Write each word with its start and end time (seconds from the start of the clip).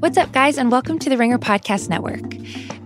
What's 0.00 0.16
up, 0.16 0.32
guys, 0.32 0.56
and 0.56 0.72
welcome 0.72 0.98
to 0.98 1.10
the 1.10 1.18
Ringer 1.18 1.38
Podcast 1.38 1.90
Network. 1.90 2.22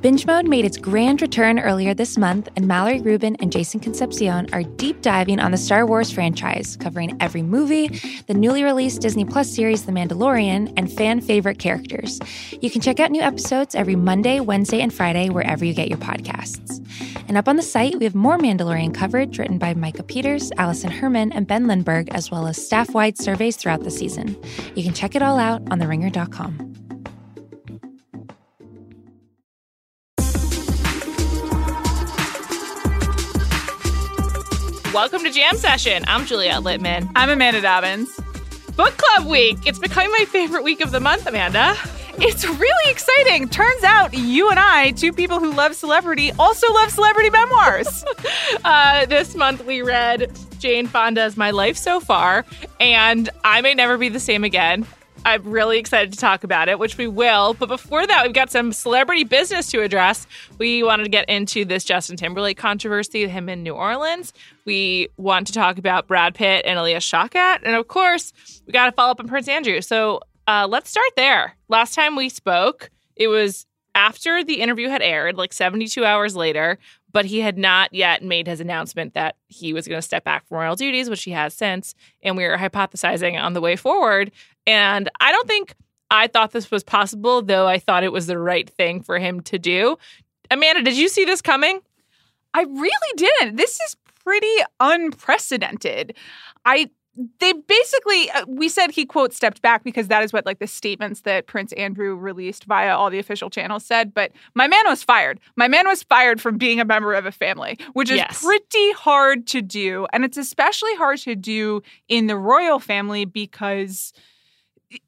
Binge 0.00 0.26
Mode 0.26 0.48
made 0.48 0.64
its 0.64 0.76
grand 0.76 1.22
return 1.22 1.60
earlier 1.60 1.94
this 1.94 2.18
month, 2.18 2.48
and 2.56 2.67
Mallory 2.67 3.00
Rubin 3.00 3.37
and 3.37 3.52
Jason 3.52 3.78
Concepcion 3.78 4.52
are 4.52 4.64
deep 4.64 5.00
diving 5.00 5.38
on 5.38 5.52
the 5.52 5.56
Star 5.56 5.86
Wars 5.86 6.10
franchise, 6.10 6.76
covering 6.76 7.16
every 7.20 7.42
movie, 7.42 7.86
the 8.27 8.34
newly 8.34 8.64
released 8.64 9.00
Disney 9.00 9.24
Plus 9.24 9.48
series 9.48 9.86
The 9.86 9.92
Mandalorian, 9.92 10.74
and 10.77 10.92
fan 10.92 11.20
favorite 11.20 11.61
characters. 11.61 12.18
You 12.61 12.68
can 12.68 12.80
check 12.80 12.98
out 12.98 13.12
new 13.12 13.22
episodes 13.22 13.76
every 13.76 13.94
Monday, 13.94 14.40
Wednesday, 14.40 14.80
and 14.80 14.92
Friday 14.92 15.30
wherever 15.30 15.64
you 15.64 15.72
get 15.72 15.88
your 15.88 15.98
podcasts. 15.98 16.84
And 17.28 17.38
up 17.38 17.46
on 17.46 17.54
the 17.54 17.62
site, 17.62 17.96
we 17.96 18.06
have 18.06 18.16
more 18.16 18.38
Mandalorian 18.38 18.92
coverage 18.92 19.38
written 19.38 19.58
by 19.58 19.72
Micah 19.74 20.02
Peters, 20.02 20.50
Allison 20.58 20.90
Herman, 20.90 21.30
and 21.30 21.46
Ben 21.46 21.68
Lindbergh, 21.68 22.08
as 22.08 22.32
well 22.32 22.48
as 22.48 22.62
staff 22.66 22.92
wide 22.92 23.16
surveys 23.18 23.56
throughout 23.56 23.84
the 23.84 23.90
season. 23.92 24.36
You 24.74 24.82
can 24.82 24.94
check 24.94 25.14
it 25.14 25.22
all 25.22 25.38
out 25.38 25.62
on 25.70 25.78
theringer.com. 25.78 26.73
Welcome 34.95 35.25
to 35.25 35.30
Jam 35.33 35.57
Session. 35.57 36.05
I'm 36.07 36.25
Juliet 36.25 36.62
Litman. 36.62 37.11
I'm 37.16 37.29
Amanda 37.29 37.61
Dobbins. 37.61 38.16
Book 38.77 38.97
Club 38.97 39.27
Week. 39.27 39.59
It's 39.67 39.80
becoming 39.80 40.12
my 40.12 40.25
favorite 40.25 40.62
week 40.62 40.80
of 40.80 40.93
the 40.93 41.01
month, 41.01 41.27
Amanda. 41.27 41.75
It's 42.19 42.47
really 42.47 42.93
exciting. 42.93 43.48
Turns 43.48 43.83
out 43.83 44.15
you 44.15 44.51
and 44.51 44.61
I, 44.61 44.93
two 44.93 45.12
people 45.12 45.41
who 45.41 45.53
love 45.53 45.75
celebrity, 45.75 46.30
also 46.39 46.73
love 46.73 46.93
celebrity 46.93 47.30
memoirs. 47.30 48.05
uh, 48.65 49.07
this 49.07 49.34
month 49.34 49.65
we 49.65 49.83
read 49.83 50.30
Jane 50.61 50.87
Fonda's 50.87 51.37
My 51.37 51.51
Life 51.51 51.77
So 51.77 51.98
Far, 51.98 52.45
and 52.79 53.29
I 53.42 53.62
May 53.62 53.75
Never 53.75 53.98
Be 53.98 54.09
the 54.09 54.20
Same 54.20 54.45
Again. 54.45 54.87
I'm 55.24 55.42
really 55.42 55.78
excited 55.78 56.12
to 56.12 56.19
talk 56.19 56.45
about 56.45 56.69
it, 56.69 56.78
which 56.78 56.98
we 56.98 57.06
will. 57.06 57.55
But 57.55 57.69
before 57.69 58.06
that, 58.06 58.24
we've 58.24 58.34
got 58.34 58.51
some 58.51 58.73
celebrity 58.73 59.24
business 59.24 59.69
to 59.70 59.81
address. 59.81 60.27
We 60.58 60.83
wanted 60.83 61.05
to 61.05 61.08
get 61.08 61.28
into 61.31 61.64
this 61.64 61.83
Justin 61.83 62.16
Timberlake 62.16 62.58
controversy, 62.58 63.27
him 63.27 63.48
in 63.48 63.62
New 63.62 63.72
Orleans. 63.72 64.34
We 64.66 65.08
want 65.16 65.47
to 65.47 65.53
talk 65.53 65.78
about 65.78 66.06
Brad 66.06 66.34
Pitt 66.34 66.64
and 66.66 66.78
Alia 66.78 66.98
Shawkat. 66.98 67.61
And 67.64 67.75
of 67.75 67.89
course, 67.89 68.33
we 68.66 68.72
got 68.72 68.86
to 68.86 68.92
follow 68.92 69.12
up 69.12 69.20
on 69.20 69.28
Prince 69.28 69.48
Andrew. 69.48 69.81
So 69.81 70.20
uh, 70.47 70.66
let's 70.69 70.91
start 70.91 71.11
there. 71.16 71.56
Last 71.69 71.94
time 71.94 72.16
we 72.16 72.28
spoke, 72.28 72.91
it 73.16 73.28
was 73.28 73.66
after 73.94 74.42
the 74.44 74.61
interview 74.61 74.88
had 74.88 75.03
aired, 75.03 75.36
like 75.36 75.53
72 75.53 76.05
hours 76.05 76.36
later, 76.36 76.78
but 77.12 77.25
he 77.27 77.41
had 77.41 77.56
not 77.56 77.94
yet 77.94 78.25
made 78.25 78.48
his 78.48 78.61
announcement 78.61 79.14
that 79.14 79.36
he 79.47 79.72
was 79.72 79.86
going 79.86 79.98
to 79.98 80.03
step 80.03 80.25
back 80.25 80.47
from 80.47 80.59
royal 80.59 80.75
duties, 80.75 81.09
which 81.09 81.22
he 81.22 81.31
has 81.31 81.55
since. 81.55 81.94
And 82.22 82.36
we 82.36 82.44
were 82.44 82.59
hypothesizing 82.59 83.41
on 83.41 83.53
the 83.53 83.61
way 83.61 83.77
forward. 83.77 84.33
And 84.67 85.11
I 85.20 85.33
don't 85.33 85.47
think 85.48 85.75
I 86.11 86.27
thought 86.27 86.53
this 86.53 86.70
was 86.70 86.84
possible, 86.84 87.43
though 87.43 87.67
I 87.67 87.79
thought 87.79 88.05
it 88.05 88.12
was 88.12 88.27
the 88.27 88.39
right 88.39 88.69
thing 88.69 89.03
for 89.03 89.19
him 89.19 89.41
to 89.43 89.59
do. 89.59 89.97
Amanda, 90.51 90.83
did 90.83 90.97
you 90.97 91.09
see 91.09 91.25
this 91.25 91.43
coming? 91.43 91.81
I 92.53 92.62
really 92.62 93.12
didn't. 93.17 93.56
This 93.56 93.81
is 93.81 93.97
pretty 94.25 94.56
unprecedented. 94.81 96.17
I 96.65 96.91
they 97.39 97.53
basically 97.53 98.29
uh, 98.33 98.45
we 98.48 98.69
said 98.69 98.91
he 98.91 99.06
quote 99.06 99.33
stepped 99.33 99.62
back 99.62 99.84
because 99.84 100.09
that 100.09 100.25
is 100.25 100.33
what 100.33 100.45
like 100.45 100.59
the 100.59 100.67
statements 100.67 101.21
that 101.21 101.47
prince 101.47 101.73
andrew 101.75 102.17
released 102.17 102.65
via 102.65 102.97
all 102.97 103.09
the 103.09 103.21
official 103.21 103.49
channels 103.49 103.84
said 103.87 104.12
but 104.12 104.33
my 104.56 104.67
man 104.67 104.83
was 104.87 105.05
fired 105.05 105.39
my 105.55 105.69
man 105.69 105.87
was 105.87 106.03
fired 106.03 106.41
from 106.41 106.59
being 106.59 106.81
a 106.81 106.84
member 106.84 107.15
of 107.15 107.25
a 107.25 107.31
family 107.31 107.78
which 107.93 108.11
is 108.11 108.17
Yes. 108.17 108.43
pretty 108.43 108.93
hard 108.95 109.47
to 109.47 109.62
do 109.62 110.09
and 110.12 110.25
it's 110.25 110.37
especially 110.37 110.93
hard 110.97 111.19
to 111.19 111.37
do 111.37 111.83
in 112.09 112.27
the 112.27 112.37
royal 112.37 112.81
family 112.81 113.25
because 113.25 114.12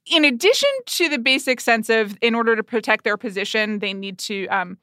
in 0.07 0.25
addition 0.25 0.69
to 0.87 1.09
the 1.09 1.19
basic 1.19 1.61
sense 1.61 1.89
of 1.89 2.17
in 2.23 2.35
order 2.35 2.57
to 2.57 2.63
protect 2.63 3.05
their 3.05 3.17
position 3.17 3.79
they 3.81 3.93
need 3.95 4.19
to 4.19 4.47
um 4.49 4.79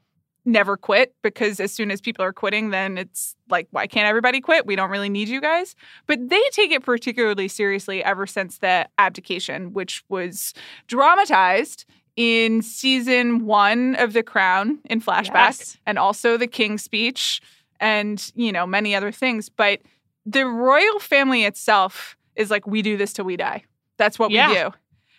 never 0.46 0.76
quit 0.76 1.16
because 1.22 1.62
as 1.62 1.72
soon 1.72 1.90
as 1.90 2.02
people 2.02 2.24
are 2.26 2.34
quitting 2.34 2.70
then 2.70 2.98
it's 2.98 3.34
like 3.50 3.66
why 3.72 3.88
can't 3.88 4.08
everybody 4.08 4.42
quit? 4.42 4.66
We 4.66 4.76
don't 4.76 4.90
really 4.90 5.08
need 5.10 5.30
you 5.30 5.40
guys. 5.40 5.74
But 6.06 6.28
they 6.30 6.42
take 6.52 6.72
it 6.72 6.84
particularly 6.84 7.48
seriously 7.48 8.04
ever 8.04 8.28
since 8.28 8.58
the 8.58 8.90
abdication 8.98 9.72
which 9.72 10.04
was 10.10 10.54
dramatized 10.88 11.86
in 12.16 12.62
season 12.62 13.46
1 13.46 13.96
of 13.96 14.14
the 14.14 14.22
crown 14.22 14.80
in 14.86 15.02
flashback 15.02 15.34
Yes. 15.34 15.78
and 15.88 15.98
also 15.98 16.38
the 16.38 16.46
king's 16.48 16.84
speech 16.84 17.42
and 17.80 18.32
you 18.36 18.52
know 18.52 18.66
many 18.68 18.94
other 18.96 19.12
things. 19.12 19.50
But 19.50 19.80
the 20.26 20.46
royal 20.46 21.00
family 21.00 21.44
itself 21.46 22.16
is 22.36 22.52
like 22.52 22.68
we 22.68 22.82
do 22.82 22.98
this 22.98 23.14
till 23.14 23.26
we 23.26 23.36
die. 23.38 23.64
That's 23.98 24.20
what 24.20 24.32
Yeah. 24.32 24.48
we 24.50 24.54
do 24.56 24.72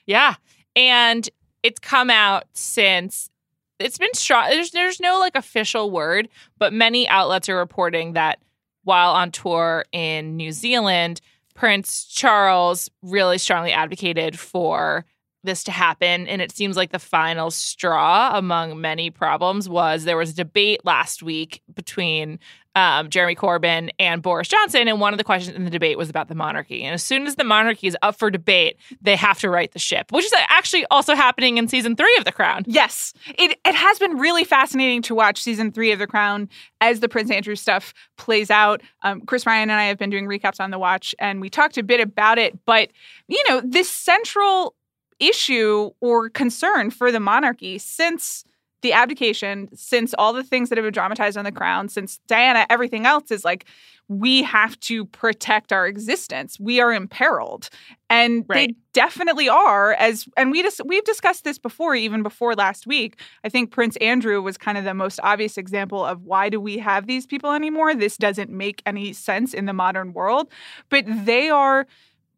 Yeah. 0.06 0.34
And 0.76 1.28
it's 1.62 1.78
come 1.78 2.10
out 2.10 2.44
since 2.52 3.30
it's 3.78 3.98
been 3.98 4.14
strong. 4.14 4.50
There's, 4.50 4.70
there's 4.70 5.00
no 5.00 5.18
like 5.18 5.36
official 5.36 5.90
word, 5.90 6.28
but 6.58 6.72
many 6.72 7.08
outlets 7.08 7.48
are 7.48 7.56
reporting 7.56 8.12
that 8.12 8.38
while 8.84 9.12
on 9.12 9.30
tour 9.30 9.84
in 9.92 10.36
New 10.36 10.52
Zealand, 10.52 11.20
Prince 11.54 12.04
Charles 12.04 12.90
really 13.02 13.38
strongly 13.38 13.72
advocated 13.72 14.38
for 14.38 15.04
this 15.44 15.64
to 15.64 15.72
happen. 15.72 16.26
And 16.26 16.42
it 16.42 16.52
seems 16.52 16.76
like 16.76 16.90
the 16.90 16.98
final 16.98 17.50
straw 17.50 18.32
among 18.34 18.80
many 18.80 19.10
problems 19.10 19.68
was 19.68 20.04
there 20.04 20.16
was 20.16 20.30
a 20.30 20.34
debate 20.34 20.80
last 20.84 21.22
week 21.22 21.62
between 21.74 22.38
um, 22.76 23.08
Jeremy 23.08 23.36
Corbyn 23.36 23.90
and 23.98 24.22
Boris 24.22 24.48
Johnson. 24.48 24.88
And 24.88 25.00
one 25.00 25.12
of 25.12 25.18
the 25.18 25.24
questions 25.24 25.56
in 25.56 25.64
the 25.64 25.70
debate 25.70 25.96
was 25.96 26.10
about 26.10 26.28
the 26.28 26.34
monarchy. 26.34 26.82
And 26.82 26.94
as 26.94 27.02
soon 27.02 27.26
as 27.26 27.36
the 27.36 27.44
monarchy 27.44 27.86
is 27.86 27.96
up 28.02 28.18
for 28.18 28.30
debate, 28.30 28.76
they 29.00 29.16
have 29.16 29.38
to 29.40 29.50
right 29.50 29.70
the 29.70 29.78
ship, 29.78 30.10
which 30.10 30.24
is 30.24 30.34
actually 30.48 30.84
also 30.90 31.14
happening 31.14 31.58
in 31.58 31.68
season 31.68 31.94
three 31.94 32.14
of 32.18 32.24
The 32.24 32.32
Crown. 32.32 32.64
Yes, 32.66 33.12
it 33.38 33.58
it 33.64 33.74
has 33.74 33.98
been 33.98 34.18
really 34.18 34.44
fascinating 34.44 35.02
to 35.02 35.14
watch 35.14 35.40
season 35.40 35.70
three 35.70 35.92
of 35.92 35.98
The 35.98 36.06
Crown 36.06 36.48
as 36.80 37.00
the 37.00 37.08
Prince 37.08 37.30
Andrew 37.30 37.54
stuff 37.54 37.94
plays 38.16 38.50
out. 38.50 38.82
Um, 39.02 39.20
Chris 39.22 39.46
Ryan 39.46 39.70
and 39.70 39.78
I 39.78 39.84
have 39.84 39.98
been 39.98 40.10
doing 40.10 40.26
recaps 40.26 40.60
on 40.60 40.70
the 40.70 40.78
watch, 40.78 41.14
and 41.18 41.40
we 41.40 41.48
talked 41.48 41.78
a 41.78 41.82
bit 41.82 42.00
about 42.00 42.38
it. 42.38 42.58
But 42.64 42.90
you 43.28 43.42
know, 43.48 43.62
this 43.64 43.90
central 43.90 44.74
issue 45.20 45.90
or 46.00 46.28
concern 46.30 46.90
for 46.90 47.10
the 47.10 47.20
monarchy 47.20 47.78
since 47.78 48.44
the 48.84 48.92
abdication, 48.92 49.68
since 49.74 50.14
all 50.18 50.34
the 50.34 50.44
things 50.44 50.68
that 50.68 50.76
have 50.76 50.84
been 50.84 50.92
dramatized 50.92 51.38
on 51.38 51.44
the 51.44 51.52
crown, 51.52 51.88
since 51.88 52.20
Diana, 52.28 52.66
everything 52.68 53.06
else 53.06 53.30
is 53.30 53.44
like 53.44 53.64
we 54.08 54.42
have 54.42 54.78
to 54.80 55.06
protect 55.06 55.72
our 55.72 55.86
existence. 55.86 56.60
We 56.60 56.80
are 56.80 56.92
imperiled. 56.92 57.70
And 58.10 58.44
they 58.48 58.74
definitely 58.92 59.48
are 59.48 59.94
as 59.94 60.28
and 60.36 60.50
we 60.50 60.62
just 60.62 60.82
we've 60.84 61.04
discussed 61.04 61.44
this 61.44 61.58
before 61.58 61.94
even 61.94 62.22
before 62.22 62.54
last 62.54 62.86
week. 62.86 63.18
I 63.42 63.48
think 63.48 63.70
Prince 63.70 63.96
Andrew 63.96 64.40
was 64.42 64.58
kind 64.58 64.76
of 64.76 64.84
the 64.84 64.94
most 64.94 65.18
obvious 65.22 65.56
example 65.56 66.04
of 66.04 66.22
why 66.22 66.50
do 66.50 66.60
we 66.60 66.78
have 66.78 67.06
these 67.06 67.26
people 67.26 67.52
anymore? 67.52 67.94
This 67.94 68.18
doesn't 68.18 68.50
make 68.50 68.82
any 68.84 69.14
sense 69.14 69.54
in 69.54 69.64
the 69.64 69.72
modern 69.72 70.12
world. 70.12 70.48
But 70.90 71.06
they 71.08 71.48
are 71.48 71.86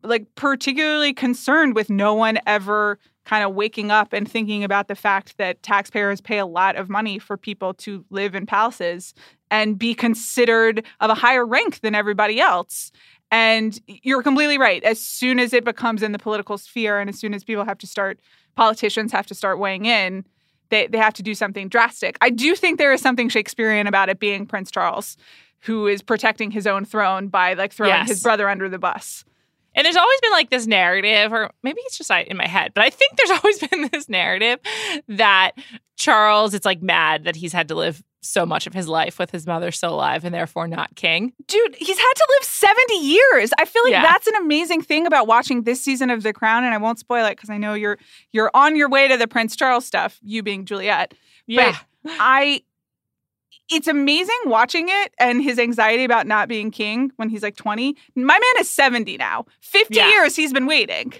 like 0.08 0.26
particularly 0.34 1.12
concerned 1.12 1.74
with 1.74 1.90
no 1.90 2.14
one 2.14 2.38
ever 2.46 2.98
kind 3.24 3.44
of 3.44 3.54
waking 3.54 3.90
up 3.90 4.12
and 4.12 4.30
thinking 4.30 4.62
about 4.62 4.86
the 4.88 4.94
fact 4.94 5.36
that 5.38 5.62
taxpayers 5.62 6.20
pay 6.20 6.38
a 6.38 6.46
lot 6.46 6.76
of 6.76 6.88
money 6.88 7.18
for 7.18 7.36
people 7.36 7.74
to 7.74 8.04
live 8.10 8.34
in 8.34 8.46
palaces 8.46 9.14
and 9.50 9.78
be 9.78 9.94
considered 9.94 10.84
of 11.00 11.10
a 11.10 11.14
higher 11.14 11.44
rank 11.44 11.80
than 11.80 11.94
everybody 11.94 12.40
else. 12.40 12.92
And 13.32 13.80
you're 13.88 14.22
completely 14.22 14.58
right. 14.58 14.82
As 14.84 15.00
soon 15.00 15.40
as 15.40 15.52
it 15.52 15.64
becomes 15.64 16.02
in 16.04 16.12
the 16.12 16.18
political 16.18 16.56
sphere 16.56 17.00
and 17.00 17.10
as 17.10 17.18
soon 17.18 17.34
as 17.34 17.42
people 17.42 17.64
have 17.64 17.78
to 17.78 17.86
start, 17.86 18.20
politicians 18.54 19.10
have 19.10 19.26
to 19.26 19.34
start 19.34 19.58
weighing 19.58 19.86
in, 19.86 20.24
they, 20.68 20.86
they 20.86 20.98
have 20.98 21.14
to 21.14 21.22
do 21.22 21.34
something 21.34 21.68
drastic. 21.68 22.16
I 22.20 22.30
do 22.30 22.54
think 22.54 22.78
there 22.78 22.92
is 22.92 23.00
something 23.00 23.28
Shakespearean 23.28 23.88
about 23.88 24.08
it 24.08 24.20
being 24.20 24.46
Prince 24.46 24.70
Charles, 24.70 25.16
who 25.60 25.88
is 25.88 26.00
protecting 26.02 26.52
his 26.52 26.66
own 26.66 26.84
throne 26.84 27.26
by 27.26 27.54
like 27.54 27.72
throwing 27.72 27.90
Yes. 27.90 28.08
his 28.08 28.22
brother 28.22 28.48
under 28.48 28.68
the 28.68 28.78
bus. 28.78 29.24
And 29.76 29.84
there's 29.84 29.96
always 29.96 30.20
been 30.20 30.32
like 30.32 30.50
this 30.50 30.66
narrative, 30.66 31.32
or 31.32 31.50
maybe 31.62 31.80
it's 31.84 31.96
just 31.98 32.10
in 32.10 32.36
my 32.36 32.48
head, 32.48 32.72
but 32.74 32.82
I 32.82 32.90
think 32.90 33.12
there's 33.16 33.30
always 33.44 33.58
been 33.60 33.88
this 33.92 34.08
narrative 34.08 34.58
that 35.08 35.52
Charles, 35.96 36.54
it's 36.54 36.66
like 36.66 36.82
mad 36.82 37.24
that 37.24 37.36
he's 37.36 37.52
had 37.52 37.68
to 37.68 37.74
live 37.74 38.02
so 38.22 38.44
much 38.44 38.66
of 38.66 38.72
his 38.74 38.88
life 38.88 39.20
with 39.20 39.30
his 39.30 39.46
mother 39.46 39.70
still 39.70 39.94
alive 39.94 40.24
and 40.24 40.34
therefore 40.34 40.66
not 40.66 40.92
king. 40.96 41.32
Dude, 41.46 41.76
he's 41.76 41.96
had 41.96 42.12
to 42.16 42.26
live 42.30 42.44
70 42.44 42.94
years. 42.98 43.52
I 43.56 43.64
feel 43.66 43.84
like 43.84 43.92
Yeah. 43.92 44.02
that's 44.02 44.26
an 44.26 44.34
amazing 44.34 44.82
thing 44.82 45.06
about 45.06 45.28
watching 45.28 45.62
this 45.62 45.80
season 45.80 46.10
of 46.10 46.24
The 46.24 46.32
Crown 46.32 46.64
and 46.64 46.74
I 46.74 46.78
won't 46.78 46.98
spoil 46.98 47.24
it 47.26 47.36
because 47.36 47.50
I 47.50 47.56
know 47.58 47.74
you're 47.74 47.98
you're 48.32 48.50
on 48.52 48.74
your 48.74 48.88
way 48.88 49.06
to 49.06 49.16
the 49.16 49.28
Prince 49.28 49.54
Charles 49.54 49.86
stuff, 49.86 50.18
you 50.22 50.42
being 50.42 50.64
Juliet. 50.64 51.14
Yeah. 51.46 51.76
I 52.04 52.62
it's 53.70 53.88
amazing 53.88 54.36
watching 54.46 54.86
it 54.88 55.12
and 55.18 55.42
his 55.42 55.58
anxiety 55.58 56.04
about 56.04 56.26
not 56.26 56.48
being 56.48 56.70
king 56.70 57.10
when 57.16 57.28
he's 57.28 57.42
like 57.42 57.56
20. 57.56 57.96
My 58.14 58.22
man 58.38 58.60
is 58.60 58.70
70 58.70 59.16
now. 59.16 59.46
50 59.60 59.94
Yeah. 59.94 60.08
years 60.08 60.36
he's 60.36 60.52
been 60.52 60.66
waiting. 60.66 61.12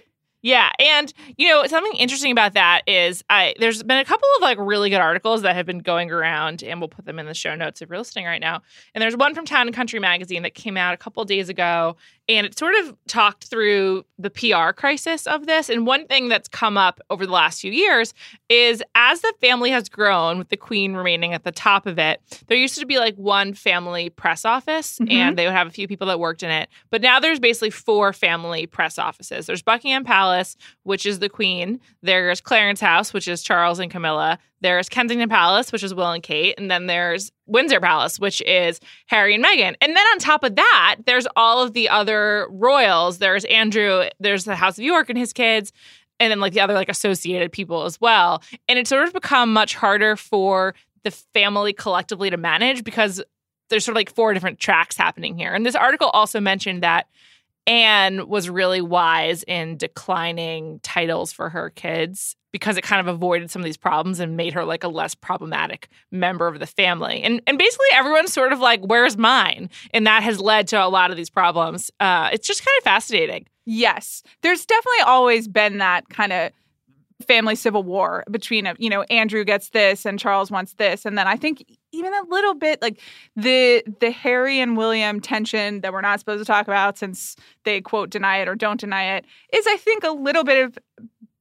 Yeah, 0.43 0.71
and 0.79 1.13
you 1.37 1.49
know 1.49 1.67
something 1.67 1.95
interesting 1.95 2.31
about 2.31 2.55
that 2.55 2.83
is 2.87 3.25
I 3.29 3.55
there's 3.59 3.83
been 3.83 3.99
a 3.99 4.05
couple 4.05 4.29
of 4.37 4.43
like 4.43 4.59
really 4.61 4.91
good 4.91 5.01
articles 5.01 5.43
that 5.43 5.57
have 5.57 5.67
been 5.67 5.81
going 5.81 6.13
around, 6.13 6.63
and 6.63 6.81
we'll 6.81 6.87
put 6.89 7.05
them 7.05 7.19
in 7.19 7.27
the 7.27 7.35
show 7.35 7.57
notes 7.57 7.83
if 7.83 7.89
you're 7.89 7.99
listening 7.99 8.27
right 8.27 8.41
now. 8.41 8.63
And 8.95 9.03
there's 9.03 9.17
one 9.17 9.35
from 9.35 9.45
Town 9.45 9.67
and 9.67 9.75
Country 9.75 9.99
magazine 9.99 10.43
that 10.43 10.55
came 10.55 10.77
out 10.77 10.95
a 10.95 10.99
couple 10.99 11.21
of 11.21 11.29
days 11.29 11.49
ago, 11.49 11.97
and 12.29 12.47
it 12.47 12.59
sort 12.59 12.75
of 12.77 12.97
talked 13.07 13.45
through 13.45 14.05
the 14.19 14.31
PR 14.31 14.73
crisis 14.73 15.27
of 15.27 15.47
this. 15.47 15.69
And 15.69 15.87
one 15.87 16.07
thing 16.07 16.29
that's 16.29 16.49
come 16.49 16.77
up 16.77 17.01
over 17.11 17.25
the 17.27 17.33
last 17.33 17.61
few 17.61 17.71
years 17.71 18.15
is 18.49 18.83
as 18.95 19.21
the 19.21 19.33
family 19.41 19.71
has 19.71 19.89
grown, 19.89 20.39
with 20.39 20.49
the 20.49 20.57
queen 20.57 20.95
remaining 20.95 21.35
at 21.35 21.45
the 21.45 21.53
top 21.53 21.87
of 21.87 21.99
it, 21.99 22.21
there 22.49 22.57
used 22.59 22.79
to 22.81 22.87
be 22.87 22.99
like 22.99 23.15
one 23.17 23.55
family 23.55 24.11
press 24.11 24.45
office, 24.45 24.99
Mhm. 24.99 25.13
and 25.13 25.39
they 25.39 25.45
would 25.45 25.53
have 25.55 25.69
a 25.69 25.71
few 25.71 25.87
people 25.87 26.07
that 26.09 26.19
worked 26.19 26.43
in 26.43 26.51
it. 26.51 26.69
But 26.91 27.03
now 27.03 27.21
there's 27.21 27.39
basically 27.39 27.71
four 27.71 28.13
family 28.13 28.67
press 28.67 28.99
offices. 28.99 29.47
There's 29.47 29.63
Buckingham 29.63 30.05
Palace, 30.05 30.57
which 30.83 31.07
is 31.07 31.21
the 31.21 31.29
queen. 31.29 31.81
There's 32.03 32.41
Clarence 32.41 32.81
House, 32.81 33.13
which 33.13 33.29
is 33.29 33.43
Charles 33.43 33.79
and 33.79 33.91
Camilla. 33.91 34.39
There's 34.63 34.89
Kensington 34.89 35.29
Palace, 35.29 35.71
which 35.71 35.83
is 35.83 35.95
Will 35.95 36.11
and 36.11 36.23
Kate, 36.23 36.55
and 36.59 36.71
then 36.71 36.87
there's 36.87 37.31
Windsor 37.47 37.81
Palace, 37.81 38.19
which 38.19 38.43
is 38.43 38.81
Harry 39.07 39.35
and 39.35 39.45
Meghan. 39.45 39.75
And 39.81 39.97
then 39.97 40.07
on 40.13 40.19
top 40.19 40.45
of 40.45 40.57
that, 40.57 40.97
there's 41.07 41.27
all 41.37 41.63
of 41.63 41.73
the 41.73 41.89
other 41.89 42.49
royals. 42.51 43.19
There's 43.19 43.45
Andrew, 43.47 44.05
there's 44.21 44.45
the 44.45 44.57
House 44.57 44.79
of 44.79 44.85
York 44.85 45.09
and 45.09 45.19
his 45.19 45.33
kids, 45.33 45.73
and 46.19 46.31
then 46.31 46.41
like 46.41 46.53
the 46.53 46.61
other 46.61 46.75
like 46.75 46.89
associated 46.89 47.53
people 47.53 47.85
as 47.85 48.01
well. 48.01 48.43
And 48.69 48.79
it's 48.79 48.91
sort 48.91 49.07
of 49.07 49.13
become 49.13 49.53
much 49.53 49.75
harder 49.75 50.17
for 50.17 50.75
the 51.05 51.11
family 51.11 51.73
collectively 51.73 52.31
to 52.31 52.37
manage 52.37 52.83
because 52.83 53.23
there's 53.69 53.85
sort 53.85 53.95
of 53.95 53.97
like 53.97 54.15
four 54.15 54.35
different 54.35 54.59
tracks 54.59 54.97
happening 54.97 55.37
here. 55.37 55.53
And 55.55 55.65
this 55.65 55.75
article 55.75 56.09
also 56.09 56.41
mentioned 56.41 56.83
that 56.83 57.07
Anne 57.67 58.29
was 58.29 58.49
really 58.49 58.81
wise 58.81 59.43
in 59.45 59.77
declining 59.77 60.81
titles 60.83 61.33
for 61.33 61.49
her 61.49 61.71
kids 61.71 62.37
because 62.57 62.79
it 62.79 62.83
kind 62.83 63.07
of 63.07 63.15
avoided 63.15 63.51
some 63.51 63.61
of 63.61 63.67
these 63.67 63.77
problems 63.77 64.19
and 64.19 64.35
made 64.35 64.55
her 64.55 64.65
like 64.65 64.83
a 64.83 64.89
less 64.89 65.15
problematic 65.15 65.89
member 66.11 66.47
of 66.47 66.59
the 66.59 66.67
family. 66.67 67.23
And 67.23 67.43
and 67.47 67.59
basically 67.59 67.87
everyone's 67.93 68.33
sort 68.33 68.55
of 68.55 68.61
like, 68.61 68.81
where's 68.81 69.19
mine? 69.19 69.69
And 69.93 70.07
that 70.07 70.23
has 70.23 70.41
led 70.41 70.67
to 70.69 70.83
a 70.83 70.89
lot 70.89 71.11
of 71.11 71.19
these 71.19 71.29
problems. 71.29 71.91
Uh, 72.01 72.31
it's 72.33 72.47
just 72.47 72.65
kind 72.65 72.75
of 72.79 72.85
fascinating. 72.85 73.47
Yes. 73.67 74.23
There's 74.41 74.65
definitely 74.65 75.01
always 75.01 75.49
been 75.49 75.77
that 75.79 76.09
kind 76.09 76.33
of 76.33 76.53
family 77.27 77.57
civil 77.57 77.83
war 77.83 78.25
between, 78.31 78.67
uh, 78.67 78.75
you 78.79 78.91
know, 78.91 79.03
Andrew 79.05 79.45
gets 79.45 79.71
this 79.71 80.07
and 80.07 80.19
Charles 80.19 80.51
wants 80.51 80.75
this. 80.75 81.05
And 81.05 81.17
then 81.17 81.27
I 81.27 81.37
think 81.37 81.65
even 81.93 82.13
a 82.13 82.23
little 82.29 82.55
bit 82.55 82.83
like 82.83 83.01
the 83.35 83.83
the 84.01 84.11
Harry 84.11 84.61
and 84.61 84.77
William 84.77 85.21
tension 85.21 85.81
that 85.81 85.93
we're 85.93 86.03
not 86.03 86.21
supposed 86.21 86.41
to 86.41 86.45
talk 86.45 86.69
about 86.69 86.99
since 86.99 87.37
they 87.65 87.81
quote 87.81 88.11
deny 88.11 88.39
it 88.39 88.49
or 88.49 88.55
don't 88.55 88.81
deny 88.81 89.17
it 89.17 89.25
is 89.53 89.67
I 89.67 89.77
think 89.77 90.05
a 90.05 90.11
little 90.11 90.45
bit 90.45 90.65
of 90.65 90.79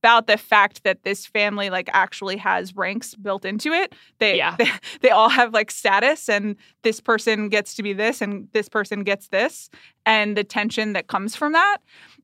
about 0.06 0.28
the 0.28 0.38
fact 0.38 0.84
that 0.84 1.02
this 1.02 1.26
family 1.26 1.72
like 1.72 1.90
actually 1.92 2.38
has 2.38 2.76
ranks 2.76 3.16
built 3.16 3.44
into 3.44 3.72
it. 3.72 3.96
They, 4.20 4.38
Yeah. 4.38 4.56
they 4.56 4.70
they 5.02 5.10
all 5.10 5.30
have 5.30 5.52
like 5.52 5.72
status 5.72 6.30
and 6.30 6.56
this 6.84 7.00
person 7.00 7.50
gets 7.50 7.74
to 7.74 7.82
be 7.82 7.92
this 7.92 8.22
and 8.22 8.48
this 8.54 8.70
person 8.70 9.04
gets 9.04 9.30
this 9.30 9.68
and 10.06 10.38
the 10.38 10.44
tension 10.44 10.94
that 10.94 11.08
comes 11.08 11.36
from 11.36 11.54
that. 11.54 11.78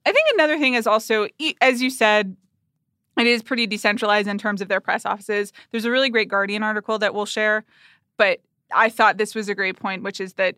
I 0.06 0.12
think 0.12 0.28
another 0.36 0.60
thing 0.60 0.76
is 0.76 0.86
also 0.86 1.28
as 1.60 1.82
you 1.82 1.90
said 1.90 2.36
it 3.18 3.26
is 3.26 3.42
pretty 3.42 3.66
decentralized 3.66 4.28
in 4.28 4.38
terms 4.38 4.62
of 4.62 4.68
their 4.68 4.80
press 4.80 5.04
offices. 5.04 5.52
There's 5.72 5.86
a 5.86 5.92
really 5.92 6.12
great 6.12 6.28
Guardian 6.30 6.62
article 6.62 7.00
that 7.00 7.16
we'll 7.16 7.26
share, 7.26 7.66
but 8.16 8.42
I 8.72 8.90
thought 8.90 9.18
this 9.18 9.34
was 9.34 9.50
a 9.50 9.56
great 9.56 9.80
point, 9.80 10.04
which 10.04 10.22
is 10.22 10.34
that 10.34 10.56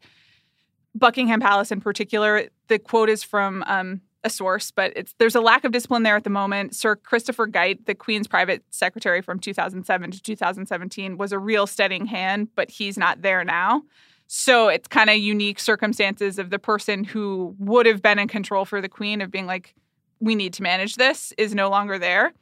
Buckingham 0.93 1.39
Palace 1.39 1.71
in 1.71 1.79
particular, 1.79 2.49
the 2.67 2.79
quote 2.79 3.09
is 3.09 3.23
from 3.23 3.63
um, 3.65 4.01
a 4.23 4.29
source, 4.29 4.71
but 4.71 4.93
it's 4.95 5.13
there's 5.19 5.35
a 5.35 5.41
lack 5.41 5.63
of 5.63 5.71
discipline 5.71 6.03
there 6.03 6.15
at 6.15 6.23
the 6.23 6.29
moment. 6.29 6.75
Sir 6.75 6.95
Christopher 6.95 7.47
Geidt, 7.47 7.85
the 7.85 7.95
Queen's 7.95 8.27
private 8.27 8.63
secretary 8.69 9.21
from 9.21 9.39
2007 9.39 10.11
to 10.11 10.21
2017, 10.21 11.17
was 11.17 11.31
a 11.31 11.39
real 11.39 11.67
steadying 11.67 12.05
hand, 12.05 12.49
but 12.55 12.69
he's 12.71 12.97
not 12.97 13.21
there 13.21 13.43
now. 13.43 13.83
So 14.27 14.69
it's 14.69 14.87
kind 14.87 15.09
of 15.09 15.17
unique 15.17 15.59
circumstances 15.59 16.39
of 16.39 16.49
the 16.49 16.59
person 16.59 17.03
who 17.03 17.55
would 17.59 17.85
have 17.85 18.01
been 18.01 18.19
in 18.19 18.27
control 18.27 18.65
for 18.65 18.81
the 18.81 18.89
Queen 18.89 19.21
of 19.21 19.29
being 19.29 19.45
like, 19.45 19.75
we 20.19 20.35
need 20.35 20.53
to 20.53 20.63
manage 20.63 20.95
this 20.95 21.33
is 21.37 21.53
no 21.53 21.69
longer 21.69 21.99
there. 21.99 22.33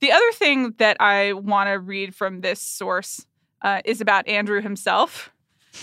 The 0.00 0.12
other 0.12 0.32
thing 0.32 0.74
that 0.78 0.96
I 1.00 1.34
want 1.34 1.68
to 1.68 1.78
read 1.78 2.14
from 2.14 2.40
this 2.40 2.60
source 2.60 3.24
uh, 3.62 3.82
is 3.84 4.00
about 4.00 4.26
Andrew 4.26 4.60
himself. 4.60 5.30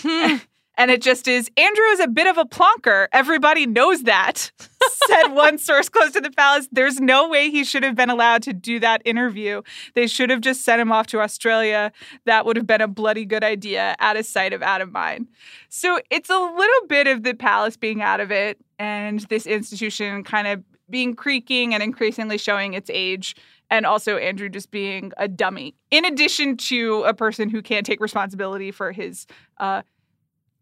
and 0.78 0.92
it 0.92 1.02
just 1.02 1.28
is 1.28 1.50
Andrew 1.56 1.84
is 1.86 2.00
a 2.00 2.06
bit 2.06 2.28
of 2.28 2.38
a 2.38 2.44
plonker. 2.44 3.08
Everybody 3.12 3.66
knows 3.66 4.04
that, 4.04 4.52
said 5.08 5.28
one 5.28 5.58
source 5.58 5.88
close 5.88 6.12
to 6.12 6.20
the 6.20 6.30
palace. 6.30 6.68
There's 6.70 7.00
no 7.00 7.28
way 7.28 7.50
he 7.50 7.64
should 7.64 7.82
have 7.82 7.96
been 7.96 8.08
allowed 8.08 8.44
to 8.44 8.52
do 8.52 8.78
that 8.80 9.02
interview. 9.04 9.62
They 9.94 10.06
should 10.06 10.30
have 10.30 10.40
just 10.40 10.64
sent 10.64 10.80
him 10.80 10.92
off 10.92 11.08
to 11.08 11.20
Australia. 11.20 11.92
That 12.24 12.46
would 12.46 12.56
have 12.56 12.66
been 12.66 12.80
a 12.80 12.88
bloody 12.88 13.24
good 13.24 13.44
idea, 13.44 13.96
out 13.98 14.16
of 14.16 14.24
sight, 14.24 14.52
of 14.52 14.62
out 14.62 14.80
of 14.80 14.92
mind. 14.92 15.26
So 15.68 16.00
it's 16.10 16.30
a 16.30 16.38
little 16.38 16.86
bit 16.86 17.08
of 17.08 17.24
the 17.24 17.34
palace 17.34 17.76
being 17.76 18.00
out 18.00 18.20
of 18.20 18.30
it 18.30 18.58
and 18.78 19.20
this 19.22 19.46
institution 19.46 20.22
kind 20.22 20.46
of 20.46 20.62
being 20.88 21.14
creaking 21.14 21.74
and 21.74 21.82
increasingly 21.82 22.38
showing 22.38 22.72
its 22.72 22.88
age 22.92 23.34
and 23.70 23.84
also 23.84 24.16
Andrew 24.16 24.48
just 24.48 24.70
being 24.70 25.12
a 25.18 25.28
dummy, 25.28 25.74
in 25.90 26.06
addition 26.06 26.56
to 26.56 27.02
a 27.02 27.12
person 27.12 27.50
who 27.50 27.60
can't 27.60 27.84
take 27.84 28.00
responsibility 28.00 28.70
for 28.70 28.92
his 28.92 29.26
uh, 29.58 29.82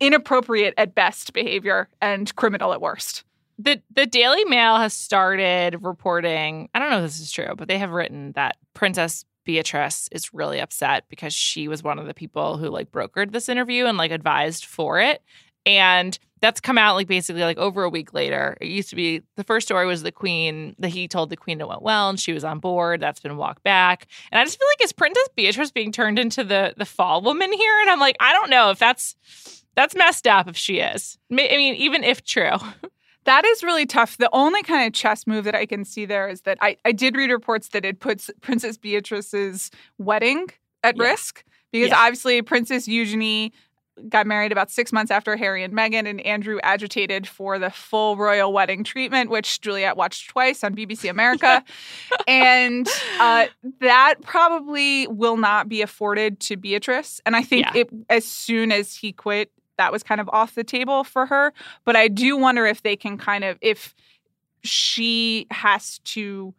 inappropriate 0.00 0.74
at 0.76 0.94
best 0.94 1.32
behavior 1.32 1.88
and 2.00 2.34
criminal 2.36 2.72
at 2.72 2.80
worst. 2.80 3.24
The 3.58 3.80
the 3.90 4.06
Daily 4.06 4.44
Mail 4.44 4.76
has 4.76 4.92
started 4.92 5.82
reporting. 5.82 6.68
I 6.74 6.78
don't 6.78 6.90
know 6.90 6.98
if 6.98 7.04
this 7.04 7.20
is 7.20 7.32
true, 7.32 7.54
but 7.56 7.68
they 7.68 7.78
have 7.78 7.90
written 7.90 8.32
that 8.32 8.56
Princess 8.74 9.24
Beatrice 9.44 10.08
is 10.12 10.34
really 10.34 10.60
upset 10.60 11.04
because 11.08 11.32
she 11.32 11.68
was 11.68 11.82
one 11.82 11.98
of 11.98 12.06
the 12.06 12.12
people 12.12 12.58
who 12.58 12.68
like 12.68 12.92
brokered 12.92 13.32
this 13.32 13.48
interview 13.48 13.86
and 13.86 13.96
like 13.96 14.10
advised 14.10 14.66
for 14.66 15.00
it. 15.00 15.22
And 15.64 16.18
that's 16.40 16.60
come 16.60 16.76
out 16.76 16.96
like 16.96 17.06
basically 17.06 17.42
like 17.42 17.56
over 17.56 17.82
a 17.82 17.88
week 17.88 18.12
later. 18.12 18.58
It 18.60 18.68
used 18.68 18.90
to 18.90 18.96
be 18.96 19.22
the 19.36 19.44
first 19.44 19.66
story 19.66 19.86
was 19.86 20.02
the 20.02 20.12
queen 20.12 20.76
that 20.78 20.90
he 20.90 21.08
told 21.08 21.30
the 21.30 21.36
queen 21.36 21.60
it 21.60 21.68
went 21.68 21.82
well 21.82 22.10
and 22.10 22.20
she 22.20 22.32
was 22.32 22.44
on 22.44 22.58
board. 22.58 23.00
That's 23.00 23.20
been 23.20 23.36
walked 23.38 23.62
back. 23.62 24.06
And 24.30 24.38
I 24.38 24.44
just 24.44 24.58
feel 24.58 24.68
like 24.68 24.84
is 24.84 24.92
Princess 24.92 25.28
Beatrice 25.34 25.70
being 25.70 25.92
turned 25.92 26.18
into 26.18 26.44
the 26.44 26.74
the 26.76 26.84
fall 26.84 27.22
woman 27.22 27.52
here? 27.52 27.80
And 27.80 27.88
I'm 27.88 28.00
like, 28.00 28.16
I 28.20 28.32
don't 28.32 28.50
know 28.50 28.70
if 28.70 28.78
that's 28.78 29.16
that's 29.76 29.94
messed 29.94 30.26
up 30.26 30.48
if 30.48 30.56
she 30.56 30.78
is. 30.80 31.18
I 31.30 31.34
mean, 31.34 31.74
even 31.76 32.02
if 32.04 32.24
true. 32.24 32.50
That 33.24 33.44
is 33.44 33.64
really 33.64 33.86
tough. 33.86 34.18
The 34.18 34.30
only 34.32 34.62
kind 34.62 34.86
of 34.86 34.92
chess 34.92 35.26
move 35.26 35.46
that 35.46 35.54
I 35.56 35.66
can 35.66 35.84
see 35.84 36.04
there 36.06 36.28
is 36.28 36.42
that 36.42 36.58
I, 36.60 36.76
I 36.84 36.92
did 36.92 37.16
read 37.16 37.32
reports 37.32 37.70
that 37.70 37.84
it 37.84 37.98
puts 37.98 38.30
Princess 38.40 38.76
Beatrice's 38.76 39.72
wedding 39.98 40.46
at 40.84 40.96
Yeah. 40.96 41.02
risk 41.02 41.42
because 41.72 41.88
Yeah. 41.88 41.98
obviously 41.98 42.40
Princess 42.42 42.86
Eugenie 42.86 43.52
got 44.08 44.28
married 44.28 44.52
about 44.52 44.70
six 44.70 44.92
months 44.92 45.10
after 45.10 45.36
Harry 45.36 45.64
and 45.64 45.74
Meghan, 45.74 46.06
and 46.08 46.20
Andrew 46.20 46.60
agitated 46.62 47.26
for 47.26 47.58
the 47.58 47.70
full 47.70 48.16
royal 48.16 48.52
wedding 48.52 48.84
treatment, 48.84 49.28
which 49.28 49.60
Juliet 49.60 49.96
watched 49.96 50.30
twice 50.30 50.62
on 50.62 50.76
BBC 50.76 51.10
America. 51.10 51.64
and 52.28 52.86
uh, 53.18 53.46
that 53.80 54.16
probably 54.22 55.08
will 55.08 55.36
not 55.36 55.68
be 55.68 55.82
afforded 55.82 56.38
to 56.40 56.56
Beatrice. 56.56 57.20
And 57.26 57.34
I 57.34 57.42
think 57.42 57.66
Yeah. 57.74 57.80
it 57.80 57.90
as 58.08 58.24
soon 58.24 58.70
as 58.70 58.94
he 58.94 59.10
quit, 59.12 59.50
that 59.78 59.92
was 59.92 60.02
kind 60.02 60.20
of 60.20 60.28
off 60.32 60.54
the 60.54 60.64
table 60.64 61.04
for 61.04 61.26
her. 61.26 61.52
But 61.84 61.96
I 61.96 62.08
do 62.08 62.36
wonder 62.36 62.66
if 62.66 62.82
they 62.82 62.96
can 62.96 63.18
kind 63.18 63.44
of 63.44 63.58
if 63.60 63.94
she 64.62 65.46
has 65.50 65.98
to 66.00 66.54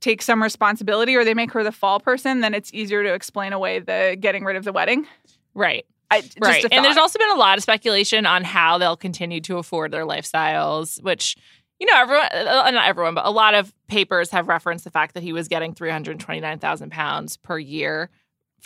take 0.00 0.22
some 0.22 0.42
responsibility 0.42 1.16
or 1.16 1.24
they 1.24 1.34
make 1.34 1.52
her 1.52 1.64
the 1.64 1.72
fall 1.72 2.00
person, 2.00 2.40
then 2.40 2.54
it's 2.54 2.72
easier 2.72 3.02
to 3.02 3.12
explain 3.12 3.52
away 3.52 3.80
the 3.80 4.16
getting 4.18 4.44
rid 4.44 4.56
of 4.56 4.64
the 4.64 4.72
wedding. 4.72 5.06
Right. 5.54 5.86
I, 6.10 6.20
just 6.20 6.38
right. 6.40 6.64
And 6.70 6.84
there's 6.84 6.96
also 6.96 7.18
been 7.18 7.30
a 7.30 7.36
lot 7.36 7.58
of 7.58 7.64
speculation 7.64 8.26
on 8.26 8.44
how 8.44 8.78
they'll 8.78 8.96
continue 8.96 9.40
to 9.42 9.58
afford 9.58 9.90
their 9.90 10.04
lifestyles, 10.04 11.02
which, 11.02 11.36
you 11.80 11.86
know, 11.86 11.94
everyone, 11.96 12.28
uh, 12.32 12.70
not 12.70 12.86
everyone, 12.86 13.14
but 13.14 13.26
a 13.26 13.30
lot 13.30 13.54
of 13.54 13.74
papers 13.88 14.30
have 14.30 14.46
referenced 14.46 14.84
the 14.84 14.90
fact 14.90 15.14
that 15.14 15.24
he 15.24 15.32
was 15.32 15.48
getting 15.48 15.74
329,000 15.74 16.92
pounds 16.92 17.36
per 17.38 17.58
year 17.58 18.10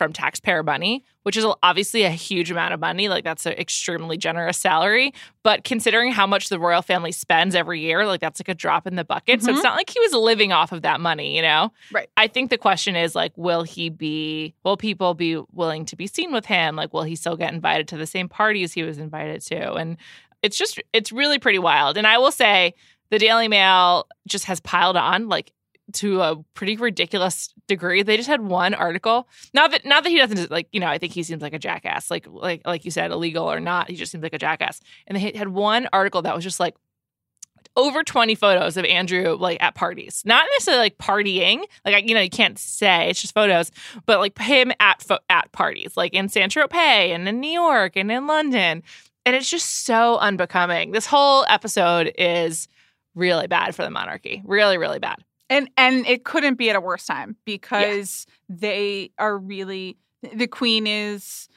from 0.00 0.14
taxpayer 0.14 0.62
money, 0.62 1.04
which 1.24 1.36
is 1.36 1.44
obviously 1.62 2.04
a 2.04 2.10
huge 2.10 2.50
amount 2.50 2.72
of 2.72 2.80
money. 2.80 3.10
Like 3.10 3.22
that's 3.22 3.44
an 3.44 3.52
extremely 3.52 4.16
generous 4.16 4.56
salary. 4.56 5.12
But 5.42 5.62
considering 5.62 6.10
how 6.10 6.26
much 6.26 6.48
the 6.48 6.58
royal 6.58 6.80
family 6.80 7.12
spends 7.12 7.54
every 7.54 7.80
year, 7.80 8.06
like 8.06 8.18
that's 8.22 8.40
like 8.40 8.48
a 8.48 8.54
drop 8.54 8.86
in 8.86 8.96
the 8.96 9.04
bucket. 9.04 9.42
So 9.42 9.50
it's 9.50 9.60
Mhm. 9.60 9.64
not 9.64 9.76
like 9.76 9.90
he 9.90 10.00
was 10.00 10.14
living 10.14 10.52
off 10.52 10.72
of 10.72 10.80
that 10.82 11.02
money, 11.02 11.36
you 11.36 11.42
know? 11.42 11.70
Right. 11.92 12.08
I 12.16 12.28
think 12.28 12.48
the 12.48 12.56
question 12.56 12.96
is 12.96 13.14
like, 13.14 13.32
will 13.36 13.62
he 13.62 13.90
be, 13.90 14.54
will 14.64 14.78
people 14.78 15.12
be 15.12 15.36
willing 15.52 15.84
to 15.84 15.96
be 15.96 16.06
seen 16.06 16.32
with 16.32 16.46
him? 16.46 16.76
Like, 16.76 16.94
will 16.94 17.02
he 17.02 17.14
still 17.14 17.36
get 17.36 17.52
invited 17.52 17.86
to 17.88 17.98
the 17.98 18.06
same 18.06 18.26
parties 18.30 18.72
he 18.72 18.82
was 18.82 18.96
invited 18.96 19.42
to? 19.48 19.74
And 19.74 19.98
it's 20.42 20.56
just, 20.56 20.80
it's 20.94 21.12
really 21.12 21.38
pretty 21.38 21.58
wild. 21.58 21.98
And 21.98 22.06
I 22.06 22.16
will 22.16 22.32
say, 22.32 22.72
the 23.10 23.18
Daily 23.18 23.48
Mail 23.48 24.06
just 24.26 24.46
has 24.46 24.60
piled 24.60 24.96
on 24.96 25.28
like 25.28 25.52
to 25.94 26.20
a 26.20 26.36
pretty 26.54 26.76
ridiculous 26.76 27.52
degree. 27.66 28.02
They 28.02 28.16
just 28.16 28.28
had 28.28 28.42
one 28.42 28.74
article. 28.74 29.28
Not 29.54 29.70
that 29.70 29.84
not 29.84 30.04
that 30.04 30.10
he 30.10 30.18
doesn't 30.18 30.50
like, 30.50 30.68
you 30.72 30.80
know, 30.80 30.88
I 30.88 30.98
think 30.98 31.12
he 31.12 31.22
seems 31.22 31.42
like 31.42 31.54
a 31.54 31.58
jackass. 31.58 32.10
Like 32.10 32.26
like 32.28 32.62
like 32.66 32.84
you 32.84 32.90
said, 32.90 33.10
illegal 33.10 33.50
or 33.50 33.60
not, 33.60 33.90
he 33.90 33.96
just 33.96 34.12
seems 34.12 34.22
like 34.22 34.34
a 34.34 34.38
jackass. 34.38 34.80
And 35.06 35.16
they 35.16 35.32
had 35.34 35.48
one 35.48 35.88
article 35.92 36.22
that 36.22 36.34
was 36.34 36.44
just 36.44 36.60
like 36.60 36.76
over 37.76 38.02
20 38.02 38.34
photos 38.34 38.76
of 38.76 38.84
Andrew 38.84 39.36
like 39.38 39.62
at 39.62 39.74
parties. 39.74 40.22
Not 40.24 40.46
necessarily 40.52 40.84
like 40.84 40.98
partying. 40.98 41.64
Like 41.84 42.08
you 42.08 42.14
know, 42.14 42.20
you 42.20 42.30
can't 42.30 42.58
say, 42.58 43.10
it's 43.10 43.20
just 43.20 43.34
photos, 43.34 43.70
but 44.06 44.18
like 44.18 44.38
him 44.38 44.72
at 44.80 45.02
fo- 45.02 45.18
at 45.28 45.52
parties, 45.52 45.96
like 45.96 46.14
in 46.14 46.28
San 46.28 46.50
Tropez 46.50 46.74
and 46.74 47.28
in 47.28 47.40
New 47.40 47.50
York 47.50 47.96
and 47.96 48.10
in 48.10 48.26
London. 48.26 48.82
And 49.26 49.36
it's 49.36 49.50
just 49.50 49.84
so 49.84 50.16
unbecoming. 50.18 50.92
This 50.92 51.06
whole 51.06 51.44
episode 51.48 52.12
is 52.16 52.68
really 53.14 53.46
bad 53.46 53.74
for 53.74 53.82
the 53.82 53.90
monarchy. 53.90 54.42
Really, 54.44 54.78
really 54.78 54.98
bad. 54.98 55.22
And 55.50 55.68
and 55.76 56.06
it 56.06 56.24
couldn't 56.24 56.54
be 56.54 56.70
at 56.70 56.76
a 56.76 56.80
worse 56.80 57.04
time 57.04 57.36
because 57.44 58.26
yeah. 58.48 58.56
they 58.60 59.10
are 59.18 59.36
really 59.36 59.98
the 60.34 60.46
queen 60.46 60.86
is 60.86 61.48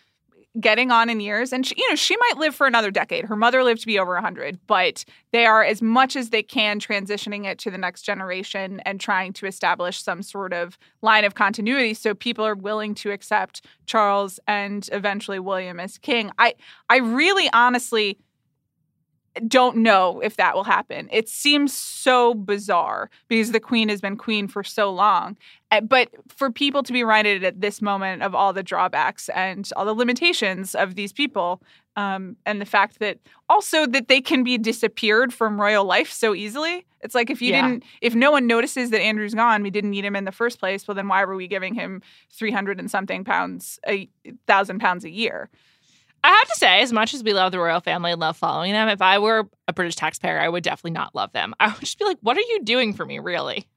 getting 0.59 0.91
on 0.91 1.09
in 1.09 1.19
years 1.19 1.51
and 1.51 1.65
she, 1.65 1.73
you 1.77 1.89
know 1.89 1.95
she 1.95 2.15
might 2.15 2.38
live 2.38 2.53
for 2.53 2.67
another 2.67 2.91
decade 2.91 3.25
her 3.25 3.35
mother 3.35 3.63
lived 3.63 3.81
to 3.81 3.88
be 3.88 3.97
over 3.97 4.13
100 4.13 4.59
but 4.67 5.03
they 5.31 5.47
are 5.47 5.63
as 5.63 5.81
much 5.81 6.15
as 6.15 6.29
they 6.29 6.43
can 6.43 6.79
transitioning 6.79 7.45
it 7.45 7.57
to 7.57 7.71
the 7.71 7.77
next 7.77 8.03
generation 8.03 8.79
and 8.81 9.00
trying 9.00 9.33
to 9.33 9.47
establish 9.47 10.03
some 10.03 10.21
sort 10.21 10.53
of 10.53 10.77
line 11.01 11.25
of 11.25 11.33
continuity 11.33 11.95
so 11.95 12.13
people 12.13 12.45
are 12.45 12.53
willing 12.53 12.93
to 12.93 13.09
accept 13.09 13.65
charles 13.88 14.39
and 14.47 14.89
eventually 14.91 15.39
william 15.39 15.79
as 15.79 15.97
king 15.97 16.29
i 16.38 16.53
i 16.88 16.97
really 16.97 17.50
honestly 17.51 18.19
don't 19.47 19.77
know 19.77 20.19
if 20.19 20.35
that 20.37 20.55
will 20.55 20.63
happen. 20.63 21.09
It 21.11 21.27
seems 21.27 21.73
so 21.73 22.33
bizarre 22.33 23.09
because 23.27 23.51
the 23.51 23.59
queen 23.59 23.89
has 23.89 24.01
been 24.01 24.15
queen 24.15 24.47
for 24.47 24.63
so 24.63 24.91
long. 24.91 25.37
Eh, 25.71 25.79
but 25.79 26.09
for 26.27 26.51
people 26.51 26.83
to 26.83 26.93
be 26.93 27.03
reminded 27.03 27.43
at 27.43 27.59
this 27.59 27.81
moment 27.81 28.21
of 28.21 28.35
all 28.35 28.53
the 28.53 28.63
drawbacks 28.63 29.29
and 29.29 29.69
all 29.75 29.85
the 29.85 29.93
limitations 29.93 30.75
of 30.75 30.95
these 30.95 31.11
people, 31.11 31.61
um, 31.95 32.35
and 32.45 32.59
the 32.59 32.65
fact 32.65 32.99
that 32.99 33.19
also 33.49 33.85
that 33.87 34.07
they 34.07 34.21
can 34.21 34.43
be 34.43 34.57
disappeared 34.57 35.33
from 35.33 35.59
royal 35.59 35.85
life 35.85 36.11
so 36.11 36.33
easily. 36.33 36.85
It's 37.01 37.13
like 37.13 37.29
if 37.29 37.41
you 37.41 37.51
yeah. 37.51 37.67
didn't, 37.67 37.83
if 38.01 38.15
no 38.15 38.31
one 38.31 38.47
notices 38.47 38.89
that 38.91 39.01
Andrew's 39.01 39.33
gone, 39.33 39.61
we 39.61 39.69
didn't 39.69 39.91
need 39.91 40.05
him 40.05 40.15
in 40.15 40.23
the 40.23 40.31
first 40.31 40.59
place. 40.59 40.87
Well, 40.87 40.95
then 40.95 41.07
why 41.07 41.25
were 41.25 41.35
we 41.35 41.47
giving 41.47 41.73
him 41.73 42.01
three 42.31 42.51
hundred 42.51 42.79
and 42.79 42.89
something 42.89 43.23
pounds, 43.23 43.79
a 43.87 44.09
thousand 44.47 44.79
pounds 44.79 45.05
a 45.05 45.09
year? 45.09 45.49
I 46.24 46.30
have 46.30 46.48
to 46.48 46.56
say, 46.56 46.82
as 46.82 46.94
much 46.94 47.13
as 47.13 47.24
we 47.24 47.34
love 47.34 47.51
the 47.51 47.60
royal 47.60 47.82
family 47.82 48.12
and 48.12 48.20
love 48.20 48.38
following 48.38 48.72
them, 48.72 48.88
if 48.88 49.01
I 49.01 49.20
were 49.20 49.50
a 49.68 49.74
British 49.74 49.96
taxpayer, 49.96 50.39
I 50.39 50.48
would 50.48 50.63
definitely 50.63 50.92
not 50.92 51.13
love 51.13 51.34
them. 51.34 51.53
I 51.60 51.68
would 51.68 51.82
just 51.82 52.00
be 52.00 52.06
like, 52.06 52.20
what 52.22 52.38
are 52.38 52.42
you 52.42 52.62
doing 52.63 52.94
for 52.94 53.06
me, 53.06 53.20
really? 53.20 53.68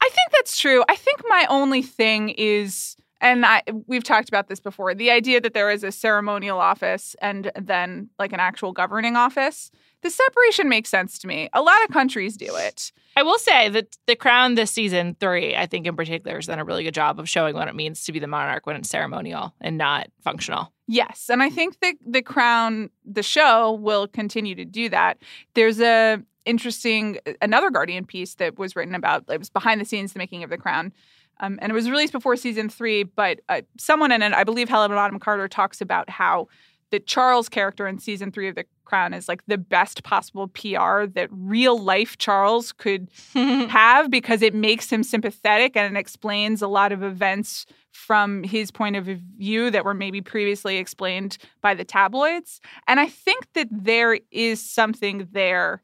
I 0.00 0.08
think 0.08 0.32
that's 0.32 0.56
true. 0.56 0.82
I 0.88 0.96
think 0.96 1.22
my 1.28 1.46
only 1.50 1.82
thing 1.82 2.30
is, 2.30 2.96
and 3.20 3.44
I 3.44 3.62
we've 3.86 4.04
talked 4.04 4.28
about 4.28 4.48
this 4.48 4.60
before, 4.60 4.94
the 4.94 5.10
idea 5.10 5.40
that 5.40 5.52
there 5.52 5.70
is 5.70 5.84
a 5.84 5.92
ceremonial 5.92 6.58
office 6.58 7.14
and 7.20 7.50
then 7.54 8.08
like 8.18 8.32
an 8.32 8.40
actual 8.40 8.72
governing 8.72 9.16
office. 9.16 9.70
The 10.04 10.10
separation 10.10 10.68
makes 10.68 10.90
sense 10.90 11.18
to 11.20 11.26
me. 11.26 11.48
A 11.54 11.62
lot 11.62 11.82
of 11.82 11.88
countries 11.88 12.36
do 12.36 12.54
it. 12.54 12.92
I 13.16 13.22
will 13.22 13.38
say 13.38 13.70
that 13.70 13.96
The 14.06 14.14
Crown 14.14 14.54
this 14.54 14.70
season 14.70 15.16
three, 15.18 15.56
I 15.56 15.64
think 15.64 15.86
in 15.86 15.96
particular, 15.96 16.36
has 16.36 16.46
done 16.46 16.58
a 16.58 16.64
really 16.64 16.84
good 16.84 16.92
job 16.92 17.18
of 17.18 17.26
showing 17.26 17.54
what 17.54 17.68
it 17.68 17.74
means 17.74 18.04
to 18.04 18.12
be 18.12 18.18
the 18.18 18.26
monarch 18.26 18.66
when 18.66 18.76
it's 18.76 18.90
ceremonial 18.90 19.54
and 19.62 19.78
not 19.78 20.08
functional. 20.22 20.70
Yes, 20.86 21.30
and 21.30 21.42
I 21.42 21.48
think 21.48 21.80
that 21.80 21.94
The 22.06 22.20
Crown, 22.20 22.90
the 23.06 23.22
show, 23.22 23.72
will 23.72 24.06
continue 24.06 24.54
to 24.56 24.66
do 24.66 24.90
that. 24.90 25.16
There's 25.54 25.80
a 25.80 26.22
interesting 26.44 27.16
another 27.40 27.70
Guardian 27.70 28.04
piece 28.04 28.34
that 28.34 28.58
was 28.58 28.76
written 28.76 28.94
about. 28.94 29.24
It 29.30 29.38
was 29.38 29.48
behind 29.48 29.80
the 29.80 29.86
scenes, 29.86 30.12
the 30.12 30.18
making 30.18 30.44
of 30.44 30.50
The 30.50 30.58
Crown. 30.58 30.92
Um, 31.40 31.58
and 31.62 31.70
it 31.70 31.74
was 31.74 31.90
released 31.90 32.12
before 32.12 32.36
season 32.36 32.68
three, 32.68 33.04
but 33.04 33.40
uh, 33.48 33.62
someone 33.78 34.12
in 34.12 34.20
it, 34.20 34.34
I 34.34 34.44
believe 34.44 34.68
Helena 34.68 34.94
Bonham 34.94 35.18
Carter, 35.18 35.48
talks 35.48 35.80
about 35.80 36.10
how 36.10 36.48
the 36.90 37.00
Charles 37.00 37.48
character 37.48 37.88
in 37.88 37.98
season 37.98 38.30
three 38.30 38.48
of 38.48 38.54
The 38.54 38.66
Crown 38.84 39.14
is 39.14 39.28
like 39.28 39.42
the 39.46 39.58
best 39.58 40.02
possible 40.02 40.48
PR 40.48 41.06
that 41.06 41.28
real 41.30 41.78
life 41.78 42.18
Charles 42.18 42.72
could 42.72 43.08
have 43.34 44.10
because 44.10 44.42
it 44.42 44.54
makes 44.54 44.90
him 44.90 45.02
sympathetic 45.02 45.76
and 45.76 45.96
it 45.96 45.98
explains 45.98 46.62
a 46.62 46.68
lot 46.68 46.92
of 46.92 47.02
events 47.02 47.66
from 47.92 48.42
his 48.42 48.70
point 48.70 48.96
of 48.96 49.04
view 49.04 49.70
that 49.70 49.84
were 49.84 49.94
maybe 49.94 50.20
previously 50.20 50.78
explained 50.78 51.38
by 51.60 51.74
the 51.74 51.84
tabloids. 51.84 52.60
And 52.88 52.98
I 52.98 53.06
think 53.06 53.46
that 53.54 53.68
there 53.70 54.18
is 54.30 54.60
something 54.60 55.28
there 55.32 55.80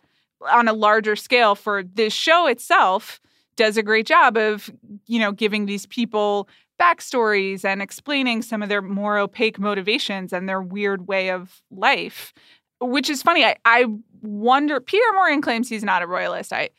on 0.50 0.68
a 0.68 0.72
larger 0.72 1.16
scale 1.16 1.54
for 1.54 1.82
this 1.82 2.12
show 2.12 2.46
itself 2.46 3.20
does 3.56 3.76
a 3.76 3.82
great 3.82 4.06
job 4.06 4.36
of 4.36 4.70
you 5.06 5.18
know 5.18 5.32
giving 5.32 5.66
these 5.66 5.86
people 5.86 6.48
backstories 6.80 7.64
and 7.64 7.82
explaining 7.82 8.40
some 8.40 8.62
of 8.62 8.70
their 8.70 8.80
more 8.80 9.18
opaque 9.18 9.58
motivations 9.58 10.32
and 10.32 10.48
their 10.48 10.62
weird 10.62 11.06
way 11.06 11.30
of 11.30 11.60
life, 11.70 12.32
which 12.80 13.10
is 13.10 13.22
funny. 13.22 13.44
I, 13.44 13.56
I 13.64 13.86
wonder, 14.22 14.80
Peter 14.80 15.04
Morgan 15.14 15.42
claims 15.42 15.68
he's 15.68 15.84
not 15.84 16.02
a 16.02 16.06
royalist. 16.06 16.52
I 16.52 16.70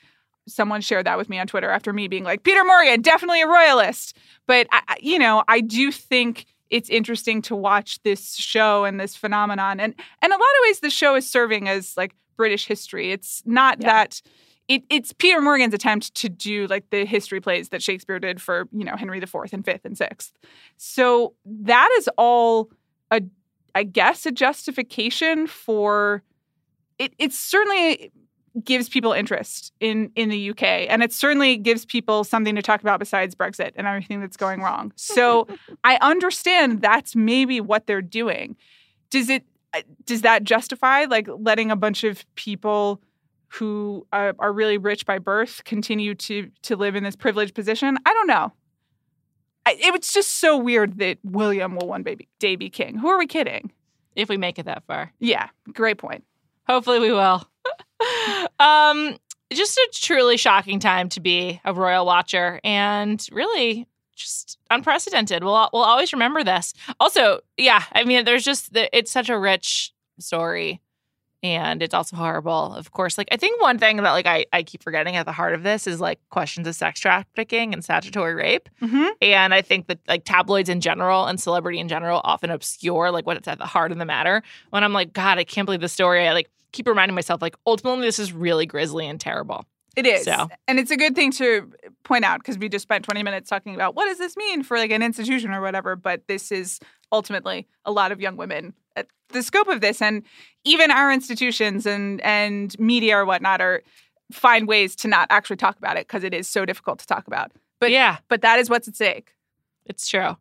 someone 0.48 0.82
shared 0.82 1.06
that 1.06 1.18
with 1.18 1.30
me 1.30 1.40
on 1.40 1.48
Twitter 1.48 1.70
after 1.70 1.94
me 1.94 2.08
being 2.08 2.24
like, 2.24 2.44
Peter 2.44 2.64
Morgan, 2.66 3.02
definitely 3.02 3.42
a 3.42 3.48
royalist. 3.48 4.18
But, 4.48 4.68
I, 4.72 4.98
you 5.00 5.20
know, 5.20 5.44
I 5.48 5.62
do 5.62 5.92
think 5.92 6.46
it's 6.70 6.90
interesting 6.90 7.42
to 7.44 7.56
watch 7.56 8.02
this 8.04 8.36
show 8.36 8.84
and 8.84 9.00
this 9.00 9.16
phenomenon. 9.16 9.80
And, 9.80 9.94
and 10.22 10.32
a 10.32 10.36
lot 10.36 10.42
of 10.42 10.68
ways, 10.68 10.80
the 10.80 10.90
show 10.90 11.16
is 11.16 11.30
serving 11.30 11.70
as 11.70 11.96
like 11.96 12.16
British 12.38 12.66
history. 12.66 13.12
It's 13.12 13.44
not 13.46 13.82
yeah. 13.82 13.88
that 13.88 14.22
it, 14.68 14.84
it's 14.90 15.12
Peter 15.12 15.42
Morgan's 15.42 15.74
attempt 15.74 16.16
to 16.16 16.30
do 16.30 16.66
like 16.68 16.90
the 16.92 17.04
history 17.04 17.42
plays 17.42 17.70
that 17.70 17.84
Shakespeare 17.84 18.20
did 18.20 18.42
for 18.42 18.70
you 18.72 18.86
know 18.86 18.96
Henry 18.96 19.18
IV 19.18 19.36
and 19.52 19.66
Fifth 19.66 19.84
and 19.84 19.98
Sixth. 19.98 20.32
So 20.78 21.34
that 21.46 21.90
is 21.98 22.10
all 22.18 22.70
a, 23.12 23.22
I 23.76 23.84
guess, 23.84 24.26
a 24.26 24.32
justification 24.32 25.48
for 25.48 26.24
it. 27.00 27.14
It 27.18 27.34
certainly 27.34 28.12
gives 28.64 28.90
people 28.90 29.14
interest 29.14 29.72
in 29.80 30.12
in 30.16 30.30
the 30.30 30.50
UK, 30.52 30.64
and 30.64 31.04
it 31.04 31.14
certainly 31.14 31.58
gives 31.58 31.86
people 31.86 32.24
something 32.24 32.56
to 32.56 32.62
talk 32.62 32.82
about 32.82 33.00
besides 33.00 33.36
Brexit 33.36 33.72
and 33.76 33.88
everything 33.88 34.20
that's 34.20 34.38
going 34.38 34.62
wrong. 34.62 34.92
So 34.96 35.48
I 35.84 35.98
understand 36.02 36.82
that's 36.82 37.16
maybe 37.16 37.62
what 37.62 37.88
they're 37.88 38.02
doing. 38.02 38.56
Does 39.10 39.30
it? 39.30 39.44
Uh, 39.74 39.82
does 40.06 40.22
that 40.22 40.44
justify 40.44 41.06
like 41.06 41.28
letting 41.30 41.72
a 41.72 41.76
bunch 41.76 42.04
of 42.04 42.26
people? 42.36 43.02
who 43.56 44.08
uh, 44.14 44.32
are 44.40 44.54
really 44.54 44.78
rich 44.78 45.06
by 45.06 45.20
birth 45.20 45.64
continue 45.66 46.16
to 46.16 46.50
to 46.62 46.78
live 46.78 46.96
in 46.96 47.04
this 47.04 47.18
privileged 47.18 47.54
position? 47.54 47.98
I 48.06 48.14
don't 48.14 48.28
know. 48.28 48.54
I, 49.72 49.88
it 49.88 49.92
was 49.92 50.12
just 50.12 50.40
so 50.40 50.58
weird 50.58 50.98
that 50.98 51.18
William 51.24 51.76
will 51.76 51.88
one 51.88 52.04
baby, 52.04 52.28
day 52.40 52.56
be 52.56 52.70
king. 52.70 52.98
Who 52.98 53.08
are 53.10 53.18
we 53.18 53.28
kidding? 53.28 53.72
If 54.16 54.28
we 54.28 54.38
make 54.38 54.60
it 54.60 54.66
that 54.66 54.84
far. 54.86 55.14
Yeah, 55.20 55.50
great 55.72 55.98
point. 55.98 56.26
Hopefully 56.68 57.00
we 57.00 57.12
will. 57.12 57.48
um, 58.60 59.18
just 59.54 59.78
a 59.78 59.90
truly 59.94 60.36
shocking 60.38 60.80
time 60.80 61.08
to 61.10 61.22
be 61.22 61.62
a 61.64 61.74
royal 61.74 62.06
watcher 62.06 62.60
and 62.64 63.26
really 63.32 63.88
just 64.16 64.60
unprecedented. 64.70 65.44
We'll 65.44 65.70
we'll 65.72 65.84
always 65.84 66.12
remember 66.12 66.44
this. 66.44 66.74
Also, 67.00 67.40
yeah, 67.58 67.84
I 67.94 68.04
mean 68.04 68.26
there's 68.26 68.44
just 68.44 68.70
it's 68.74 69.12
such 69.12 69.30
a 69.30 69.40
rich 69.40 69.94
story 70.20 70.82
and 71.44 71.82
it's 71.82 71.94
also 71.94 72.16
horrible 72.16 72.74
of 72.74 72.92
course 72.92 73.18
like 73.18 73.28
i 73.32 73.38
think 73.38 73.60
one 73.62 73.78
thing 73.78 73.98
that 73.98 74.12
like 74.12 74.26
i, 74.26 74.46
I 74.54 74.64
keep 74.64 74.84
forgetting 74.84 75.16
at 75.16 75.26
the 75.26 75.32
heart 75.32 75.54
of 75.54 75.64
this 75.64 75.88
is 75.88 76.00
like 76.00 76.20
questions 76.30 76.68
of 76.68 76.76
sex 76.76 77.00
trafficking 77.00 77.74
and 77.74 77.84
statutory 77.84 78.36
rape 78.36 78.70
mm-hmm. 78.82 79.08
and 79.22 79.54
i 79.54 79.62
think 79.62 79.88
that 79.88 80.00
like 80.08 80.24
tabloids 80.26 80.70
in 80.70 80.82
general 80.82 81.26
and 81.26 81.40
celebrity 81.40 81.80
in 81.80 81.88
general 81.88 82.22
often 82.24 82.50
obscure 82.50 83.12
like 83.12 83.26
what's 83.26 83.48
at 83.48 83.58
the 83.58 83.66
heart 83.66 83.92
of 83.92 83.98
the 83.98 84.06
matter 84.06 84.44
when 84.70 84.84
i'm 84.84 84.94
like 84.94 85.14
god 85.14 85.38
i 85.38 85.44
can't 85.44 85.66
believe 85.66 85.82
the 85.82 85.90
story 85.90 86.28
i 86.28 86.34
like 86.34 86.50
keep 86.72 86.88
reminding 86.88 87.16
myself 87.16 87.42
like 87.42 87.56
ultimately 87.66 88.06
this 88.06 88.20
is 88.20 88.32
really 88.32 88.66
grisly 88.66 89.08
and 89.08 89.20
terrible 89.20 89.66
it 89.96 90.06
is. 90.06 90.24
So. 90.24 90.48
And 90.70 90.80
it's 90.80 90.90
a 90.90 90.96
good 90.96 91.16
thing 91.16 91.32
to 91.34 91.70
point 92.04 92.24
out 92.24 92.40
because 92.40 92.58
we 92.58 92.70
just 92.70 92.84
spent 92.84 93.04
20 93.04 93.24
minutes 93.24 93.50
talking 93.50 93.76
about 93.76 93.94
what 93.94 94.06
does 94.06 94.18
this 94.18 94.38
mean 94.38 94.64
for 94.64 94.78
like 94.78 94.92
an 94.92 95.04
institution 95.04 95.52
or 95.52 95.60
whatever, 95.60 95.98
but 95.98 96.28
this 96.28 96.50
is 96.50 96.80
ultimately 97.12 97.68
a 97.84 97.92
lot 97.92 98.12
of 98.12 98.22
young 98.22 98.38
women 98.38 98.74
Uh, 98.96 99.04
the 99.30 99.44
scope 99.44 99.68
of 99.68 99.82
this 99.82 100.02
and 100.02 100.24
even 100.64 100.92
our 100.92 101.12
institutions 101.12 101.86
and 101.86 102.22
and 102.22 102.78
media 102.80 103.18
or 103.18 103.26
whatnot 103.26 103.62
are 103.62 103.82
find 104.32 104.68
ways 104.68 104.96
to 104.98 105.08
not 105.08 105.28
actually 105.30 105.58
talk 105.58 105.78
about 105.78 105.98
it 105.98 106.08
because 106.08 106.24
it 106.24 106.34
is 106.34 106.48
so 106.48 106.66
difficult 106.66 107.00
to 107.00 107.08
talk 107.08 107.28
about. 107.28 107.52
But 107.80 107.92
yeah, 107.92 108.18
but 108.28 108.42
that 108.42 108.60
is 108.60 108.70
what's 108.70 108.88
at 108.88 108.96
stake. 108.96 109.34
It's 109.86 110.08
true. 110.08 110.38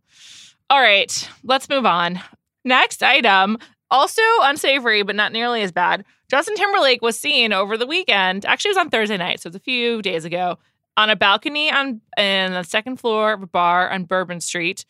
All 0.69 0.80
right, 0.80 1.28
let's 1.42 1.69
move 1.69 1.87
on. 1.87 2.21
Next 2.64 3.02
item, 3.02 3.59
also 3.90 4.23
unsavory, 4.42 5.02
but 5.02 5.16
not 5.16 5.33
nearly 5.33 5.62
as 5.62 5.73
bad. 5.73 6.04
Justin 6.30 6.54
Timberlake 6.54 7.02
was 7.02 7.19
seen 7.19 7.52
over 7.52 7.76
the 7.76 7.87
weekend. 7.87 8.47
Actually, 8.47 8.71
it 8.71 8.76
was 8.76 8.85
on 8.85 8.90
Thursday 8.90 9.16
night, 9.16 9.40
so 9.40 9.49
it's 9.49 9.57
a 9.57 9.61
few 9.61 10.00
days 10.02 10.25
ago, 10.25 10.59
on 10.97 11.11
a 11.11 11.16
balcony 11.16 11.73
on 11.73 12.00
in 12.16 12.52
the 12.52 12.62
second 12.62 12.99
floor 12.99 13.33
of 13.33 13.42
a 13.42 13.47
bar 13.47 13.90
on 13.90 14.04
Bourbon 14.04 14.40
Street 14.40 14.85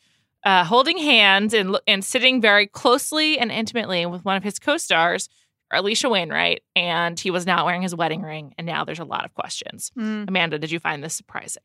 uh, 0.45 0.65
holding 0.65 0.99
hands 0.99 1.55
and, 1.55 1.79
and 1.87 2.05
sitting 2.05 2.41
very 2.41 2.67
closely 2.67 3.39
and 3.39 3.51
intimately 3.51 4.07
with 4.07 4.25
one 4.25 4.37
of 4.37 4.43
his 4.43 4.59
co 4.59 4.77
stars, 4.77 5.29
Alisha 5.73 6.11
Wainwright, 6.11 6.63
and 6.75 7.19
he 7.19 7.31
was 7.31 7.47
not 7.47 7.65
wearing 7.65 7.83
his 7.83 7.95
wedding 7.95 8.23
ring. 8.23 8.55
And 8.59 8.67
now 8.67 8.85
there's 8.85 8.99
a 8.99 9.05
lot 9.05 9.25
of 9.25 9.35
questions. 9.35 9.93
Mm. 9.97 10.29
Amanda, 10.29 10.59
did 10.59 10.71
you 10.71 10.81
find 10.81 11.03
this 11.03 11.15
surprising? 11.15 11.63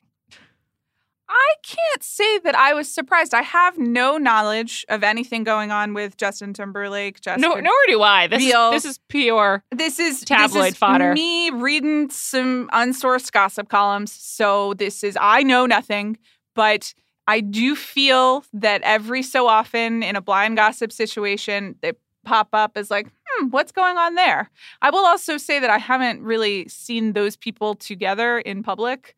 I 1.28 1.54
can't 1.64 2.04
say 2.04 2.38
that 2.40 2.56
I 2.56 2.74
was 2.76 2.88
surprised. 2.88 3.34
I 3.34 3.42
have 3.42 3.80
no 3.80 4.18
knowledge 4.18 4.86
of 4.90 5.04
anything 5.04 5.44
going 5.44 5.72
on 5.72 5.96
with 5.96 6.18
Justin 6.18 6.54
Timberlake. 6.54 7.20
Justin 7.20 7.42
no, 7.42 7.56
nor 7.56 7.74
do 7.88 8.04
I. 8.04 8.28
This 8.28 8.44
is 8.44 8.54
this 8.72 8.86
is 8.86 9.00
pure. 9.10 9.64
This 9.72 10.00
is 10.00 10.22
tabloid 10.22 10.66
this 10.66 10.74
is 10.74 10.78
fodder. 10.78 11.14
Me 11.14 11.50
reading 11.50 12.12
some 12.12 12.70
unsourced 12.74 13.32
gossip 13.32 13.70
columns. 13.70 14.12
So 14.12 14.76
this 14.76 15.04
is 15.04 15.18
I 15.20 15.42
know 15.42 15.66
nothing, 15.66 16.18
but 16.54 16.94
I 17.28 17.40
do 17.40 17.76
feel 17.76 18.44
that 18.54 18.82
every 18.84 19.24
so 19.24 19.48
often 19.48 20.04
in 20.04 20.16
a 20.16 20.22
blind 20.22 20.58
gossip 20.58 20.92
situation, 20.92 21.76
they 21.82 21.94
pop 22.24 22.50
up 22.54 22.74
as 22.76 22.92
like, 22.92 23.08
hmm, 23.28 23.48
what's 23.50 23.72
going 23.72 23.98
on 23.98 24.16
there? 24.16 24.50
I 24.82 24.90
will 24.92 25.06
also 25.06 25.38
say 25.38 25.60
that 25.60 25.70
I 25.70 25.78
haven't 25.78 26.22
really 26.22 26.68
seen 26.68 27.14
those 27.14 27.36
people 27.36 27.76
together 27.76 28.40
in 28.40 28.64
public 28.64 29.16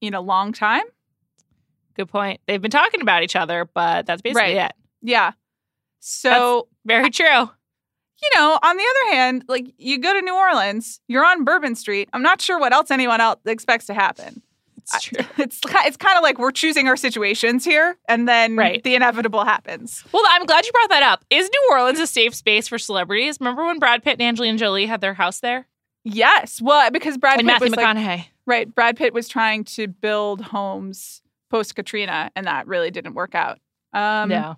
in 0.00 0.14
a 0.14 0.20
long 0.20 0.52
time. 0.52 0.84
Good 1.96 2.08
point. 2.08 2.40
They've 2.46 2.62
been 2.62 2.70
talking 2.70 3.00
about 3.02 3.22
each 3.22 3.36
other, 3.36 3.68
but 3.74 4.06
that's 4.06 4.22
basically 4.22 4.54
Right. 4.56 4.66
it. 4.70 4.72
Yeah. 5.02 5.32
So, 5.98 6.68
Very 6.86 7.10
true. 7.10 7.26
you 8.22 8.30
know, 8.36 8.58
on 8.62 8.76
the 8.76 8.84
other 8.84 9.16
hand, 9.16 9.44
like 9.48 9.74
you 9.76 9.98
go 9.98 10.12
to 10.14 10.22
New 10.22 10.34
Orleans, 10.34 11.00
you're 11.08 11.24
on 11.24 11.44
Bourbon 11.44 11.74
Street. 11.74 12.08
I'm 12.12 12.22
not 12.22 12.40
sure 12.40 12.58
what 12.58 12.72
else 12.72 12.90
anyone 12.90 13.20
else 13.20 13.40
expects 13.44 13.86
to 13.86 13.94
happen. 13.94 14.42
It's 14.94 15.04
true. 15.04 15.24
It's 15.38 15.60
it's 15.64 15.96
kind 15.96 16.16
of 16.16 16.22
like 16.22 16.38
we're 16.38 16.50
choosing 16.50 16.86
our 16.88 16.96
situations 16.96 17.64
here, 17.64 17.96
and 18.08 18.28
then 18.28 18.56
Right. 18.56 18.82
the 18.82 18.94
inevitable 18.94 19.44
happens. 19.44 20.04
Well, 20.12 20.22
I'm 20.28 20.44
glad 20.46 20.64
you 20.66 20.72
brought 20.72 20.90
that 20.90 21.02
up. 21.02 21.24
Is 21.30 21.48
New 21.52 21.68
Orleans 21.72 21.98
a 22.00 22.06
safe 22.06 22.34
space 22.34 22.68
for 22.68 22.78
celebrities? 22.78 23.38
Remember 23.40 23.64
when 23.64 23.78
Brad 23.78 24.02
Pitt 24.02 24.14
and 24.14 24.22
Angelina 24.22 24.58
Jolie 24.58 24.86
had 24.86 25.00
their 25.00 25.14
house 25.14 25.40
there? 25.40 25.66
Yes, 26.04 26.60
well, 26.62 26.90
because 26.90 27.18
Brad 27.18 27.38
and 27.38 27.46
Pitt 27.48 27.60
Matthew 27.60 27.70
was 27.76 28.06
like, 28.06 28.26
right. 28.46 28.74
Brad 28.74 28.96
Pitt 28.96 29.12
was 29.12 29.28
trying 29.28 29.64
to 29.64 29.86
build 29.86 30.40
homes 30.40 31.20
post 31.50 31.74
Katrina, 31.74 32.30
and 32.34 32.46
that 32.46 32.66
really 32.66 32.90
didn't 32.90 33.14
work 33.14 33.34
out. 33.34 33.58
Um, 33.92 34.28
no. 34.30 34.56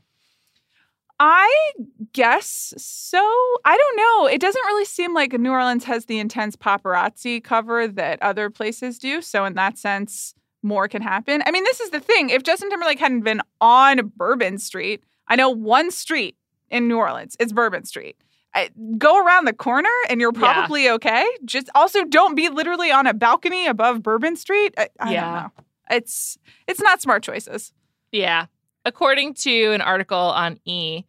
I 1.24 1.72
guess 2.12 2.74
so. 2.76 3.20
I 3.64 3.76
don't 3.76 3.96
know. 3.96 4.26
It 4.26 4.40
doesn't 4.40 4.64
really 4.66 4.84
seem 4.84 5.14
like 5.14 5.32
New 5.32 5.52
Orleans 5.52 5.84
has 5.84 6.06
the 6.06 6.18
intense 6.18 6.56
paparazzi 6.56 7.42
cover 7.42 7.86
that 7.86 8.20
other 8.22 8.50
places 8.50 8.98
do. 8.98 9.22
So, 9.22 9.44
in 9.44 9.54
that 9.54 9.78
sense, 9.78 10.34
more 10.64 10.88
can 10.88 11.00
happen. 11.00 11.40
I 11.46 11.52
mean, 11.52 11.62
this 11.62 11.78
is 11.78 11.90
the 11.90 12.00
thing. 12.00 12.30
If 12.30 12.42
Justin 12.42 12.70
Timberlake 12.70 12.98
hadn't 12.98 13.20
been 13.22 13.40
on 13.60 14.10
Bourbon 14.16 14.58
Street, 14.58 15.04
I 15.28 15.36
know 15.36 15.48
one 15.48 15.92
street 15.92 16.34
in 16.70 16.88
New 16.88 16.96
Orleans, 16.96 17.36
it's 17.38 17.52
Bourbon 17.52 17.84
Street. 17.84 18.16
I, 18.52 18.70
go 18.98 19.24
around 19.24 19.44
the 19.44 19.52
corner 19.52 19.90
and 20.10 20.20
you're 20.20 20.32
Yeah. 20.34 20.40
probably 20.40 20.90
okay. 20.90 21.24
Just 21.44 21.70
also 21.76 22.04
don't 22.04 22.34
be 22.34 22.48
literally 22.48 22.90
on 22.90 23.06
a 23.06 23.14
balcony 23.14 23.68
above 23.68 24.02
Bourbon 24.02 24.34
Street. 24.34 24.74
I, 24.76 24.88
I 24.98 25.12
Yeah. 25.12 25.24
don't 25.24 25.34
know. 25.34 25.50
It's 25.90 26.36
it's 26.66 26.80
not 26.80 27.00
smart 27.00 27.22
choices. 27.22 27.72
Yeah. 28.10 28.46
According 28.84 29.34
to 29.34 29.70
an 29.72 29.80
article 29.80 30.18
on 30.18 30.58
E, 30.64 31.04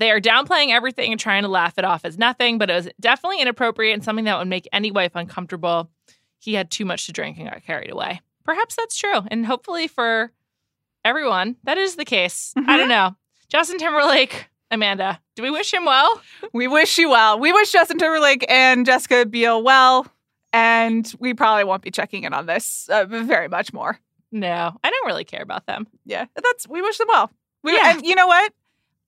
they 0.00 0.10
are 0.10 0.20
downplaying 0.20 0.70
everything 0.70 1.12
and 1.12 1.20
trying 1.20 1.42
to 1.42 1.48
laugh 1.48 1.78
it 1.78 1.84
off 1.84 2.04
as 2.04 2.18
nothing, 2.18 2.58
but 2.58 2.68
it 2.70 2.74
was 2.74 2.88
definitely 2.98 3.40
inappropriate 3.40 3.94
and 3.94 4.02
something 4.02 4.24
that 4.24 4.38
would 4.38 4.48
make 4.48 4.66
any 4.72 4.90
wife 4.90 5.12
uncomfortable. 5.14 5.88
He 6.40 6.54
had 6.54 6.70
too 6.70 6.84
much 6.84 7.06
to 7.06 7.12
drink 7.12 7.38
and 7.38 7.48
got 7.48 7.62
carried 7.64 7.90
away. 7.90 8.20
Perhaps 8.44 8.74
that's 8.74 8.96
true. 8.98 9.20
And 9.30 9.46
hopefully 9.46 9.86
for 9.86 10.32
everyone, 11.04 11.56
that 11.64 11.78
is 11.78 11.96
the 11.96 12.04
case. 12.04 12.52
I 12.56 12.60
Mhm. 12.60 12.76
don't 12.78 12.88
know. 12.88 13.14
Justin 13.48 13.78
Timberlake, 13.78 14.48
Amanda, 14.70 15.20
do 15.36 15.42
we 15.42 15.50
wish 15.50 15.72
him 15.72 15.84
well? 15.84 16.20
We 16.52 16.66
wish 16.68 16.96
you 16.98 17.10
well. 17.10 17.38
We 17.38 17.52
wish 17.52 17.72
Justin 17.72 17.98
Timberlake 17.98 18.44
and 18.48 18.86
Jessica 18.86 19.26
Biel 19.26 19.62
well, 19.62 20.06
and 20.52 21.12
we 21.18 21.34
probably 21.34 21.64
won't 21.64 21.82
be 21.82 21.90
checking 21.90 22.24
in 22.24 22.32
on 22.32 22.46
this 22.46 22.88
uh, 22.88 23.04
very 23.06 23.48
much 23.48 23.72
more. 23.72 23.98
No, 24.32 24.72
I 24.84 24.90
don't 24.90 25.06
really 25.06 25.24
care 25.24 25.42
about 25.42 25.66
them. 25.66 25.86
Yeah, 26.06 26.26
that's 26.36 26.68
we 26.68 26.80
wish 26.82 26.98
them 26.98 27.08
well. 27.08 27.30
We, 27.62 27.74
Yeah. 27.74 27.90
and 27.96 28.06
you 28.06 28.14
know 28.14 28.26
what? 28.28 28.52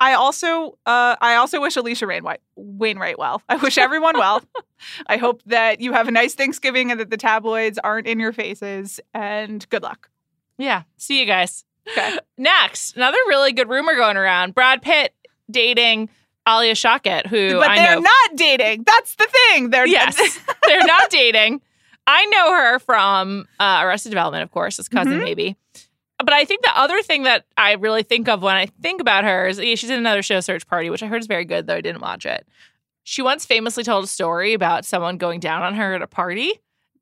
I 0.02 0.14
also 0.14 0.78
uh, 0.84 1.14
I 1.20 1.36
also 1.36 1.60
wish 1.60 1.76
Alisha 1.76 2.08
Wainwright, 2.08 2.40
Wainwright 2.56 3.18
well. 3.18 3.40
I 3.48 3.54
wish 3.56 3.78
everyone 3.78 4.18
well. 4.18 4.42
I 5.06 5.16
hope 5.16 5.42
that 5.46 5.80
you 5.80 5.92
have 5.92 6.08
a 6.08 6.10
nice 6.10 6.34
Thanksgiving 6.34 6.90
and 6.90 6.98
that 6.98 7.10
the 7.10 7.16
tabloids 7.16 7.78
aren't 7.78 8.08
in 8.08 8.18
your 8.18 8.32
faces. 8.32 8.98
And 9.14 9.68
good 9.70 9.82
luck. 9.84 10.10
Yeah. 10.58 10.82
See 10.96 11.20
you 11.20 11.26
guys. 11.26 11.64
Okay. 11.88 12.18
Next, 12.36 12.96
another 12.96 13.18
really 13.28 13.52
good 13.52 13.68
rumor 13.68 13.94
going 13.94 14.16
around 14.16 14.54
Brad 14.54 14.82
Pitt 14.82 15.14
dating 15.48 16.08
Alia 16.48 16.74
Shawkat, 16.74 17.26
who 17.28 17.58
but 17.60 17.70
I 17.70 17.76
they're 17.76 17.94
know 17.96 18.00
not 18.00 18.36
dating. 18.36 18.82
That's 18.84 19.14
the 19.14 19.28
thing. 19.50 19.70
They're 19.70 19.86
Yes, 19.86 20.16
they're 20.66 20.84
not 20.84 21.10
dating. 21.10 21.60
I 22.08 22.24
know 22.26 22.52
her 22.56 22.78
from 22.80 23.46
uh, 23.60 23.82
Arrested 23.84 24.08
Development, 24.10 24.42
of 24.42 24.50
course, 24.50 24.80
as 24.80 24.88
cousin, 24.88 25.12
Mhm. 25.20 25.22
maybe. 25.22 25.56
But 26.24 26.34
I 26.34 26.44
think 26.44 26.62
the 26.62 26.78
other 26.78 27.02
thing 27.02 27.22
that 27.24 27.44
I 27.56 27.72
really 27.72 28.02
think 28.02 28.28
of 28.28 28.42
when 28.42 28.56
I 28.56 28.66
think 28.66 29.00
about 29.00 29.24
her 29.24 29.46
is 29.48 29.58
yeah, 29.58 29.74
she's 29.74 29.90
in 29.90 29.98
another 29.98 30.22
show, 30.22 30.40
Search 30.40 30.66
Party, 30.66 30.90
which 30.90 31.02
I 31.02 31.06
heard 31.06 31.20
is 31.20 31.26
very 31.26 31.44
good, 31.44 31.66
though 31.66 31.76
I 31.76 31.80
didn't 31.80 32.00
watch 32.02 32.26
it. 32.26 32.46
She 33.04 33.22
once 33.22 33.44
famously 33.44 33.82
told 33.84 34.04
a 34.04 34.06
story 34.08 34.54
about 34.54 34.84
someone 34.84 35.16
going 35.16 35.40
down 35.40 35.62
on 35.62 35.74
her 35.74 35.94
at 35.94 36.02
a 36.02 36.06
party 36.06 36.52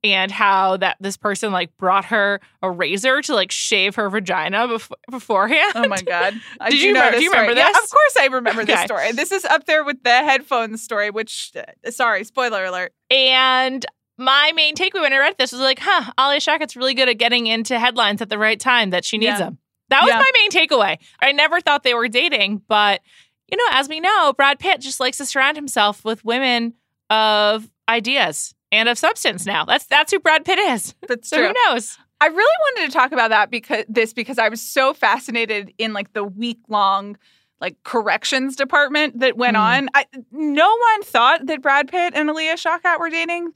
and 0.03 0.33
how 0.33 0.79
that 0.79 0.97
this 0.99 1.19
person 1.19 1.53
like 1.53 1.77
brought 1.77 2.07
her 2.07 2.41
a 2.63 2.71
razor 2.71 3.21
to 3.21 3.35
like 3.35 3.53
shave 3.53 3.97
her 3.97 4.09
vagina 4.09 4.67
bef- 4.67 4.91
beforehand. 5.11 5.73
Oh 5.75 5.87
my 5.89 6.01
god! 6.07 6.33
I 6.59 6.71
Did 6.71 6.77
do 6.79 6.87
you 6.87 6.93
know 6.95 7.01
remember- 7.01 7.11
this 7.13 7.21
do 7.21 7.25
you 7.25 7.31
remember 7.33 7.53
story. 7.53 7.67
Yeah, 7.67 7.73
this? 7.73 7.85
of 7.85 7.91
course, 7.91 8.17
I 8.19 8.27
remember 8.29 8.65
this 8.65 8.81
story. 8.81 9.13
This 9.13 9.31
is 9.31 9.45
up 9.45 9.67
there 9.67 9.85
with 9.85 10.03
the 10.03 10.09
headphones 10.11 10.83
story. 10.83 11.11
Which, 11.11 11.53
uh, 11.55 11.91
sorry, 11.91 12.25
spoiler 12.25 12.65
alert. 12.65 12.95
And 13.11 13.85
my 14.21 14.53
main 14.55 14.75
takeaway 14.77 15.01
when 15.01 15.13
I 15.13 15.19
read 15.19 15.37
this 15.39 15.51
was 15.53 15.61
like, 15.61 15.79
huh, 15.81 16.13
Alia 16.21 16.39
Shawkat's 16.41 16.77
really 16.77 16.95
good 16.95 17.09
at 17.09 17.19
getting 17.19 17.47
into 17.47 17.79
headlines 17.79 18.21
at 18.23 18.29
the 18.29 18.39
right 18.39 18.61
time 18.61 18.91
that 18.91 19.05
she 19.05 19.19
needs 19.19 19.31
Yeah. 19.41 19.47
them. 19.47 19.59
That 19.89 20.03
was 20.03 20.11
Yeah. 20.11 20.19
my 20.19 20.31
main 20.35 20.51
takeaway. 20.51 20.99
I 21.21 21.33
never 21.33 21.61
thought 21.61 21.83
they 21.83 21.95
were 21.95 22.07
dating, 22.09 22.63
but 22.69 23.01
you 23.49 23.57
know, 23.57 23.65
as 23.73 23.89
we 23.89 23.99
know, 23.99 24.33
Brad 24.35 24.61
Pitt 24.61 24.81
just 24.81 25.01
likes 25.01 25.17
to 25.19 25.27
surround 25.27 25.57
himself 25.57 26.05
with 26.05 26.25
women 26.25 26.75
of 27.09 27.69
ideas 27.89 28.55
and 28.71 28.89
of 28.89 28.97
substance 28.99 29.45
now. 29.47 29.65
That's 29.65 29.87
that's 29.87 30.13
who 30.13 30.21
Brad 30.21 30.45
Pitt 30.45 30.59
is. 30.61 30.95
That's 31.09 31.29
So 31.29 31.39
true. 31.39 31.49
who 31.49 31.55
knows? 31.67 31.99
I 32.21 32.27
really 32.27 32.37
wanted 32.77 32.87
to 32.93 32.93
talk 32.97 33.11
about 33.13 33.31
that 33.31 33.51
because 33.51 33.85
this 33.89 34.13
because 34.13 34.39
I 34.39 34.49
was 34.49 34.61
so 34.63 34.95
fascinated 34.95 35.73
in 35.79 35.93
like 35.93 36.13
the 36.13 36.23
week 36.23 36.59
long 36.69 37.17
like 37.61 37.77
corrections 37.83 38.57
department 38.57 39.19
that 39.21 39.37
went 39.37 39.57
Mm. 39.57 39.61
on. 39.61 39.89
I, 39.95 40.07
no 40.31 40.69
one 40.69 41.03
thought 41.03 41.45
that 41.47 41.61
Brad 41.61 41.89
Pitt 41.89 42.13
and 42.15 42.31
Alia 42.31 42.55
Shawkat 42.55 42.99
were 43.01 43.11
dating. 43.11 43.53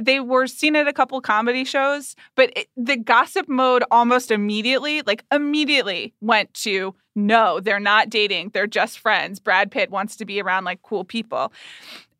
They 0.00 0.20
were 0.20 0.46
seen 0.46 0.76
at 0.76 0.88
a 0.88 0.92
couple 0.92 1.20
comedy 1.20 1.64
shows, 1.64 2.16
but 2.34 2.50
it, 2.56 2.68
the 2.76 2.96
gossip 2.96 3.48
mode 3.48 3.84
almost 3.90 4.30
immediately, 4.30 5.02
like 5.02 5.24
immediately, 5.32 6.14
went 6.20 6.52
to 6.54 6.94
no, 7.16 7.60
they're 7.60 7.78
not 7.78 8.10
dating. 8.10 8.50
They're 8.52 8.66
just 8.66 8.98
friends. 8.98 9.38
Brad 9.38 9.70
Pitt 9.70 9.90
wants 9.90 10.16
to 10.16 10.24
be 10.24 10.40
around 10.42 10.64
like 10.64 10.82
cool 10.82 11.04
people 11.04 11.52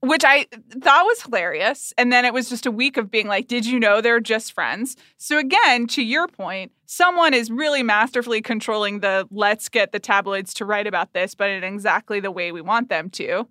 which 0.05 0.23
I 0.25 0.47
thought 0.83 1.05
was 1.05 1.23
hilarious. 1.23 1.95
And 1.97 2.13
then 2.13 2.25
it 2.25 2.35
was 2.35 2.49
just 2.49 2.67
a 2.67 2.71
week 2.71 2.97
of 2.97 3.11
being 3.11 3.27
like, 3.27 3.49
did 3.49 3.65
you 3.65 3.81
know 3.81 4.01
they're 4.01 4.21
just 4.21 4.53
friends? 4.53 4.97
So, 5.17 5.39
again, 5.39 5.87
to 5.89 6.03
your 6.03 6.29
point, 6.29 6.73
someone 6.87 7.33
is 7.33 7.51
really 7.51 7.83
masterfully 7.83 8.43
controlling 8.43 9.01
the 9.01 9.27
let's 9.31 9.69
get 9.69 9.93
the 9.93 9.99
tabloids 9.99 10.53
to 10.55 10.67
write 10.67 10.87
about 10.87 11.13
this, 11.15 11.35
but 11.35 11.49
in 11.49 11.65
exactly 11.65 12.21
the 12.21 12.31
way 12.31 12.53
we 12.53 12.61
want 12.61 12.91
them 12.91 13.09
to. 13.11 13.49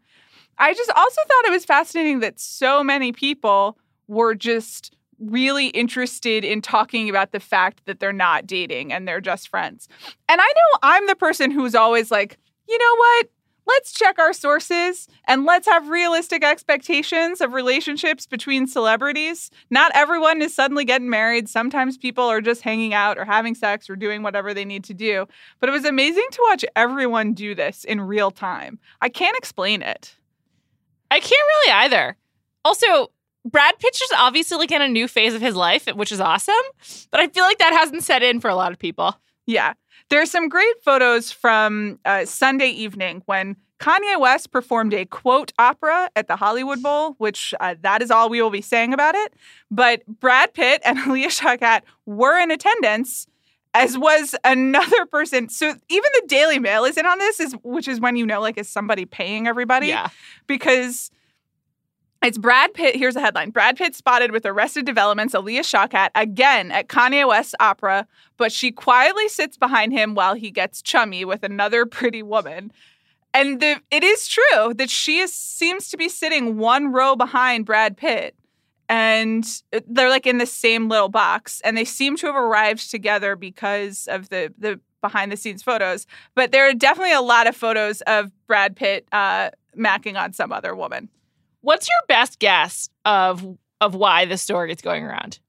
I 0.60 0.74
just 0.74 0.92
also 0.96 1.22
thought 1.28 1.46
it 1.46 1.52
was 1.52 1.66
fascinating 1.66 2.20
that 2.20 2.40
so 2.40 2.84
many 2.84 3.12
people 3.12 3.78
were 4.08 4.36
just 4.36 4.96
really 5.20 5.68
interested 5.68 6.44
in 6.44 6.62
talking 6.62 7.10
about 7.10 7.32
the 7.32 7.40
fact 7.40 7.86
that 7.86 8.00
they're 8.00 8.12
not 8.12 8.46
dating 8.46 8.92
and 8.92 9.08
they're 9.08 9.22
just 9.22 9.48
friends. 9.48 9.88
And 10.28 10.42
I 10.42 10.48
know 10.48 10.80
I'm 10.82 11.08
the 11.08 11.16
person 11.16 11.52
who's 11.52 11.76
always 11.76 12.12
like, 12.12 12.38
you 12.68 12.78
know 12.78 12.96
what? 12.98 13.28
let's 13.66 13.94
check 13.94 14.20
our 14.20 14.34
sources 14.34 15.08
and 15.26 15.46
let's 15.46 15.68
have 15.68 15.90
realistic 15.90 16.44
expectations 16.44 17.42
of 17.42 17.54
relationships 17.54 18.26
between 18.26 18.68
celebrities. 18.68 19.50
Not 19.70 19.92
everyone 19.96 20.42
is 20.42 20.54
suddenly 20.54 20.86
getting 20.86 21.10
married. 21.10 21.50
Sometimes 21.50 21.98
people 21.98 22.26
are 22.26 22.42
just 22.42 22.62
hanging 22.62 22.94
out 22.94 23.18
or 23.18 23.26
having 23.26 23.56
sex 23.56 23.90
or 23.90 23.96
doing 23.96 24.22
whatever 24.24 24.54
they 24.54 24.66
need 24.66 24.84
to 24.86 24.94
do. 24.94 25.28
But 25.60 25.70
it 25.70 25.74
was 25.74 25.86
amazing 25.86 26.28
to 26.32 26.46
watch 26.50 26.66
everyone 26.76 27.34
do 27.34 27.56
this 27.56 27.84
in 27.84 28.02
real 28.02 28.32
time. 28.32 28.80
I 29.02 29.10
can't 29.10 29.38
explain 29.38 29.82
it. 29.82 30.16
I 31.10 31.20
can't 31.20 31.32
really 31.32 31.74
either. 31.74 32.18
Also, 32.66 33.12
Brad 33.46 33.78
Pitt 33.80 33.96
is 33.96 34.12
obviously 34.18 34.58
like 34.58 34.72
in 34.72 34.82
a 34.82 34.88
new 34.88 35.08
phase 35.08 35.34
of 35.34 35.42
his 35.42 35.56
life, 35.56 35.88
which 35.88 36.12
is 36.12 36.20
awesome. 36.20 36.56
But 37.12 37.20
I 37.20 37.28
feel 37.28 37.44
like 37.44 37.58
that 37.60 37.74
hasn't 37.74 38.04
set 38.04 38.24
in 38.24 38.40
for 38.40 38.50
a 38.50 38.56
lot 38.56 38.72
of 38.72 38.80
people. 38.80 39.16
Yeah. 39.46 39.74
There's 40.10 40.32
some 40.32 40.50
great 40.50 40.82
photos 40.84 41.32
from 41.32 42.00
uh, 42.06 42.26
Sunday 42.26 42.70
evening 42.70 43.24
when 43.26 43.58
Kanye 43.80 44.18
West 44.20 44.52
performed 44.52 44.94
a 44.94 45.06
quote 45.06 45.52
opera 45.60 46.10
at 46.16 46.28
the 46.28 46.38
Hollywood 46.38 46.82
Bowl, 46.82 47.16
which 47.18 47.54
uh, 47.60 47.76
that 47.82 48.02
is 48.02 48.12
all 48.12 48.30
we 48.30 48.42
will 48.42 48.50
be 48.50 48.62
saying 48.62 48.94
about 48.94 49.16
it. 49.16 49.34
But 49.70 50.06
Brad 50.08 50.54
Pitt 50.54 50.82
and 50.86 50.98
Alia 51.08 51.28
Shawkat 51.28 51.82
were 52.06 52.40
in 52.40 52.50
attendance, 52.52 53.28
as 53.74 53.98
was 53.98 54.36
another 54.46 55.06
person. 55.08 55.50
So 55.50 55.68
even 55.68 56.10
the 56.14 56.24
Daily 56.28 56.60
Mail 56.60 56.86
is 56.86 56.98
in 56.98 57.06
on 57.06 57.18
this, 57.18 57.42
is 57.42 57.56
which 57.64 57.88
is 57.90 58.00
when 58.00 58.16
you 58.16 58.26
know, 58.26 58.40
like, 58.40 58.58
is 58.58 58.70
somebody 58.70 59.06
paying 59.06 59.48
everybody? 59.48 59.88
Yeah. 59.88 60.10
because 60.48 61.12
it's 62.24 62.38
Brad 62.38 62.74
Pitt. 62.74 62.96
Here's 62.96 63.16
a 63.16 63.22
headline 63.22 63.50
Brad 63.50 63.78
Pitt 63.78 63.96
spotted 63.96 64.32
with 64.32 64.46
Arrested 64.46 64.86
Development's 64.86 65.36
Alia 65.36 65.62
Shawkat 65.62 66.10
again 66.16 66.72
at 66.72 66.88
Kanye 66.88 67.28
West's 67.28 67.56
opera, 67.60 68.08
but 68.38 68.52
she 68.52 68.72
quietly 68.72 69.28
sits 69.28 69.58
behind 69.58 69.92
him 69.94 70.16
while 70.16 70.34
he 70.34 70.50
gets 70.50 70.82
chummy 70.82 71.26
with 71.26 71.44
another 71.44 71.86
pretty 71.86 72.24
woman. 72.24 72.72
And 73.34 73.60
the, 73.60 73.82
it 73.90 74.04
is 74.04 74.28
true 74.28 74.74
that 74.76 74.90
she 74.90 75.20
is, 75.20 75.34
seems 75.34 75.90
to 75.90 75.98
be 75.98 76.08
sitting 76.08 76.58
one 76.58 76.92
row 76.92 77.16
behind 77.16 77.66
Brad 77.66 77.98
Pitt. 77.98 78.36
And 78.88 79.44
they're 79.88 80.10
like 80.10 80.28
in 80.28 80.38
the 80.38 80.46
same 80.46 80.88
little 80.88 81.10
box. 81.10 81.60
And 81.64 81.76
they 81.76 81.86
seem 81.86 82.16
to 82.18 82.28
have 82.28 82.36
arrived 82.36 82.92
together 82.92 83.36
because 83.36 84.08
of 84.08 84.30
the, 84.30 84.54
the 84.58 84.80
behind 85.02 85.32
the 85.32 85.38
scenes 85.38 85.64
photos. 85.64 86.06
But 86.36 86.52
there 86.52 86.70
are 86.70 86.74
definitely 86.74 87.14
a 87.14 87.22
lot 87.22 87.48
of 87.48 87.56
photos 87.56 88.02
of 88.02 88.32
Brad 88.46 88.76
Pitt 88.76 89.08
uh, 89.12 89.50
macking 89.76 90.16
on 90.16 90.34
some 90.34 90.52
other 90.52 90.76
woman. 90.76 91.10
What's 91.64 91.88
your 91.90 91.98
best 92.08 92.38
guess 92.40 92.90
of 93.06 93.58
of 93.82 93.96
why 93.96 94.26
this 94.26 94.42
story 94.42 94.72
is 94.72 94.82
going 94.82 95.04
around? 95.04 95.40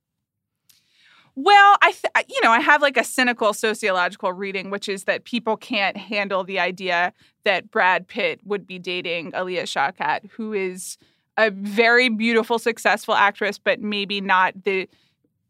Well, 1.36 1.76
I 1.82 1.92
th- 1.92 2.26
you 2.28 2.40
know, 2.42 2.50
I 2.52 2.60
have 2.60 2.80
like 2.80 2.96
a 2.96 3.02
cynical 3.04 3.52
sociological 3.52 4.32
reading 4.32 4.70
which 4.70 4.88
is 4.88 5.04
that 5.04 5.24
people 5.24 5.56
can't 5.56 5.96
handle 5.96 6.44
the 6.44 6.60
idea 6.60 7.12
that 7.44 7.70
Brad 7.70 8.06
Pitt 8.06 8.40
would 8.44 8.66
be 8.66 8.78
dating 8.78 9.32
Alia 9.34 9.64
Shawkat, 9.64 10.30
who 10.30 10.52
is 10.52 10.96
a 11.36 11.50
very 11.50 12.08
beautiful 12.08 12.58
successful 12.60 13.14
actress 13.14 13.58
but 13.58 13.80
maybe 13.80 14.20
not 14.20 14.54
the 14.64 14.88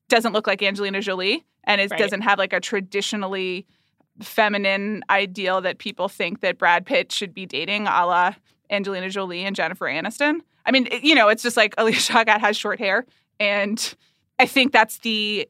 doesn't 0.08 0.32
look 0.32 0.46
like 0.46 0.62
Angelina 0.62 1.00
Jolie 1.02 1.44
and 1.64 1.80
it 1.80 1.90
Right. 1.90 1.98
doesn't 2.00 2.22
have 2.22 2.38
like 2.38 2.52
a 2.54 2.60
traditionally 2.60 3.66
feminine 4.22 5.02
ideal 5.10 5.60
that 5.60 5.78
people 5.78 6.08
think 6.08 6.40
that 6.40 6.56
Brad 6.58 6.86
Pitt 6.86 7.10
should 7.12 7.34
be 7.34 7.44
dating, 7.46 7.86
a 7.86 8.06
la 8.06 8.34
Angelina 8.70 9.10
Jolie 9.10 9.44
and 9.44 9.54
Jennifer 9.54 9.86
Aniston. 9.86 10.40
I 10.66 10.70
mean, 10.70 10.88
it- 10.90 11.04
you 11.04 11.14
know, 11.14 11.28
it's 11.28 11.42
just 11.42 11.56
like 11.56 11.74
Alicia 11.78 12.12
Shawkat 12.12 12.40
has 12.40 12.56
short 12.56 12.78
hair, 12.78 13.04
and 13.40 13.94
I 14.38 14.46
think 14.46 14.72
that's 14.72 14.98
the 14.98 15.48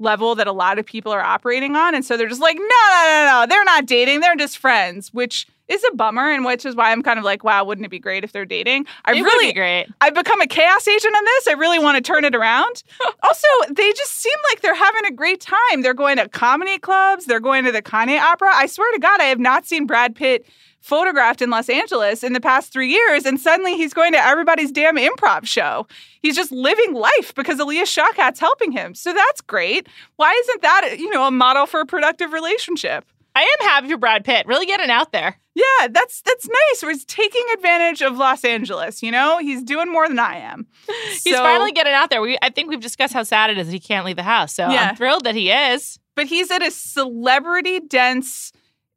level 0.00 0.34
that 0.34 0.46
a 0.46 0.52
lot 0.52 0.78
of 0.78 0.84
people 0.84 1.12
are 1.12 1.22
operating 1.22 1.76
on, 1.76 1.94
and 1.94 2.04
so 2.04 2.16
they're 2.16 2.28
just 2.28 2.40
like, 2.42 2.56
no, 2.56 2.62
no, 2.62 3.04
no, 3.26 3.40
no, 3.40 3.46
they're 3.48 3.64
not 3.64 3.86
dating, 3.86 4.20
they're 4.20 4.34
just 4.36 4.58
friends, 4.58 5.14
which 5.14 5.46
is 5.68 5.82
a 5.90 5.94
bummer, 5.94 6.30
and 6.30 6.44
which 6.44 6.66
is 6.66 6.74
why 6.74 6.90
I'm 6.92 7.02
kind 7.02 7.18
of 7.18 7.24
like, 7.24 7.42
wow, 7.42 7.64
wouldn't 7.64 7.86
it 7.86 7.90
be 7.90 7.98
great 7.98 8.22
if 8.22 8.32
they're 8.32 8.44
dating? 8.44 8.84
I 9.06 9.12
it 9.12 9.22
really, 9.22 9.52
great. 9.54 9.86
I've 10.00 10.12
become 10.12 10.40
a 10.42 10.46
chaos 10.46 10.86
agent 10.86 11.14
on 11.16 11.24
this. 11.24 11.48
I 11.48 11.52
really 11.52 11.78
want 11.78 11.96
to 11.96 12.02
turn 12.02 12.24
it 12.26 12.34
around. 12.34 12.82
also, 13.22 13.46
they 13.70 13.90
just 13.92 14.12
seem 14.12 14.34
like 14.50 14.60
they're 14.60 14.74
having 14.74 15.06
a 15.06 15.10
great 15.12 15.40
time. 15.40 15.80
They're 15.80 15.94
going 15.94 16.18
to 16.18 16.28
comedy 16.28 16.76
clubs, 16.78 17.24
they're 17.24 17.40
going 17.40 17.64
to 17.64 17.72
the 17.72 17.80
Kanye 17.80 18.20
opera. 18.20 18.50
I 18.52 18.66
swear 18.66 18.92
to 18.92 18.98
God, 18.98 19.20
I 19.22 19.24
have 19.24 19.38
not 19.38 19.64
seen 19.64 19.86
Brad 19.86 20.14
Pitt 20.14 20.44
photographed 20.84 21.40
in 21.40 21.48
Los 21.48 21.68
Angeles 21.70 22.22
in 22.22 22.34
the 22.34 22.40
past 22.40 22.72
three 22.72 22.90
years, 22.90 23.24
and 23.24 23.40
suddenly 23.40 23.74
he's 23.74 23.94
going 23.94 24.12
to 24.12 24.18
everybody's 24.18 24.70
damn 24.70 24.96
improv 24.96 25.46
show. 25.46 25.86
He's 26.20 26.36
just 26.36 26.52
living 26.52 26.92
life 26.92 27.34
because 27.34 27.58
Alia 27.58 27.84
Shawkat's 27.84 28.38
helping 28.38 28.70
him. 28.70 28.94
So 28.94 29.12
that's 29.14 29.40
great. 29.40 29.88
Why 30.16 30.32
isn't 30.44 30.60
that, 30.62 30.96
you 30.98 31.08
know, 31.10 31.26
a 31.26 31.30
model 31.30 31.64
for 31.66 31.80
a 31.80 31.86
productive 31.86 32.32
relationship? 32.34 33.04
I 33.34 33.40
am 33.42 33.66
happy 33.68 33.88
for 33.88 33.96
Brad 33.96 34.24
Pitt. 34.24 34.46
Really 34.46 34.66
getting 34.66 34.90
out 34.90 35.10
there. 35.10 35.40
Yeah, 35.54 35.88
that's 35.90 36.20
that's 36.22 36.46
nice. 36.48 36.82
Where 36.82 36.92
he's 36.92 37.04
taking 37.04 37.42
advantage 37.54 38.02
of 38.02 38.16
Los 38.16 38.44
Angeles. 38.44 39.02
You 39.02 39.10
know, 39.10 39.38
he's 39.38 39.62
doing 39.62 39.90
more 39.90 40.06
than 40.06 40.18
I 40.18 40.36
am. 40.36 40.66
He's 41.08 41.22
So- 41.34 41.38
finally 41.42 41.72
getting 41.72 41.94
out 41.94 42.10
there. 42.10 42.20
We 42.20 42.36
I 42.42 42.50
think 42.50 42.68
we've 42.70 42.80
discussed 42.80 43.12
how 43.14 43.22
sad 43.22 43.50
it 43.50 43.58
is 43.58 43.66
that 43.68 43.72
he 43.72 43.80
can't 43.80 44.04
leave 44.06 44.16
the 44.16 44.22
house. 44.22 44.54
So 44.54 44.68
Yeah. 44.68 44.90
I'm 44.90 44.96
thrilled 44.96 45.24
that 45.24 45.34
he 45.34 45.50
is. 45.50 45.98
but 46.16 46.26
he's 46.26 46.50
at 46.50 46.62
a 46.64 46.70
celebrity 46.70 47.80
dense 47.80 48.52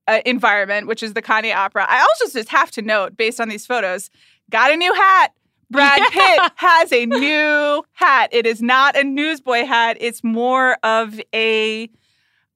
uh, 0.08 0.22
environment, 0.26 0.88
which 0.88 1.04
is 1.04 1.14
the 1.14 1.22
Kanye 1.22 1.56
Opera. 1.56 1.86
I 1.88 2.00
also 2.02 2.34
just 2.38 2.50
have 2.50 2.72
to 2.72 2.82
note, 2.82 3.18
based 3.18 3.40
on 3.40 3.50
these 3.50 3.66
photos, 3.66 4.10
got 4.50 4.72
a 4.72 4.76
new 4.76 4.94
hat. 4.94 5.34
Brad. 5.70 6.02
Pitt 6.12 6.52
has 6.56 6.94
a 6.94 7.06
new 7.06 7.84
hat. 7.92 8.30
It 8.32 8.46
is 8.46 8.62
not 8.62 8.96
a 8.96 9.04
newsboy 9.04 9.66
hat. 9.66 9.98
It's 10.00 10.24
more 10.24 10.78
of 10.84 11.20
a 11.34 11.90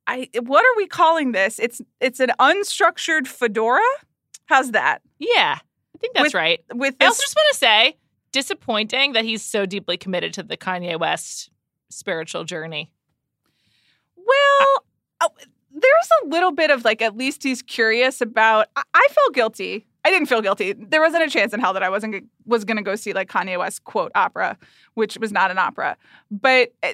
I 0.08 0.30
what 0.42 0.64
are 0.66 0.78
we 0.78 0.88
calling 0.88 1.32
this? 1.32 1.60
It's 1.60 1.82
it's 2.00 2.20
an 2.20 2.32
unstructured 2.40 3.28
fedora. 3.28 3.82
How's 4.46 4.72
that? 4.72 5.02
Yeah. 5.20 5.60
I 5.60 5.98
think 6.00 6.14
that's 6.14 6.26
With 6.26 6.34
right. 6.34 6.64
With 6.74 6.96
I 7.00 7.06
also 7.06 7.22
just 7.22 7.36
want 7.36 7.48
to 7.52 7.58
say, 7.58 7.98
disappointing 8.32 9.14
that 9.14 9.24
he's 9.24 9.44
so 9.44 9.66
deeply 9.66 9.98
committed 9.98 10.34
to 10.34 10.44
the 10.44 10.58
Kanye 10.58 11.00
West 11.00 11.50
spiritual 11.90 12.44
journey. 12.44 12.92
Well, 14.16 14.84
oh, 15.22 15.30
there's 15.82 16.10
a 16.24 16.28
little 16.28 16.52
bit 16.52 16.70
of 16.72 16.86
like, 16.86 17.02
at 17.02 17.18
least 17.18 17.44
he's 17.44 17.62
curious 17.62 18.22
about. 18.22 18.68
I, 18.76 18.84
I 18.94 19.08
felt 19.12 19.34
guilty. 19.34 19.86
I 20.04 20.10
didn't 20.10 20.28
feel 20.28 20.42
guilty. 20.42 20.74
There 20.74 21.02
wasn't 21.02 21.24
a 21.24 21.30
chance 21.30 21.54
in 21.54 21.60
hell 21.60 21.74
that 21.74 21.84
I 21.84 21.90
wasn't 21.90 22.14
g- 22.16 22.22
was 22.46 22.66
going 22.66 22.78
to 22.78 22.84
go 22.84 22.96
see 22.96 23.14
like 23.14 23.30
Kanye 23.30 23.58
West 23.60 23.84
quote 23.84 24.12
opera, 24.16 24.58
which 24.96 25.18
was 25.20 25.32
not 25.32 25.52
an 25.52 25.58
opera. 25.60 25.96
But 26.32 26.74
uh, 26.82 26.94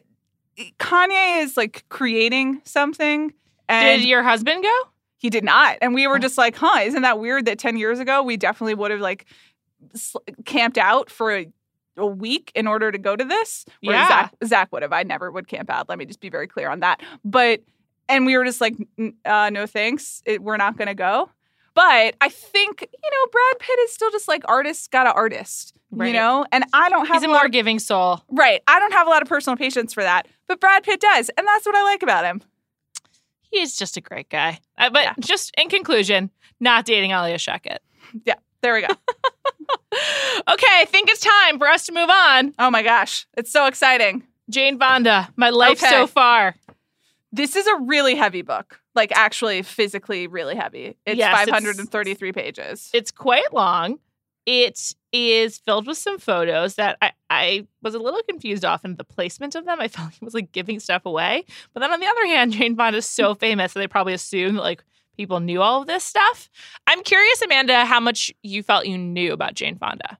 Kanye 0.79 1.43
is 1.43 1.55
like 1.57 1.85
creating 1.89 2.61
something, 2.65 3.33
and 3.69 4.01
Did 4.01 4.07
your 4.09 4.23
husband 4.23 4.63
go? 4.63 4.81
he 5.19 5.29
did 5.31 5.43
not. 5.43 5.77
And 5.81 5.93
we 5.95 6.05
were 6.05 6.17
Oh. 6.17 6.19
just 6.19 6.37
like, 6.37 6.55
huh, 6.55 6.81
isn't 6.83 7.01
that 7.01 7.19
weird 7.19 7.45
that 7.45 7.57
10 7.57 7.75
years 7.77 7.99
ago 7.99 8.21
we 8.21 8.37
definitely 8.37 8.75
would 8.75 8.91
have 8.91 8.99
like 8.99 9.25
sl- 9.95 10.19
camped 10.45 10.77
out 10.77 11.09
for 11.09 11.35
a, 11.35 11.47
a 11.97 12.05
week 12.05 12.51
in 12.53 12.67
order 12.67 12.91
to 12.91 12.97
go 12.99 13.15
to 13.15 13.23
this? 13.25 13.65
Yeah. 13.81 14.07
Zach, 14.07 14.35
Zach 14.45 14.71
would 14.71 14.83
have. 14.83 14.93
I 14.93 15.01
never 15.03 15.31
would 15.31 15.47
camp 15.47 15.69
out. 15.71 15.89
Let 15.89 15.97
me 15.97 16.05
just 16.05 16.19
be 16.19 16.29
very 16.29 16.45
clear 16.47 16.69
on 16.69 16.81
that. 16.81 17.01
But, 17.25 17.61
and 18.09 18.25
we 18.25 18.37
were 18.37 18.45
just 18.45 18.61
like, 18.61 18.75
uh, 19.25 19.49
no 19.49 19.65
thanks. 19.67 20.21
It, 20.25 20.41
we're 20.41 20.57
not 20.57 20.77
going 20.77 20.87
to 20.87 20.93
go. 20.95 21.29
But 21.73 22.15
I 22.21 22.29
think, 22.29 22.81
you 22.81 23.09
know, 23.11 23.25
Brad 23.31 23.59
Pitt 23.59 23.79
is 23.81 23.93
still 23.93 24.09
just 24.11 24.27
like 24.27 24.43
artist 24.47 24.89
got 24.91 25.05
an 25.07 25.13
artist, 25.15 25.73
Right. 25.91 26.07
you 26.07 26.13
know? 26.13 26.43
And 26.51 26.65
I 26.73 26.89
don't 26.89 27.05
have 27.05 27.17
He's 27.17 27.23
a 27.23 27.27
a 27.27 27.29
lot 27.31 27.37
more 27.37 27.45
of, 27.45 27.51
giving 27.51 27.77
soul. 27.79 28.21
right. 28.29 28.61
I 28.67 28.79
don't 28.79 28.93
have 28.93 29.05
a 29.05 29.09
lot 29.11 29.21
of 29.21 29.27
personal 29.29 29.55
patience 29.57 29.93
for 29.93 30.01
that. 30.01 30.27
But 30.47 30.59
Brad 30.59 30.83
Pitt 30.83 30.99
does. 30.99 31.29
And 31.37 31.45
that's 31.45 31.65
what 31.67 31.75
I 31.75 31.83
like 31.83 32.01
about 32.01 32.25
him. 32.25 32.41
He 33.51 33.59
is 33.59 33.77
just 33.77 33.95
a 33.95 34.01
great 34.01 34.27
guy. 34.29 34.59
Uh, 34.77 34.89
but 34.89 35.03
Yeah. 35.03 35.13
just 35.19 35.53
in 35.57 35.69
conclusion, 35.69 36.31
not 36.59 36.85
dating 36.85 37.11
Alia 37.11 37.37
Yeah, 38.25 38.33
There 38.61 38.73
we 38.73 38.81
go. 38.81 38.87
okay, 40.49 40.67
I 40.77 40.85
think 40.85 41.09
it's 41.09 41.21
time 41.21 41.57
for 41.59 41.67
us 41.67 41.85
to 41.85 41.91
move 41.93 42.09
on. 42.09 42.53
oh 42.59 42.69
my 42.71 42.81
gosh. 42.83 43.27
It's 43.37 43.51
so 43.51 43.65
exciting. 43.67 44.23
Jane 44.49 44.79
Fonda, 44.79 45.29
my 45.35 45.49
life 45.49 45.81
Okay. 45.83 45.91
so 45.91 46.07
far. 46.07 46.55
This 47.37 47.55
is 47.55 47.65
a 47.67 47.75
really 47.81 48.15
heavy 48.15 48.41
book, 48.41 48.81
like 48.95 49.11
actually 49.15 49.61
physically 49.61 50.27
really 50.27 50.55
heavy. 50.55 50.97
It's 51.05 51.17
Yes, 51.17 51.43
it's- 51.43 51.49
533 51.55 52.31
pages. 52.33 52.89
It's 52.93 53.11
quite 53.11 53.53
long. 53.53 53.99
It 54.45 54.95
is 55.11 55.57
filled 55.59 55.87
with 55.87 55.97
some 55.97 56.19
photos 56.19 56.75
that 56.75 56.97
I, 57.01 57.11
I 57.29 57.67
was 57.81 57.93
a 57.95 57.99
little 57.99 58.21
confused 58.29 58.63
often 58.65 58.95
the 58.95 59.03
placement 59.03 59.55
of 59.55 59.65
them. 59.65 59.79
I 59.79 59.87
felt 59.95 60.13
he 60.13 60.23
was 60.25 60.33
like 60.33 60.51
giving 60.51 60.79
stuff 60.79 61.05
away. 61.05 61.43
But 61.73 61.81
then 61.81 61.91
on 61.93 61.99
the 61.99 62.07
other 62.07 62.25
hand, 62.27 62.51
Jane 62.53 62.75
Fonda 62.75 62.97
is 62.99 63.05
so 63.05 63.35
famous 63.45 63.73
that 63.73 63.79
they 63.81 63.87
probably 63.87 64.13
assume 64.13 64.55
that 64.55 64.61
like 64.61 64.83
people 65.17 65.39
knew 65.39 65.61
all 65.61 65.81
of 65.81 65.87
this 65.87 66.03
stuff. 66.03 66.49
I'm 66.87 67.03
curious, 67.03 67.41
Amanda, 67.41 67.85
how 67.85 67.99
much 67.99 68.33
you 68.41 68.63
felt 68.63 68.85
you 68.87 68.97
knew 68.97 69.33
about 69.33 69.53
Jane 69.53 69.77
Fonda. 69.77 70.17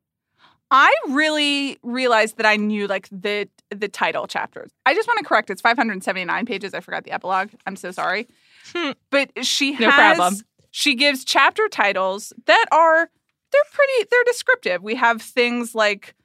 I 0.70 0.94
really 1.10 1.78
realized 1.82 2.36
that 2.38 2.46
I 2.46 2.58
knew 2.58 2.88
like 2.88 3.08
the 3.10 3.48
the 3.70 3.88
title 3.88 4.28
chapters. 4.28 4.72
I 4.86 4.94
just 4.94 5.08
want 5.08 5.20
to 5.20 5.26
correct 5.26 5.50
it's 5.50 5.62
579 5.62 6.46
pages. 6.46 6.74
I 6.74 6.80
forgot 6.80 7.04
the 7.04 7.12
epilogue. 7.12 7.50
I'm 7.66 7.76
so 7.76 7.92
sorry. 7.92 8.28
Hmm. 8.74 8.92
But 9.10 9.32
she 9.46 9.74
has 9.74 9.82
No 9.82 9.92
problem. 9.92 10.36
she 10.72 10.96
gives 10.96 11.24
chapter 11.26 11.68
titles 11.70 12.34
that 12.46 12.66
are 12.72 13.10
they're 13.52 13.62
pretty 13.74 14.08
they're 14.12 14.24
descriptive. 14.26 14.84
We 14.84 14.96
have 14.96 15.22
things 15.22 15.74
like 15.76 16.16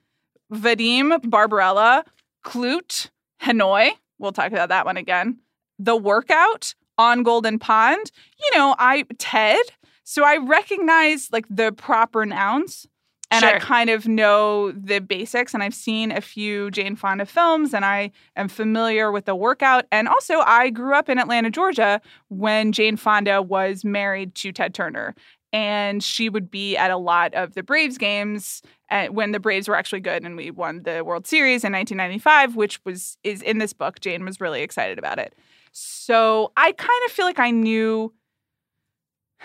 Vadim 0.52 1.28
Barbarella, 1.28 2.04
Klute, 2.44 3.10
Hanoi. 3.42 3.90
We'll 4.18 4.32
talk 4.32 4.52
about 4.52 4.68
that 4.68 4.84
one 4.84 4.96
again. 4.96 5.38
The 5.78 5.96
workout 5.96 6.74
on 6.98 7.22
Golden 7.22 7.58
Pond. 7.58 8.10
You 8.42 8.58
know, 8.58 8.74
I 8.78 9.04
Ted. 9.18 9.60
So 10.04 10.24
I 10.24 10.36
recognize 10.36 11.28
like 11.32 11.46
the 11.48 11.72
proper 11.72 12.26
nouns 12.26 12.86
and 13.32 13.44
I 13.44 13.58
kind 13.58 13.90
of 13.90 14.06
know 14.06 14.72
the 14.72 15.00
basics. 15.00 15.54
And 15.54 15.62
I've 15.62 15.74
seen 15.74 16.12
a 16.12 16.20
few 16.20 16.70
Jane 16.70 16.96
Fonda 16.96 17.26
films, 17.26 17.74
and 17.74 17.84
I 17.84 18.12
am 18.36 18.48
familiar 18.48 19.10
with 19.10 19.24
the 19.24 19.34
workout. 19.34 19.86
And 19.90 20.08
also, 20.08 20.40
I 20.40 20.70
grew 20.70 20.94
up 20.94 21.08
in 21.08 21.18
Atlanta, 21.18 21.50
Georgia, 21.50 22.00
when 22.28 22.72
Jane 22.72 22.96
Fonda 22.96 23.42
was 23.42 23.84
married 23.84 24.34
to 24.36 24.52
Ted 24.52 24.74
Turner, 24.74 25.14
and 25.52 26.02
she 26.02 26.28
would 26.28 26.50
be 26.50 26.76
at 26.76 26.90
a 26.90 26.96
lot 26.96 27.34
of 27.34 27.54
the 27.54 27.62
Braves 27.62 27.98
games 27.98 28.62
uh, 28.90 29.06
when 29.06 29.32
the 29.32 29.40
Braves 29.40 29.68
were 29.68 29.76
actually 29.76 30.00
good, 30.00 30.22
and 30.24 30.36
we 30.36 30.50
won 30.50 30.82
the 30.82 31.04
World 31.04 31.26
Series 31.26 31.64
in 31.64 31.72
1995, 31.72 32.56
which 32.56 32.84
was 32.84 33.16
is 33.24 33.42
in 33.42 33.58
this 33.58 33.72
book. 33.72 34.00
Jane 34.00 34.24
was 34.24 34.40
really 34.40 34.62
excited 34.62 34.98
about 34.98 35.18
it. 35.18 35.34
So 35.72 36.52
I 36.56 36.72
kind 36.72 37.02
of 37.06 37.12
feel 37.12 37.24
like 37.24 37.38
I 37.38 37.50
knew 37.50 38.12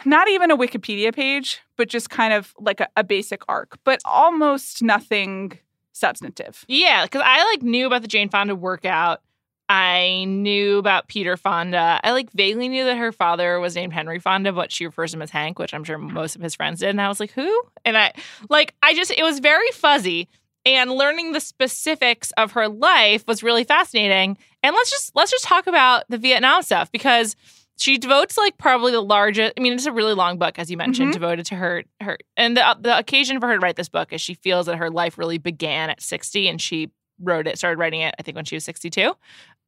not 0.06 0.30
even 0.30 0.52
a 0.52 0.58
Wikipedia 0.58 1.14
page, 1.14 1.62
but 1.76 1.90
just 1.90 2.10
kind 2.10 2.34
of 2.34 2.54
like 2.60 2.80
a, 2.80 2.88
a 2.96 3.04
basic 3.04 3.42
arc, 3.48 3.78
but 3.84 4.02
almost 4.06 4.82
nothing 4.82 5.60
substantive. 5.94 6.64
Yeah, 6.68 7.04
because 7.04 7.22
I 7.26 7.44
like 7.52 7.62
knew 7.62 7.88
about 7.88 8.02
the 8.02 8.08
Jane 8.08 8.30
Fonda 8.30 8.56
workout. 8.56 9.22
I 9.70 10.24
knew 10.28 10.78
about 10.78 11.10
Peter 11.10 11.36
Fonda. 11.36 12.00
I 12.04 12.12
like 12.12 12.32
vaguely 12.32 12.70
knew 12.70 12.86
that 12.86 12.98
her 12.98 13.12
father 13.12 13.60
was 13.60 13.76
named 13.76 13.92
Henry 13.92 14.20
Fonda, 14.20 14.54
but 14.54 14.72
she 14.72 14.86
refers 14.86 15.12
to 15.12 15.18
him 15.18 15.22
as 15.22 15.30
Hank, 15.30 15.60
which 15.60 15.74
I'm 15.74 15.84
sure 15.84 15.98
most 15.98 16.36
of 16.36 16.42
his 16.42 16.56
friends 16.56 16.80
did. 16.80 16.90
And 16.90 17.02
I 17.02 17.10
was 17.10 17.20
like, 17.20 17.32
who? 17.32 17.62
And 17.84 17.98
I 17.98 18.14
like 18.50 18.76
I 18.82 18.94
just 18.94 19.12
it 19.12 19.24
was 19.24 19.40
very 19.40 19.70
fuzzy. 19.72 20.30
And 20.66 20.92
learning 20.92 21.32
the 21.32 21.40
specifics 21.40 22.32
of 22.32 22.52
her 22.52 22.68
life 22.68 23.26
was 23.28 23.42
really 23.42 23.64
fascinating. 23.64 24.38
And 24.64 24.76
let's 24.76 24.90
just 24.90 25.16
let's 25.16 25.32
just 25.32 25.44
talk 25.46 25.68
about 25.68 26.04
the 26.08 26.18
Vietnam 26.18 26.62
stuff 26.62 26.92
because 26.92 27.36
she 27.78 27.98
devotes 27.98 28.38
like 28.38 28.58
probably 28.58 28.92
the 28.92 29.02
largest. 29.02 29.54
I 29.58 29.62
mean, 29.62 29.74
it's 29.74 29.86
a 29.86 29.92
really 29.92 30.14
long 30.14 30.38
book, 30.38 30.60
as 30.60 30.70
you 30.70 30.78
mentioned, 30.78 31.10
Mhm. 31.12 31.14
devoted 31.14 31.46
to 31.48 31.56
her 31.56 31.84
her. 32.02 32.18
And 32.36 32.58
the 32.58 32.78
the 32.80 32.98
occasion 32.98 33.40
for 33.40 33.48
her 33.48 33.54
to 33.56 33.60
write 33.60 33.76
this 33.78 33.90
book 33.90 34.12
is 34.12 34.20
she 34.22 34.34
feels 34.36 34.66
that 34.66 34.78
her 34.78 34.90
life 34.90 35.18
really 35.18 35.38
began 35.38 35.90
at 35.90 36.02
60, 36.02 36.48
and 36.50 36.62
she 36.62 36.90
wrote 37.22 37.48
it, 37.48 37.58
started 37.58 37.80
writing 37.80 38.02
it, 38.02 38.14
I 38.20 38.24
think, 38.24 38.36
when 38.36 38.46
she 38.46 38.56
was 38.56 38.64
62. 38.66 39.14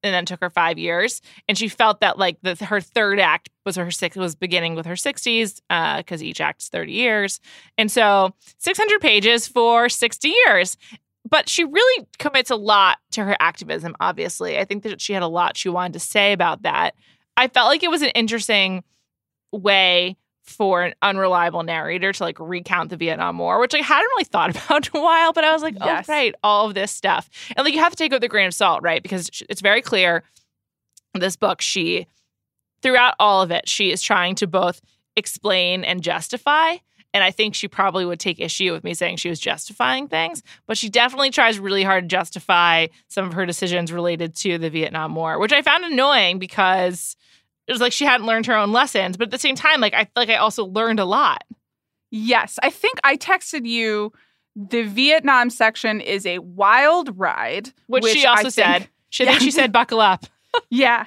and 0.01 0.13
then 0.13 0.25
took 0.25 0.39
her 0.39 0.49
five 0.49 0.77
years. 0.77 1.21
And 1.49 1.57
she 1.57 1.67
felt 1.67 1.99
that 1.99 2.17
like 2.17 2.37
the, 2.41 2.55
her 2.63 2.79
third 2.79 3.19
act 3.19 3.49
was 3.65 3.75
her 3.75 3.91
six 3.91 4.15
was 4.15 4.33
beginning 4.33 4.75
with 4.75 4.85
her 4.85 4.93
60s 4.95 5.59
because 5.67 6.21
uh, 6.21 6.25
each 6.25 6.39
act's 6.39 6.69
30 6.69 6.93
years. 6.93 7.41
And 7.77 7.91
so 7.91 8.33
600 8.59 9.01
pages 9.01 9.45
for 9.45 9.89
60 9.89 10.29
years. 10.45 10.77
But 11.29 11.49
she 11.49 11.65
really 11.65 12.07
commits 12.17 12.49
a 12.49 12.55
lot 12.55 12.99
to 13.11 13.25
her 13.25 13.35
activism, 13.41 13.93
obviously. 13.99 14.57
I 14.57 14.63
think 14.63 14.83
that 14.83 15.01
she 15.01 15.11
had 15.11 15.21
a 15.21 15.27
lot 15.27 15.57
she 15.57 15.67
wanted 15.67 15.91
to 15.91 15.99
say 15.99 16.31
about 16.31 16.61
that. 16.61 16.95
I 17.39 17.47
felt 17.47 17.67
like 17.67 17.83
it 17.83 17.89
was 17.89 18.01
an 18.01 18.09
interesting 18.09 18.83
way 19.53 20.17
for 20.43 20.81
an 20.81 20.93
unreliable 21.01 21.63
narrator 21.63 22.11
to 22.11 22.23
like 22.23 22.37
recount 22.37 22.89
the 22.89 22.97
Vietnam 22.97 23.37
War, 23.37 23.61
which 23.61 23.73
I 23.73 23.77
hadn't 23.77 24.07
really 24.09 24.25
thought 24.25 24.49
about 24.65 24.89
in 24.93 24.99
a 24.99 25.01
while, 25.01 25.31
but 25.31 25.45
I 25.45 25.53
was 25.53 25.61
like, 25.61 25.75
oh, 25.79 25.85
yes. 25.85 26.07
oh, 26.09 26.11
right, 26.11 26.35
all 26.43 26.67
of 26.67 26.73
this 26.73 26.91
stuff. 26.91 27.29
And 27.55 27.63
like, 27.63 27.73
you 27.73 27.79
have 27.79 27.91
to 27.91 27.95
take 27.95 28.11
it 28.11 28.15
with 28.15 28.23
a 28.25 28.27
grain 28.27 28.47
of 28.47 28.53
salt, 28.53 28.81
right? 28.83 29.01
Because 29.01 29.29
it's 29.47 29.61
very 29.61 29.81
clear 29.81 30.23
this 31.13 31.37
book, 31.37 31.61
she, 31.61 32.07
throughout 32.81 33.15
all 33.19 33.41
of 33.41 33.51
it, 33.51 33.69
she 33.69 33.89
is 33.89 34.01
trying 34.01 34.35
to 34.35 34.47
both 34.47 34.81
explain 35.15 35.85
and 35.85 36.03
justify. 36.03 36.75
And 37.13 37.23
I 37.23 37.31
think 37.31 37.55
she 37.55 37.67
probably 37.67 38.05
would 38.05 38.19
take 38.19 38.39
issue 38.39 38.71
with 38.71 38.83
me 38.83 38.93
saying 38.93 39.17
she 39.17 39.29
was 39.29 39.39
justifying 39.39 40.07
things, 40.07 40.43
but 40.67 40.77
she 40.77 40.89
definitely 40.89 41.31
tries 41.31 41.59
really 41.59 41.83
hard 41.83 42.03
to 42.03 42.07
justify 42.07 42.87
some 43.07 43.25
of 43.25 43.33
her 43.33 43.45
decisions 43.45 43.91
related 43.91 44.35
to 44.37 44.57
the 44.59 44.69
Vietnam 44.69 45.15
War, 45.15 45.39
which 45.39 45.51
I 45.51 45.63
found 45.63 45.85
annoying 45.85 46.37
because 46.37 47.15
it 47.67 47.71
was 47.71 47.81
like 47.81 47.93
she 47.93 48.05
hadn't 48.05 48.27
learned 48.27 48.45
her 48.45 48.55
own 48.55 48.71
lessons. 48.71 49.17
But 49.17 49.29
at 49.29 49.31
the 49.31 49.39
same 49.39 49.55
time, 49.55 49.81
like 49.81 49.93
I 49.93 50.03
feel 50.03 50.11
like 50.15 50.29
I 50.29 50.35
also 50.35 50.65
learned 50.65 50.99
a 50.99 51.05
lot. 51.05 51.43
Yes. 52.11 52.59
I 52.63 52.69
think 52.69 52.99
I 53.03 53.17
texted 53.17 53.67
you 53.67 54.11
the 54.55 54.83
Vietnam 54.83 55.49
section 55.49 56.01
is 56.01 56.25
a 56.25 56.39
wild 56.39 57.17
ride. 57.17 57.71
Which, 57.87 58.03
which 58.03 58.13
she 58.13 58.25
also 58.25 58.47
I 58.47 58.49
said. 58.49 58.77
Think, 58.77 58.89
she 59.09 59.23
yeah. 59.25 59.37
she 59.39 59.51
said 59.51 59.71
buckle 59.71 60.01
up. 60.01 60.25
yeah. 60.69 61.05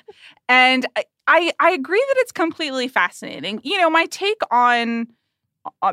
And 0.48 0.86
I, 1.26 1.52
I 1.60 1.70
agree 1.70 2.04
that 2.08 2.16
it's 2.18 2.32
completely 2.32 2.88
fascinating. 2.88 3.60
You 3.62 3.78
know, 3.78 3.90
my 3.90 4.06
take 4.06 4.40
on, 4.50 4.88
on 4.90 5.06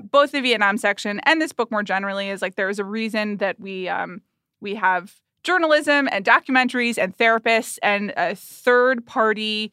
both 0.04 0.32
the 0.32 0.42
Vietnam 0.42 0.78
section 0.78 1.20
and 1.24 1.42
this 1.42 1.52
book 1.52 1.72
more 1.72 1.84
generally 1.84 2.30
is 2.30 2.42
like 2.42 2.56
there 2.56 2.70
is 2.70 2.80
a 2.80 2.86
reason 2.86 3.38
that 3.38 3.60
we 3.60 3.88
um 3.88 4.22
we 4.62 4.76
have 4.76 5.16
journalism 5.44 6.10
and 6.12 6.26
documentaries 6.26 6.98
and 6.98 7.18
therapists 7.18 7.78
and 7.82 8.14
a 8.18 8.36
third 8.36 9.06
party 9.06 9.72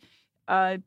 uh, 0.48 0.78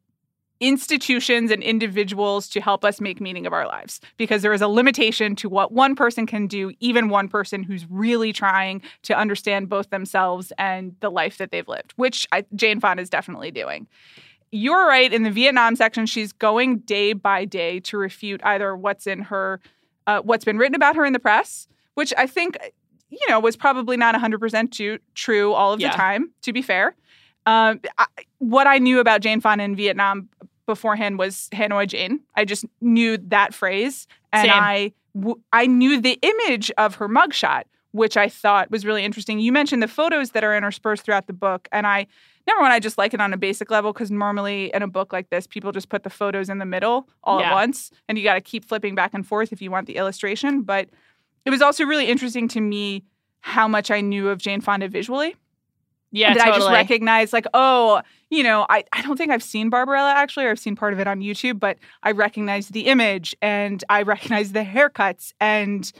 institutions 0.59 1.51
and 1.51 1.63
individuals 1.63 2.49
to 2.49 2.59
help 2.59 2.83
us 2.83 2.99
make 2.99 3.21
meaning 3.21 3.47
of 3.47 3.53
our 3.53 3.65
lives 3.65 4.01
because 4.17 4.41
there 4.41 4.51
is 4.51 4.61
a 4.61 4.67
limitation 4.67 5.35
to 5.35 5.47
what 5.47 5.71
one 5.71 5.95
person 5.95 6.25
can 6.25 6.47
do 6.47 6.73
even 6.81 7.07
one 7.07 7.29
person 7.29 7.63
who's 7.63 7.85
really 7.89 8.33
trying 8.33 8.81
to 9.03 9.17
understand 9.17 9.69
both 9.69 9.89
themselves 9.89 10.51
and 10.57 10.95
the 10.99 11.09
life 11.09 11.37
that 11.37 11.51
they've 11.51 11.67
lived 11.67 11.93
which 11.95 12.27
I, 12.33 12.43
jane 12.55 12.81
fonda 12.81 13.01
is 13.01 13.09
definitely 13.09 13.51
doing 13.51 13.87
you're 14.51 14.87
right 14.87 15.13
in 15.13 15.23
the 15.23 15.31
vietnam 15.31 15.75
section 15.75 16.05
she's 16.05 16.31
going 16.33 16.79
day 16.79 17.13
by 17.13 17.45
day 17.45 17.79
to 17.79 17.97
refute 17.97 18.41
either 18.43 18.75
what's 18.75 19.07
in 19.07 19.21
her 19.21 19.59
uh, 20.07 20.21
what's 20.21 20.45
been 20.45 20.57
written 20.57 20.75
about 20.75 20.95
her 20.95 21.05
in 21.05 21.13
the 21.13 21.19
press 21.19 21.67
which 21.93 22.13
i 22.17 22.25
think 22.25 22.57
you 23.09 23.29
know 23.29 23.39
was 23.39 23.55
probably 23.55 23.97
not 23.97 24.15
100% 24.15 24.99
true 25.15 25.53
all 25.53 25.73
of 25.73 25.79
yeah. 25.79 25.91
the 25.91 25.97
time 25.97 26.31
to 26.41 26.53
be 26.53 26.61
fair 26.61 26.95
um, 27.49 27.79
I, 27.97 28.05
what 28.37 28.67
I 28.67 28.77
knew 28.77 28.99
about 28.99 29.21
Jane 29.21 29.41
Fonda 29.41 29.63
in 29.63 29.75
Vietnam 29.75 30.29
beforehand 30.67 31.17
was 31.17 31.49
Hanoi 31.51 31.87
Jane. 31.87 32.19
I 32.35 32.45
just 32.45 32.65
knew 32.79 33.17
that 33.17 33.53
phrase, 33.55 34.07
and 34.31 34.47
Same. 34.47 34.51
I 34.53 34.93
w- 35.15 35.41
I 35.51 35.65
knew 35.65 35.99
the 35.99 36.19
image 36.21 36.71
of 36.77 36.95
her 36.95 37.09
mugshot, 37.09 37.63
which 37.91 38.17
I 38.17 38.29
thought 38.29 38.69
was 38.69 38.85
really 38.85 39.03
interesting. 39.03 39.39
You 39.39 39.51
mentioned 39.51 39.81
the 39.81 39.87
photos 39.87 40.31
that 40.31 40.43
are 40.43 40.55
interspersed 40.55 41.03
throughout 41.03 41.25
the 41.25 41.33
book, 41.33 41.67
and 41.71 41.87
I 41.87 42.05
number 42.49 42.61
one, 42.61 42.71
I 42.71 42.79
just 42.79 42.97
like 42.97 43.13
it 43.13 43.21
on 43.21 43.33
a 43.33 43.37
basic 43.37 43.71
level 43.71 43.93
because 43.93 44.11
normally 44.11 44.71
in 44.73 44.81
a 44.81 44.87
book 44.87 45.13
like 45.13 45.29
this, 45.29 45.47
people 45.47 45.71
just 45.71 45.89
put 45.89 46.03
the 46.03 46.09
photos 46.09 46.49
in 46.49 46.57
the 46.57 46.65
middle 46.65 47.07
all 47.23 47.39
yeah. 47.39 47.51
at 47.51 47.53
once, 47.53 47.91
and 48.07 48.17
you 48.17 48.23
got 48.23 48.33
to 48.33 48.41
keep 48.41 48.65
flipping 48.65 48.95
back 48.95 49.13
and 49.13 49.25
forth 49.25 49.53
if 49.53 49.61
you 49.61 49.71
want 49.71 49.87
the 49.87 49.95
illustration. 49.95 50.63
But 50.63 50.89
it 51.45 51.49
was 51.49 51.61
also 51.61 51.85
really 51.85 52.07
interesting 52.07 52.47
to 52.49 52.61
me 52.61 53.03
how 53.41 53.67
much 53.67 53.89
I 53.89 54.01
knew 54.01 54.29
of 54.29 54.39
Jane 54.39 54.61
Fonda 54.61 54.89
visually. 54.89 55.35
Yeah, 56.11 56.33
that 56.33 56.45
totally. 56.45 56.55
I 56.55 56.59
just 56.59 56.71
recognized, 56.71 57.33
like, 57.33 57.45
oh, 57.53 58.01
you 58.29 58.43
know, 58.43 58.65
I, 58.69 58.83
I 58.93 59.01
don't 59.03 59.15
think 59.15 59.31
I've 59.31 59.43
seen 59.43 59.69
Barbarella 59.69 60.11
actually, 60.11 60.45
or 60.45 60.49
I've 60.49 60.59
seen 60.59 60.75
part 60.75 60.93
of 60.93 60.99
it 60.99 61.07
on 61.07 61.19
YouTube, 61.21 61.59
but 61.59 61.77
I 62.03 62.11
recognize 62.11 62.69
the 62.69 62.87
image 62.87 63.35
and 63.41 63.83
I 63.89 64.01
recognize 64.01 64.51
the 64.51 64.63
haircuts. 64.63 65.33
And 65.39 65.91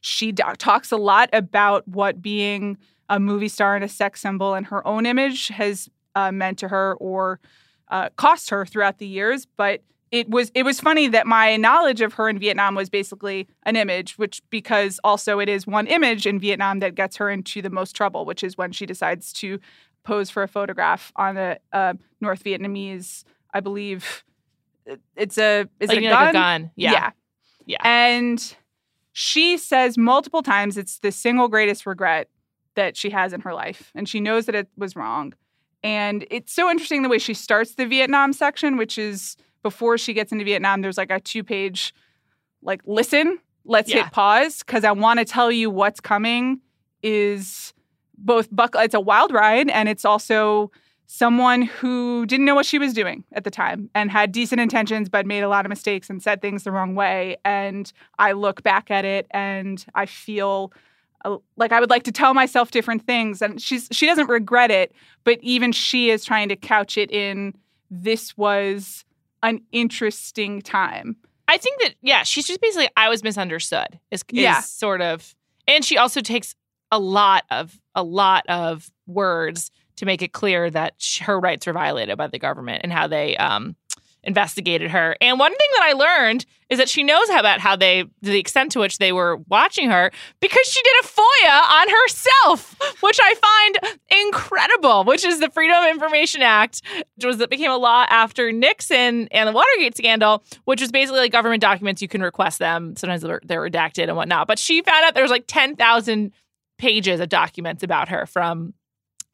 she 0.00 0.32
do- 0.32 0.54
talks 0.56 0.90
a 0.90 0.96
lot 0.96 1.28
about 1.32 1.86
what 1.86 2.22
being 2.22 2.78
a 3.10 3.20
movie 3.20 3.48
star 3.48 3.74
and 3.74 3.84
a 3.84 3.88
sex 3.88 4.20
symbol 4.20 4.54
and 4.54 4.66
her 4.66 4.86
own 4.86 5.06
image 5.06 5.48
has 5.48 5.88
uh, 6.14 6.32
meant 6.32 6.58
to 6.58 6.68
her 6.68 6.96
or 7.00 7.40
uh, 7.88 8.08
cost 8.16 8.50
her 8.50 8.66
throughout 8.66 8.98
the 8.98 9.06
years. 9.06 9.46
But 9.56 9.82
it 10.10 10.28
was 10.28 10.50
it 10.54 10.62
was 10.62 10.80
funny 10.80 11.08
that 11.08 11.26
my 11.26 11.56
knowledge 11.56 12.00
of 12.00 12.14
her 12.14 12.28
in 12.28 12.38
Vietnam 12.38 12.74
was 12.74 12.88
basically 12.88 13.46
an 13.64 13.76
image, 13.76 14.16
which 14.16 14.42
because 14.50 14.98
also 15.04 15.38
it 15.38 15.48
is 15.48 15.66
one 15.66 15.86
image 15.86 16.26
in 16.26 16.38
Vietnam 16.38 16.78
that 16.80 16.94
gets 16.94 17.16
her 17.16 17.28
into 17.30 17.60
the 17.60 17.70
most 17.70 17.94
trouble, 17.94 18.24
which 18.24 18.42
is 18.42 18.56
when 18.56 18.72
she 18.72 18.86
decides 18.86 19.32
to 19.34 19.58
pose 20.04 20.30
for 20.30 20.42
a 20.42 20.48
photograph 20.48 21.12
on 21.16 21.36
a, 21.36 21.58
a 21.72 21.94
North 22.20 22.42
Vietnamese, 22.42 23.24
I 23.52 23.60
believe 23.60 24.24
it's 25.16 25.36
a 25.36 25.68
is 25.80 25.88
like, 25.88 25.98
it 25.98 26.06
a 26.06 26.08
gun? 26.08 26.20
Like 26.20 26.30
a 26.30 26.32
gun? 26.32 26.70
Yeah. 26.76 26.92
yeah, 26.92 27.10
yeah, 27.66 27.78
and 27.84 28.56
she 29.12 29.58
says 29.58 29.98
multiple 29.98 30.42
times 30.42 30.78
it's 30.78 31.00
the 31.00 31.12
single 31.12 31.48
greatest 31.48 31.84
regret 31.84 32.28
that 32.76 32.96
she 32.96 33.10
has 33.10 33.32
in 33.32 33.42
her 33.42 33.52
life, 33.52 33.90
and 33.94 34.08
she 34.08 34.20
knows 34.20 34.46
that 34.46 34.54
it 34.54 34.68
was 34.76 34.96
wrong. 34.96 35.34
And 35.82 36.26
it's 36.30 36.52
so 36.52 36.70
interesting 36.70 37.02
the 37.02 37.08
way 37.08 37.18
she 37.18 37.34
starts 37.34 37.74
the 37.74 37.86
Vietnam 37.86 38.32
section, 38.32 38.76
which 38.76 38.98
is 38.98 39.36
before 39.62 39.98
she 39.98 40.12
gets 40.12 40.32
into 40.32 40.44
Vietnam, 40.44 40.82
there's 40.82 40.98
like 40.98 41.10
a 41.10 41.20
two 41.20 41.44
page, 41.44 41.94
like, 42.62 42.80
listen, 42.84 43.38
let's 43.64 43.90
yeah. 43.90 44.04
hit 44.04 44.12
pause 44.12 44.60
because 44.60 44.84
I 44.84 44.92
want 44.92 45.18
to 45.20 45.24
tell 45.24 45.52
you 45.52 45.70
what's 45.70 46.00
coming 46.00 46.60
is 47.02 47.72
both 48.16 48.48
buck 48.50 48.74
it's 48.76 48.94
a 48.94 49.00
wild 49.00 49.32
ride 49.32 49.70
and 49.70 49.88
it's 49.88 50.04
also 50.04 50.72
someone 51.06 51.62
who 51.62 52.26
didn't 52.26 52.44
know 52.44 52.54
what 52.54 52.66
she 52.66 52.78
was 52.78 52.92
doing 52.92 53.24
at 53.32 53.44
the 53.44 53.50
time 53.50 53.88
and 53.94 54.10
had 54.10 54.32
decent 54.32 54.60
intentions 54.60 55.08
but 55.08 55.24
made 55.24 55.42
a 55.42 55.48
lot 55.48 55.64
of 55.64 55.70
mistakes 55.70 56.10
and 56.10 56.22
said 56.22 56.42
things 56.42 56.64
the 56.64 56.72
wrong 56.72 56.96
way 56.96 57.36
and 57.44 57.92
i 58.18 58.32
look 58.32 58.62
back 58.62 58.90
at 58.90 59.04
it 59.04 59.26
and 59.30 59.86
i 59.94 60.04
feel 60.04 60.72
like 61.56 61.72
i 61.72 61.80
would 61.80 61.90
like 61.90 62.04
to 62.04 62.12
tell 62.12 62.32
myself 62.32 62.70
different 62.70 63.04
things 63.06 63.42
and 63.42 63.60
she's 63.60 63.88
she 63.90 64.06
doesn't 64.06 64.28
regret 64.28 64.70
it 64.70 64.92
but 65.24 65.38
even 65.42 65.72
she 65.72 66.10
is 66.10 66.24
trying 66.24 66.48
to 66.48 66.56
couch 66.56 66.96
it 66.96 67.10
in 67.10 67.54
this 67.90 68.36
was 68.36 69.04
an 69.42 69.60
interesting 69.72 70.60
time. 70.62 71.16
I 71.46 71.56
think 71.56 71.80
that 71.82 71.94
yeah, 72.02 72.24
she's 72.24 72.46
just 72.46 72.60
basically 72.60 72.88
I 72.96 73.08
was 73.08 73.22
misunderstood. 73.22 73.98
Is, 74.10 74.22
is 74.32 74.38
yeah. 74.38 74.60
sort 74.60 75.00
of, 75.00 75.34
and 75.66 75.84
she 75.84 75.96
also 75.96 76.20
takes 76.20 76.54
a 76.92 76.98
lot 76.98 77.44
of 77.50 77.78
a 77.94 78.02
lot 78.02 78.44
of 78.48 78.90
words 79.06 79.70
to 79.96 80.06
make 80.06 80.22
it 80.22 80.32
clear 80.32 80.70
that 80.70 80.94
her 81.22 81.40
rights 81.40 81.66
are 81.66 81.72
violated 81.72 82.16
by 82.18 82.28
the 82.28 82.38
government 82.38 82.82
and 82.84 82.92
how 82.92 83.06
they 83.06 83.36
um 83.38 83.74
investigated 84.28 84.90
her. 84.92 85.16
And 85.20 85.40
one 85.40 85.50
thing 85.50 85.68
that 85.72 85.82
I 85.82 85.92
learned 85.94 86.46
is 86.68 86.78
that 86.78 86.88
she 86.88 87.02
knows 87.02 87.28
about 87.30 87.58
how 87.60 87.74
they, 87.74 88.04
the 88.20 88.38
extent 88.38 88.70
to 88.72 88.78
which 88.78 88.98
they 88.98 89.10
were 89.10 89.38
watching 89.48 89.90
her, 89.90 90.12
because 90.38 90.66
she 90.66 90.80
did 90.82 90.92
a 91.02 91.06
FOIA 91.06 91.62
on 91.72 91.88
herself, 91.88 92.76
which 93.00 93.18
I 93.20 93.34
find 93.34 93.98
incredible. 94.26 95.04
Which 95.04 95.24
is 95.24 95.40
the 95.40 95.50
Freedom 95.50 95.82
of 95.82 95.90
Information 95.90 96.42
Act, 96.42 96.82
which 97.16 97.24
was 97.24 97.38
that 97.38 97.48
became 97.48 97.70
a 97.70 97.78
law 97.78 98.04
after 98.10 98.52
Nixon 98.52 99.28
and 99.28 99.48
the 99.48 99.52
Watergate 99.52 99.96
scandal, 99.96 100.44
which 100.66 100.80
was 100.80 100.92
basically 100.92 101.20
like 101.20 101.32
government 101.32 101.62
documents 101.62 102.02
you 102.02 102.08
can 102.08 102.22
request 102.22 102.58
them. 102.58 102.94
Sometimes 102.96 103.22
they're, 103.22 103.40
they're 103.44 103.62
redacted 103.62 104.04
and 104.04 104.16
whatnot. 104.16 104.46
But 104.46 104.58
she 104.58 104.82
found 104.82 105.04
out 105.04 105.14
there 105.14 105.24
was 105.24 105.32
like 105.32 105.46
ten 105.48 105.74
thousand 105.74 106.32
pages 106.76 107.18
of 107.18 107.28
documents 107.28 107.82
about 107.82 108.08
her 108.10 108.26
from 108.26 108.74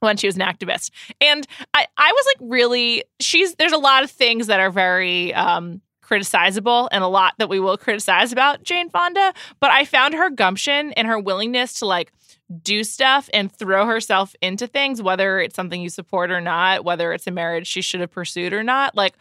when 0.05 0.17
she 0.17 0.27
was 0.27 0.37
an 0.37 0.43
activist. 0.43 0.91
And 1.21 1.47
I, 1.75 1.87
I 1.97 2.13
was 2.13 2.27
like 2.27 2.51
really 2.51 3.05
she's 3.21 3.55
there's 3.57 3.73
a 3.73 3.79
lot 3.79 4.05
of 4.05 4.11
things 4.11 4.47
that 4.47 4.61
are 4.61 4.71
very 4.71 5.35
um 5.35 5.81
criticizable 6.05 6.89
and 6.93 7.03
a 7.03 7.09
lot 7.09 7.33
that 7.39 7.49
we 7.49 7.59
will 7.59 7.79
criticize 7.79 8.31
about 8.31 8.63
Jane 8.63 8.91
Fonda, 8.91 9.33
but 9.59 9.71
I 9.71 9.85
found 9.85 10.15
her 10.15 10.29
gumption 10.29 10.93
and 10.93 11.09
her 11.09 11.19
willingness 11.19 11.75
to 11.79 11.87
like 11.87 12.13
do 12.63 12.85
stuff 12.85 13.31
and 13.33 13.51
throw 13.51 13.87
herself 13.87 14.35
into 14.43 14.67
things 14.67 15.01
whether 15.01 15.41
it's 15.41 15.57
something 15.57 15.81
you 15.81 15.89
support 15.89 16.31
or 16.31 16.43
not, 16.43 16.85
whether 16.85 17.13
it's 17.13 17.27
a 17.27 17.31
marriage 17.31 17.67
she 17.67 17.81
should 17.81 18.01
have 18.01 18.11
pursued 18.11 18.53
or 18.53 18.63
not, 18.63 18.95
like 18.95 19.15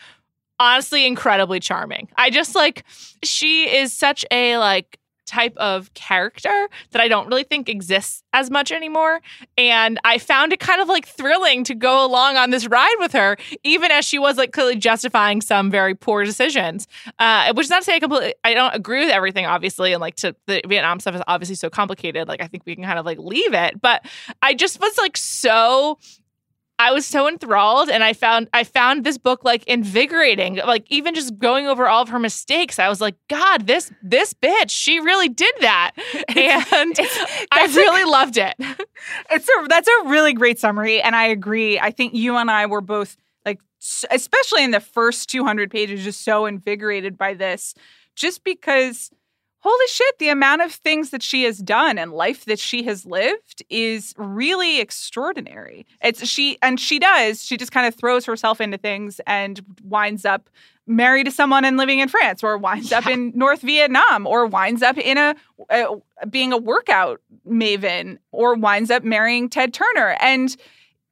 honestly 0.60 1.06
incredibly 1.06 1.60
charming. 1.60 2.10
I 2.16 2.30
just 2.30 2.54
like 2.54 2.84
she 3.24 3.64
is 3.74 3.94
such 3.94 4.26
a 4.32 4.58
like 4.58 5.00
type 5.26 5.56
of 5.58 5.94
character 5.94 6.68
that 6.92 7.02
I 7.02 7.08
don't 7.08 7.28
really 7.28 7.44
think 7.44 7.70
exists 7.70 8.24
as 8.34 8.50
much 8.50 8.72
anymore. 8.72 9.22
And 9.58 10.00
I 10.04 10.18
found 10.18 10.54
it 10.54 10.60
kind 10.60 10.82
of 10.82 10.88
like 10.88 11.08
thrilling 11.08 11.64
to 11.66 11.76
go 11.76 12.06
along 12.06 12.38
on 12.38 12.50
this 12.50 12.68
ride 12.68 12.96
with 13.00 13.12
her, 13.14 13.38
even 13.64 13.92
as 13.92 14.06
she 14.06 14.20
was 14.20 14.38
like 14.38 14.52
clearly 14.52 14.76
justifying 14.76 15.42
some 15.42 15.72
very 15.72 15.96
poor 15.96 16.24
decisions. 16.24 16.88
Uh, 17.20 17.54
which 17.54 17.66
is 17.66 17.70
not 17.70 17.80
to 17.80 17.86
say 17.86 17.96
I 17.96 18.00
completely, 18.00 18.34
I 18.44 18.54
don't 18.54 18.74
agree 18.74 19.06
with 19.06 19.14
everything, 19.14 19.46
obviously. 19.46 19.94
And 19.94 20.02
like 20.02 20.16
to 20.18 20.36
the 20.48 20.62
Vietnam 20.68 21.00
stuff 21.00 21.16
is 21.16 21.22
obviously 21.28 21.56
so 21.56 21.70
complicated. 21.70 22.28
Like 22.28 22.42
I 22.42 22.48
think 22.48 22.64
we 22.66 22.76
can 22.76 22.84
kind 22.84 23.00
of 23.00 23.06
like 23.06 23.20
leave 23.20 23.54
it. 23.54 23.82
But 23.82 24.06
I 24.42 24.54
just 24.54 24.80
was 24.80 24.98
like 24.98 25.18
so 25.18 25.98
I 26.84 26.92
was 26.92 27.06
so 27.06 27.30
enthralled 27.30 27.90
and 27.90 28.04
I 28.04 28.12
found 28.12 28.50
I 28.54 28.66
found 28.66 29.06
this 29.06 29.18
book 29.18 29.46
like 29.46 29.64
invigorating. 29.64 30.56
Like 30.56 30.86
even 30.90 31.16
just 31.16 31.40
going 31.40 31.66
over 31.66 31.88
all 31.88 32.02
of 32.02 32.10
her 32.10 32.20
mistakes, 32.20 32.78
I 32.78 32.90
was 32.90 33.00
like, 33.00 33.16
God, 33.30 33.68
this 33.68 33.90
this 34.02 34.34
bitch, 34.34 34.70
she 34.70 35.00
really 35.00 35.30
did 35.30 35.56
that. 35.62 35.92
And 36.36 37.00
I 37.52 37.68
really 37.74 38.04
loved 38.04 38.38
it. 38.38 38.56
It's 39.32 39.48
a 39.48 39.68
that's 39.68 39.88
a 39.88 40.10
really 40.10 40.34
great 40.34 40.60
summary 40.60 41.02
and 41.02 41.16
I 41.16 41.28
agree. 41.28 41.80
I 41.80 41.92
think 41.92 42.14
you 42.14 42.36
and 42.36 42.52
I 42.52 42.66
were 42.66 42.82
both 42.82 43.16
like 43.46 43.60
especially 44.12 44.64
in 44.66 44.72
the 44.72 44.80
first 44.82 45.30
200 45.30 45.72
pages 45.72 46.04
just 46.04 46.24
so 46.24 46.46
invigorated 46.46 47.18
by 47.18 47.34
this 47.34 47.76
just 48.16 48.44
because 48.44 49.10
holy 49.64 49.88
shit, 49.88 50.20
the 50.20 50.28
amount 50.30 50.62
of 50.62 50.74
things 50.74 51.12
that 51.12 51.24
she 51.24 51.44
has 51.44 51.58
done 51.58 51.98
and 51.98 52.12
life 52.12 52.46
that 52.46 52.60
she 52.60 52.84
has 52.84 53.06
lived 53.06 53.64
is 53.70 54.14
really 54.18 54.82
extraordinary. 54.82 55.86
It's 56.02 56.28
she, 56.28 56.58
and 56.62 56.80
she 56.80 57.00
does, 57.00 57.44
she 57.44 57.56
just 57.56 57.72
kind 57.72 57.88
of 57.88 57.96
throws 57.96 58.26
herself 58.26 58.60
into 58.60 58.78
things 58.78 59.22
and 59.26 59.62
winds 59.84 60.26
up 60.26 60.50
married 60.86 61.24
to 61.24 61.32
someone 61.32 61.64
and 61.64 61.78
living 61.78 62.00
in 62.00 62.10
France, 62.10 62.44
or 62.44 62.58
winds 62.58 62.92
yeah. 62.92 62.98
up 62.98 63.08
in 63.08 63.32
North 63.34 63.62
Vietnam, 63.62 64.28
or 64.28 64.46
winds 64.46 64.82
up 64.82 64.98
in 64.98 65.18
a, 65.18 65.34
a 65.70 65.96
being 66.30 66.52
a 66.52 66.58
workout 66.58 67.22
maven, 67.48 68.18
or 68.34 68.56
winds 68.56 68.92
up 68.92 69.02
marrying 69.02 69.48
Ted 69.48 69.74
Turner. 69.74 70.18
And 70.20 70.56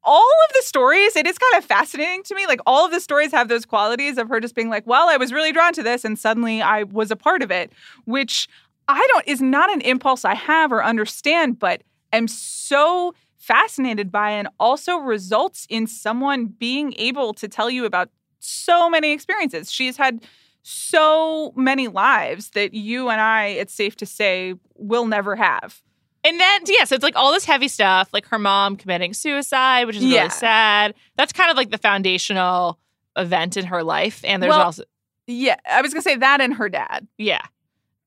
all 0.03 0.29
of 0.49 0.55
the 0.55 0.61
stories, 0.63 1.15
it 1.15 1.27
is 1.27 1.37
kind 1.37 1.55
of 1.55 1.65
fascinating 1.65 2.23
to 2.23 2.35
me. 2.35 2.47
Like 2.47 2.59
all 2.65 2.85
of 2.85 2.91
the 2.91 2.99
stories 2.99 3.31
have 3.31 3.47
those 3.47 3.65
qualities 3.65 4.17
of 4.17 4.29
her 4.29 4.39
just 4.39 4.55
being 4.55 4.69
like, 4.69 4.85
well, 4.87 5.09
I 5.09 5.17
was 5.17 5.31
really 5.31 5.51
drawn 5.51 5.73
to 5.73 5.83
this 5.83 6.03
and 6.03 6.17
suddenly 6.17 6.61
I 6.61 6.83
was 6.83 7.11
a 7.11 7.15
part 7.15 7.41
of 7.41 7.51
it, 7.51 7.71
which 8.05 8.47
I 8.87 9.05
don't 9.11 9.27
is 9.27 9.41
not 9.41 9.71
an 9.71 9.81
impulse 9.81 10.25
I 10.25 10.35
have 10.35 10.71
or 10.71 10.83
understand, 10.83 11.59
but 11.59 11.83
am 12.11 12.27
so 12.27 13.13
fascinated 13.37 14.11
by 14.11 14.31
and 14.31 14.47
also 14.59 14.97
results 14.97 15.65
in 15.69 15.87
someone 15.87 16.45
being 16.45 16.93
able 16.97 17.33
to 17.33 17.47
tell 17.47 17.69
you 17.69 17.85
about 17.85 18.09
so 18.39 18.89
many 18.89 19.11
experiences. 19.11 19.71
She's 19.71 19.97
had 19.97 20.23
so 20.63 21.53
many 21.55 21.87
lives 21.87 22.51
that 22.51 22.73
you 22.73 23.09
and 23.09 23.19
I, 23.19 23.47
it's 23.47 23.73
safe 23.73 23.95
to 23.97 24.05
say, 24.05 24.55
will 24.75 25.07
never 25.07 25.35
have. 25.35 25.81
And 26.23 26.39
then, 26.39 26.61
yeah, 26.67 26.83
so 26.85 26.95
it's 26.95 27.03
like 27.03 27.15
all 27.15 27.31
this 27.31 27.45
heavy 27.45 27.67
stuff, 27.67 28.09
like 28.13 28.27
her 28.27 28.37
mom 28.37 28.75
committing 28.75 29.13
suicide, 29.13 29.85
which 29.85 29.95
is 29.95 30.03
yeah. 30.03 30.19
really 30.19 30.29
sad. 30.29 30.93
That's 31.17 31.33
kind 31.33 31.49
of 31.49 31.57
like 31.57 31.71
the 31.71 31.77
foundational 31.77 32.77
event 33.15 33.57
in 33.57 33.65
her 33.65 33.83
life. 33.83 34.21
And 34.23 34.41
there's 34.41 34.51
well, 34.51 34.61
also. 34.61 34.83
Yeah, 35.27 35.55
I 35.69 35.81
was 35.81 35.93
going 35.93 36.03
to 36.03 36.09
say 36.09 36.17
that 36.17 36.41
and 36.41 36.53
her 36.53 36.69
dad. 36.69 37.07
Yeah. 37.17 37.41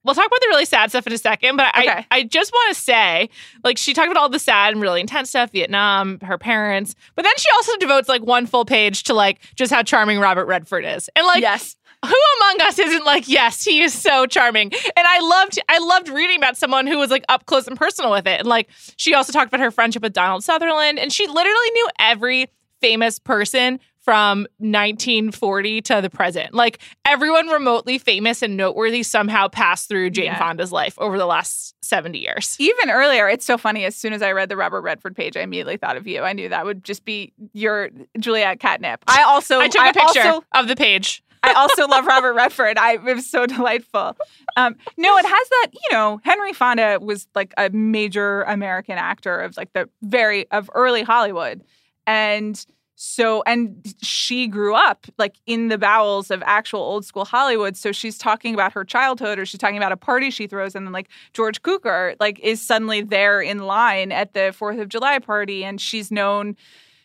We'll 0.05 0.15
talk 0.15 0.27
about 0.27 0.41
the 0.43 0.49
really 0.49 0.67
sad 0.67 0.91
stuff 0.91 1.07
in 1.07 1.15
a 1.15 1.19
second, 1.19 1.57
but 1.57 1.75
okay. 1.77 1.89
I, 1.89 2.07
I 2.11 2.23
just 2.25 2.53
want 2.53 2.77
to 2.77 2.81
say, 2.81 3.31
like, 3.65 3.79
she 3.79 3.95
talked 3.95 4.11
about 4.11 4.21
all 4.21 4.29
the 4.29 4.39
sad 4.39 4.75
and 4.75 4.83
really 4.83 5.01
intense 5.01 5.31
stuff, 5.31 5.51
Vietnam, 5.51 6.21
her 6.21 6.37
parents, 6.37 6.95
but 7.15 7.23
then 7.23 7.33
she 7.39 7.49
also 7.55 7.75
devotes 7.79 8.07
like 8.07 8.23
one 8.23 8.45
full 8.45 8.67
page 8.67 9.05
to 9.05 9.15
like 9.15 9.41
just 9.55 9.73
how 9.73 9.83
charming 9.83 10.21
Robert 10.21 10.45
Redford 10.45 10.85
is. 10.85 11.09
And 11.17 11.27
like, 11.27 11.41
yes 11.41 11.77
who 12.05 12.15
among 12.41 12.61
us 12.69 12.79
isn't 12.79 13.05
like, 13.05 13.29
yes, 13.29 13.65
he 13.65 13.83
is 13.83 13.93
so 13.93 14.27
charming. 14.27 14.73
And 14.97 15.07
I 15.07 15.21
loved 15.21 15.59
I 15.69 15.79
loved 15.79 16.09
reading 16.09 16.39
about 16.39 16.57
someone 16.57 16.87
who 16.87 16.99
was 16.99 17.11
like 17.11 17.25
up 17.29 17.47
close 17.47 17.67
and 17.67 17.77
personal 17.77 18.11
with 18.11 18.27
it. 18.27 18.41
And 18.41 18.49
like 18.49 18.69
she 18.97 19.15
also 19.15 19.33
talked 19.33 19.49
about 19.49 19.61
her 19.61 19.71
friendship 19.71 20.03
with 20.03 20.13
Donald 20.13 20.45
Sutherland. 20.45 20.99
And 20.99 21.13
she 21.13 21.27
literally 21.27 21.71
knew 21.73 21.89
every 21.99 22.51
famous 22.81 23.19
person 23.19 23.81
from 24.05 24.47
1940 24.59 25.81
to 25.81 26.01
the 26.03 26.11
present. 26.11 26.53
Like 26.53 26.79
everyone 27.07 27.49
remotely 27.49 27.97
famous 27.97 28.43
and 28.43 28.55
noteworthy 28.55 29.03
somehow 29.03 29.49
passed 29.49 29.89
through 29.89 30.11
Jane 30.11 30.27
yeah. 30.27 30.39
Fonda's 30.39 30.71
life 30.71 30.95
over 30.99 31.17
the 31.17 31.25
last 31.25 31.75
70 31.83 32.19
years. 32.19 32.57
Even 32.59 32.91
earlier, 32.91 33.31
it's 33.31 33.47
so 33.47 33.57
funny. 33.57 33.87
As 33.87 33.97
soon 33.97 34.13
as 34.13 34.21
I 34.21 34.33
read 34.33 34.51
the 34.51 34.59
Robert 34.59 34.83
Redford 34.83 35.17
page, 35.17 35.39
I 35.39 35.41
immediately 35.41 35.79
thought 35.79 35.97
of 35.97 36.07
you. 36.07 36.21
I 36.21 36.35
knew 36.35 36.51
that 36.51 36.67
would 36.67 36.85
just 36.85 37.07
be 37.07 37.33
your 37.55 37.91
Juliet 38.21 38.61
catnip. 38.61 39.03
I 39.07 39.23
also 39.23 39.61
I 39.61 39.69
took 39.69 39.87
a 39.87 39.93
picture 39.95 40.21
also, 40.21 40.45
of 40.53 40.69
the 40.69 40.77
page. 40.77 41.24
I 41.45 41.53
also 41.55 41.87
love 41.87 42.07
Robert 42.07 42.35
Redford. 42.35 42.79
I 42.79 42.95
it 42.95 43.03
was 43.03 43.29
so 43.29 43.47
delightful. 43.47 44.17
Um, 44.57 44.77
no, 44.97 45.17
it 45.19 45.27
has 45.27 45.49
that. 45.49 45.69
You 45.73 45.97
know, 45.97 46.21
Henry 46.25 46.53
Fonda 46.53 46.99
was 47.01 47.29
like 47.35 47.53
a 47.57 47.71
major 47.71 48.43
American 48.43 48.99
actor 48.99 49.41
of 49.41 49.57
like 49.57 49.73
the 49.73 49.89
very 50.03 50.51
of 50.51 50.71
early 50.75 51.03
Hollywood, 51.03 51.63
and 52.07 52.65
so 52.97 53.43
and 53.47 53.95
she 54.01 54.47
grew 54.47 54.75
up 54.75 55.07
like 55.19 55.37
in 55.47 55.69
the 55.69 55.79
bowels 55.79 56.31
of 56.31 56.43
actual 56.47 56.81
old 56.81 57.05
school 57.05 57.25
Hollywood. 57.25 57.77
So 57.77 57.93
she's 57.93 58.17
talking 58.17 58.55
about 58.55 58.73
her 58.73 58.85
childhood, 58.85 59.39
or 59.39 59.45
she's 59.45 59.61
talking 59.61 59.77
about 59.77 59.93
a 59.93 59.97
party 59.97 60.31
she 60.31 60.47
throws, 60.47 60.75
and 60.75 60.87
then 60.87 60.93
like 60.93 61.09
George 61.33 61.61
Cukor 61.63 62.17
like 62.21 62.41
is 62.41 62.63
suddenly 62.63 63.03
there 63.03 63.41
in 63.41 63.59
line 63.59 64.13
at 64.13 64.33
the 64.33 64.55
Fourth 64.57 64.79
of 64.79 64.89
July 64.89 65.19
party, 65.19 65.65
and 65.65 65.81
she's 65.81 66.11
known 66.11 66.57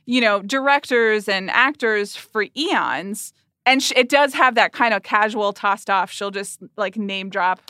you 0.06 0.22
know, 0.22 0.42
directors 0.42 1.30
and 1.30 1.52
actors 1.52 2.16
for 2.16 2.48
eons 2.58 3.32
and 3.66 3.88
it 3.96 4.10
does 4.10 4.34
have 4.34 4.56
that 4.56 4.74
kind 4.74 4.94
of 4.94 5.04
casual 5.04 5.54
tossed 5.54 5.90
off. 5.90 6.12
She'll 6.12 6.32
just 6.32 6.60
like 6.78 6.98
name 6.98 7.30
drop, 7.30 7.62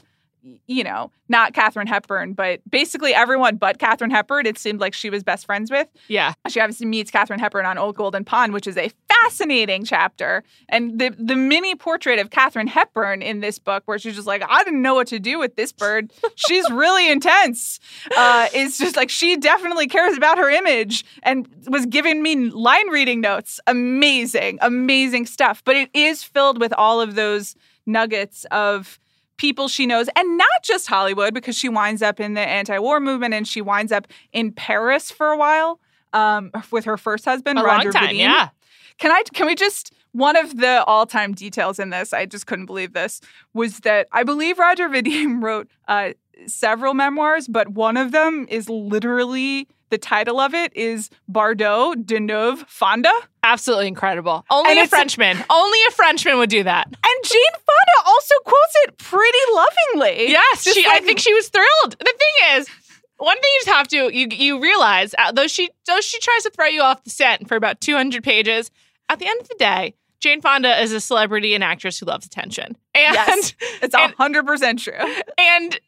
you 0.68 0.84
know, 0.84 1.12
not 1.28 1.54
Katharine 1.54 1.88
Hepburn, 1.88 2.34
but 2.34 2.62
basically 2.70 3.14
everyone 3.14 3.58
but 3.58 3.80
Katharine 3.80 4.12
Hepburn. 4.12 4.46
It 4.46 4.58
seemed 4.58 4.80
like 4.80 4.94
she 4.94 5.10
was 5.10 5.24
best 5.24 5.46
friends 5.46 5.70
with. 5.70 5.88
Yeah, 6.08 6.34
she 6.48 6.60
obviously 6.60 6.86
meets 6.86 7.12
Katharine 7.12 7.40
Hepburn 7.40 7.66
on 7.66 7.78
Old 7.78 7.96
Golden 7.96 8.24
Pond, 8.24 8.54
which 8.54 8.68
is 8.68 8.78
a 8.78 8.92
fascinating 9.10 9.84
chapter. 9.86 10.44
And 10.70 11.00
the 11.00 11.16
the 11.18 11.36
mini 11.36 11.76
portrait 11.76 12.20
of 12.20 12.30
Katharine 12.30 12.68
Hepburn 12.68 13.22
in 13.22 13.42
this 13.42 13.60
book, 13.60 13.84
where 13.86 14.00
she's 14.00 14.16
just 14.16 14.28
like, 14.28 14.44
I 14.48 14.64
didn't 14.64 14.82
know 14.82 14.96
what 14.96 15.08
to 15.08 15.20
do 15.20 15.40
with 15.40 15.56
this 15.56 15.72
bird. 15.72 16.12
she's 16.36 16.70
really 16.72 17.10
intense. 17.12 17.80
Uh, 18.16 18.48
it's 18.54 18.78
just 18.78 18.96
like 18.96 19.10
she 19.10 19.38
definitely 19.38 19.88
cares 19.88 20.18
about 20.18 20.38
her 20.38 20.50
image 20.50 21.04
and 21.24 21.48
was 21.68 21.86
giving 21.86 22.22
me 22.24 22.36
line 22.50 22.88
reading 22.90 23.22
notes. 23.22 23.60
Amazing, 23.68 24.60
amazing 24.62 25.26
stuff. 25.26 25.64
But 25.64 25.76
it 25.76 25.90
is 25.94 26.24
filled 26.24 26.60
with 26.60 26.74
all 26.74 27.02
of 27.02 27.16
those 27.16 27.56
nuggets 27.86 28.46
of 28.52 29.00
people 29.40 29.68
she 29.68 29.88
knows, 29.88 30.08
and 30.16 30.38
not 30.38 30.64
just 30.64 30.86
Hollywood, 30.86 31.34
because 31.34 31.58
she 31.58 31.70
winds 31.70 32.04
up 32.04 32.20
in 32.20 32.36
the 32.36 32.42
anti-war 32.42 33.00
movement 33.00 33.34
and 33.34 33.48
she 33.48 33.62
winds 33.62 33.92
up 33.92 34.08
in 34.32 34.52
Paris 34.52 35.10
for 35.10 35.30
a 35.30 35.38
while 35.38 35.80
um, 36.14 36.52
with 36.70 36.86
her 36.86 36.98
first 36.98 37.26
husband, 37.26 37.58
a 37.58 37.64
Roger 37.64 37.86
long 37.86 37.94
time, 37.94 38.16
Vadim. 38.16 38.20
Yeah. 38.20 38.50
Can 39.00 39.12
I? 39.12 39.24
Can 39.34 39.48
we 39.48 39.56
just? 39.56 39.94
One 40.12 40.36
of 40.36 40.58
the 40.58 40.84
all-time 40.86 41.34
details 41.34 41.78
in 41.78 41.92
this, 41.92 42.14
I 42.14 42.26
just 42.26 42.48
couldn't 42.48 42.66
believe 42.66 42.94
this, 42.94 43.22
was 43.54 43.82
that 43.82 44.08
I 44.12 44.24
believe 44.24 44.58
Roger 44.58 44.90
Vadim 44.90 45.40
wrote 45.44 45.68
uh, 45.88 46.14
several 46.48 46.96
memoirs, 46.96 47.48
but 47.48 47.70
one 47.70 47.96
of 47.96 48.12
them 48.12 48.48
is 48.50 48.68
literally 48.70 49.68
the 49.92 50.00
title 50.00 50.40
of 50.40 50.56
it 50.56 50.76
is 50.76 51.12
Bardot 51.32 52.06
Deneuve 52.06 52.68
Fonda. 52.68 53.14
Absolutely 53.50 53.88
incredible. 53.88 54.46
Only 54.52 54.72
and 54.72 54.80
a 54.82 54.88
Frenchman. 54.88 55.36
A, 55.36 55.46
only 55.50 55.80
a 55.88 55.92
Frenchman 55.92 56.38
would 56.38 56.52
do 56.52 56.62
that. 56.62 56.86
And 56.86 57.24
Jane 57.24 57.42
Fonda 57.54 58.08
also 58.08 58.36
quotes 58.46 58.76
it 58.84 58.98
pretty 59.00 59.40
lovingly. 59.54 60.30
Yes, 60.30 60.72
she, 60.72 60.86
like, 60.86 61.02
I 61.02 61.04
think 61.04 61.18
she 61.18 61.34
was 61.34 61.50
thrilled. 61.50 61.98
The 61.98 62.06
thing 62.06 62.58
is, 62.58 62.70
one 63.18 63.36
thing 63.36 63.50
you 63.56 63.60
just 63.66 63.76
have 63.76 63.88
to 63.88 64.16
you 64.16 64.28
you 64.32 64.62
realize 64.62 65.16
uh, 65.18 65.32
though 65.32 65.48
she 65.48 65.70
though 65.88 66.00
she 66.00 66.20
tries 66.20 66.44
to 66.44 66.52
throw 66.52 66.68
you 66.68 66.82
off 66.82 67.04
the 67.04 67.10
scent 67.10 67.48
for 67.48 67.56
about 67.56 67.82
200 67.82 68.24
pages, 68.24 68.70
at 69.10 69.18
the 69.18 69.28
end 69.28 69.42
of 69.42 69.48
the 69.50 69.56
day, 69.58 69.96
Jane 70.20 70.42
Fonda 70.42 70.80
is 70.82 70.92
a 70.92 71.02
celebrity 71.02 71.56
and 71.56 71.64
actress 71.64 71.98
who 72.00 72.06
loves 72.06 72.28
attention. 72.28 72.78
And 72.94 73.16
yes, 73.16 73.54
it's 73.82 73.96
hundred 74.18 74.46
percent 74.46 74.80
true. 74.80 74.94
And 75.40 75.80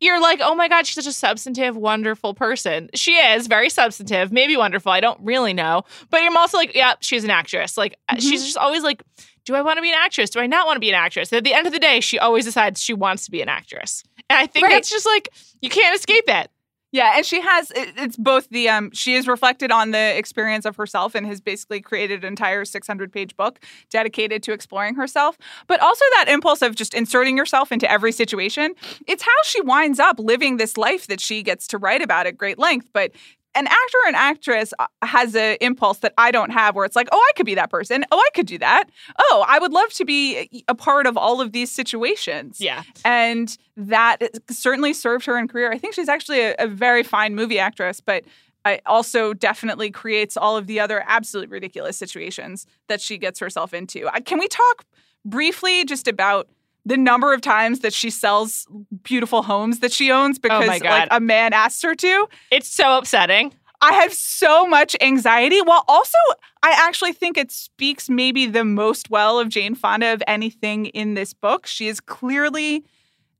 you're 0.00 0.20
like, 0.20 0.40
oh 0.42 0.54
my 0.54 0.68
God, 0.68 0.86
she's 0.86 0.94
such 0.94 1.06
a 1.06 1.12
substantive, 1.12 1.76
wonderful 1.76 2.34
person. 2.34 2.88
She 2.94 3.14
is 3.14 3.46
very 3.46 3.68
substantive, 3.68 4.32
maybe 4.32 4.56
wonderful. 4.56 4.92
I 4.92 5.00
don't 5.00 5.20
really 5.22 5.52
know. 5.52 5.82
But 6.10 6.22
you're 6.22 6.36
also 6.36 6.56
like, 6.56 6.74
yeah, 6.74 6.94
she's 7.00 7.24
an 7.24 7.30
actress. 7.30 7.76
Like, 7.76 7.98
uh, 8.08 8.14
mm-hmm. 8.14 8.20
she's 8.20 8.44
just 8.44 8.56
always 8.56 8.82
like, 8.82 9.02
do 9.44 9.54
I 9.54 9.62
want 9.62 9.78
to 9.78 9.82
be 9.82 9.88
an 9.88 9.96
actress? 9.98 10.30
Do 10.30 10.40
I 10.40 10.46
not 10.46 10.66
want 10.66 10.76
to 10.76 10.80
be 10.80 10.90
an 10.90 10.94
actress? 10.94 11.32
And 11.32 11.38
at 11.38 11.44
the 11.44 11.54
end 11.54 11.66
of 11.66 11.72
the 11.72 11.78
day, 11.78 12.00
she 12.00 12.18
always 12.18 12.44
decides 12.44 12.82
she 12.82 12.94
wants 12.94 13.24
to 13.24 13.30
be 13.30 13.40
an 13.40 13.48
actress. 13.48 14.04
And 14.28 14.38
I 14.38 14.46
think 14.46 14.64
right. 14.64 14.72
that's 14.72 14.90
just 14.90 15.06
like, 15.06 15.30
you 15.60 15.70
can't 15.70 15.96
escape 15.96 16.24
it. 16.28 16.50
Yeah, 16.90 17.12
and 17.16 17.26
she 17.26 17.40
has 17.42 17.70
it's 17.74 18.16
both 18.16 18.48
the 18.48 18.68
um 18.70 18.90
she 18.92 19.14
is 19.14 19.28
reflected 19.28 19.70
on 19.70 19.90
the 19.90 20.16
experience 20.16 20.64
of 20.64 20.76
herself 20.76 21.14
and 21.14 21.26
has 21.26 21.40
basically 21.40 21.80
created 21.82 22.24
an 22.24 22.28
entire 22.28 22.64
600 22.64 23.12
page 23.12 23.36
book 23.36 23.58
dedicated 23.90 24.42
to 24.44 24.52
exploring 24.52 24.94
herself, 24.94 25.36
but 25.66 25.80
also 25.80 26.04
that 26.14 26.26
impulse 26.28 26.62
of 26.62 26.74
just 26.74 26.94
inserting 26.94 27.36
yourself 27.36 27.72
into 27.72 27.90
every 27.90 28.12
situation. 28.12 28.74
It's 29.06 29.22
how 29.22 29.42
she 29.44 29.60
winds 29.60 30.00
up 30.00 30.18
living 30.18 30.56
this 30.56 30.78
life 30.78 31.06
that 31.08 31.20
she 31.20 31.42
gets 31.42 31.66
to 31.68 31.78
write 31.78 32.00
about 32.00 32.26
at 32.26 32.38
great 32.38 32.58
length, 32.58 32.88
but 32.94 33.12
an 33.54 33.66
actor 33.66 33.98
and 34.06 34.14
actress 34.16 34.72
uh, 34.78 34.86
has 35.02 35.34
an 35.34 35.56
impulse 35.60 35.98
that 35.98 36.14
I 36.18 36.30
don't 36.30 36.50
have 36.50 36.74
where 36.74 36.84
it's 36.84 36.96
like, 36.96 37.08
oh, 37.12 37.16
I 37.16 37.32
could 37.36 37.46
be 37.46 37.54
that 37.54 37.70
person. 37.70 38.04
Oh, 38.12 38.18
I 38.18 38.28
could 38.34 38.46
do 38.46 38.58
that. 38.58 38.90
Oh, 39.18 39.44
I 39.48 39.58
would 39.58 39.72
love 39.72 39.90
to 39.94 40.04
be 40.04 40.64
a 40.68 40.74
part 40.74 41.06
of 41.06 41.16
all 41.16 41.40
of 41.40 41.52
these 41.52 41.70
situations. 41.70 42.60
Yeah. 42.60 42.82
And 43.04 43.56
that 43.76 44.18
certainly 44.50 44.92
served 44.92 45.24
her 45.26 45.38
in 45.38 45.48
career. 45.48 45.72
I 45.72 45.78
think 45.78 45.94
she's 45.94 46.08
actually 46.08 46.40
a, 46.40 46.54
a 46.58 46.68
very 46.68 47.02
fine 47.02 47.34
movie 47.34 47.58
actress, 47.58 48.00
but 48.00 48.24
it 48.66 48.82
also 48.86 49.32
definitely 49.32 49.90
creates 49.90 50.36
all 50.36 50.56
of 50.56 50.66
the 50.66 50.78
other 50.78 51.02
absolutely 51.06 51.52
ridiculous 51.52 51.96
situations 51.96 52.66
that 52.88 53.00
she 53.00 53.16
gets 53.16 53.38
herself 53.38 53.72
into. 53.72 54.08
Can 54.24 54.38
we 54.38 54.48
talk 54.48 54.84
briefly 55.24 55.84
just 55.84 56.06
about 56.06 56.48
the 56.84 56.96
number 56.96 57.32
of 57.32 57.40
times 57.40 57.80
that 57.80 57.92
she 57.92 58.10
sells 58.10 58.66
beautiful 59.02 59.42
homes 59.42 59.80
that 59.80 59.92
she 59.92 60.10
owns 60.10 60.38
oh 60.38 60.40
because 60.42 60.64
oh 60.64 60.88
like 60.88 61.08
a 61.10 61.20
man 61.20 61.52
asked 61.52 61.82
her 61.82 61.94
to. 61.94 62.28
It's 62.50 62.68
so 62.68 62.98
upsetting. 62.98 63.52
I 63.80 63.92
have 63.92 64.12
so 64.12 64.66
much 64.66 64.96
anxiety. 65.00 65.60
While 65.62 65.84
also, 65.86 66.18
I 66.62 66.70
actually 66.72 67.12
think 67.12 67.36
it 67.36 67.52
speaks 67.52 68.08
maybe 68.08 68.46
the 68.46 68.64
most 68.64 69.10
well 69.10 69.38
of 69.38 69.48
Jane 69.48 69.74
Fonda 69.74 70.12
of 70.12 70.22
anything 70.26 70.86
in 70.86 71.14
this 71.14 71.32
book. 71.32 71.66
She 71.66 71.86
is 71.86 72.00
clearly, 72.00 72.84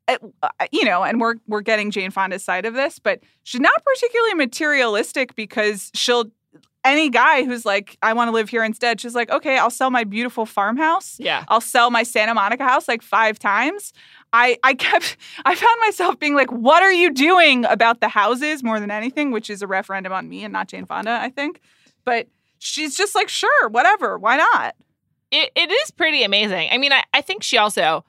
uh, 0.07 0.16
you 0.70 0.84
know, 0.84 1.03
and 1.03 1.20
we're 1.20 1.36
we're 1.47 1.61
getting 1.61 1.91
Jane 1.91 2.11
Fonda's 2.11 2.45
side 2.45 2.66
of 2.66 2.74
this, 2.74 2.99
but 2.99 3.20
she's 3.43 3.61
not 3.61 3.84
particularly 3.84 4.34
materialistic 4.34 5.34
because 5.34 5.91
she'll 5.95 6.26
any 6.85 7.11
guy 7.11 7.45
who's 7.45 7.64
like, 7.64 7.97
I 8.03 8.12
want 8.12 8.29
to 8.29 8.33
live 8.33 8.49
here 8.49 8.64
instead, 8.64 9.01
she's 9.01 9.14
like, 9.14 9.31
okay, 9.31 9.59
I'll 9.59 9.70
sell 9.70 9.91
my 9.91 10.05
beautiful 10.05 10.47
farmhouse. 10.47 11.16
Yeah. 11.18 11.45
I'll 11.49 11.61
sell 11.61 11.91
my 11.91 12.03
Santa 12.03 12.35
Monica 12.35 12.64
house 12.64 12.89
like 12.89 13.03
five 13.03 13.39
times. 13.39 13.93
I, 14.33 14.59
I 14.62 14.74
kept 14.74 15.16
I 15.45 15.55
found 15.55 15.81
myself 15.81 16.18
being 16.18 16.35
like, 16.35 16.51
what 16.51 16.83
are 16.83 16.93
you 16.93 17.12
doing 17.12 17.64
about 17.64 18.01
the 18.01 18.09
houses 18.09 18.62
more 18.62 18.81
than 18.81 18.91
anything, 18.91 19.31
which 19.31 19.51
is 19.51 19.62
a 19.62 19.66
referendum 19.66 20.12
on 20.12 20.29
me 20.29 20.45
and 20.45 20.53
not 20.53 20.68
Jane 20.68 20.87
Fonda, 20.87 21.18
I 21.20 21.31
think. 21.31 21.61
But 22.05 22.29
she's 22.59 22.97
just 22.97 23.14
like, 23.14 23.29
sure, 23.29 23.68
whatever, 23.68 24.18
why 24.18 24.37
not? 24.37 24.74
It, 25.31 25.51
it 25.55 25.70
is 25.70 25.91
pretty 25.91 26.22
amazing. 26.22 26.68
I 26.70 26.79
mean, 26.79 26.93
I, 26.93 27.03
I 27.12 27.20
think 27.20 27.43
she 27.43 27.59
also 27.59 28.05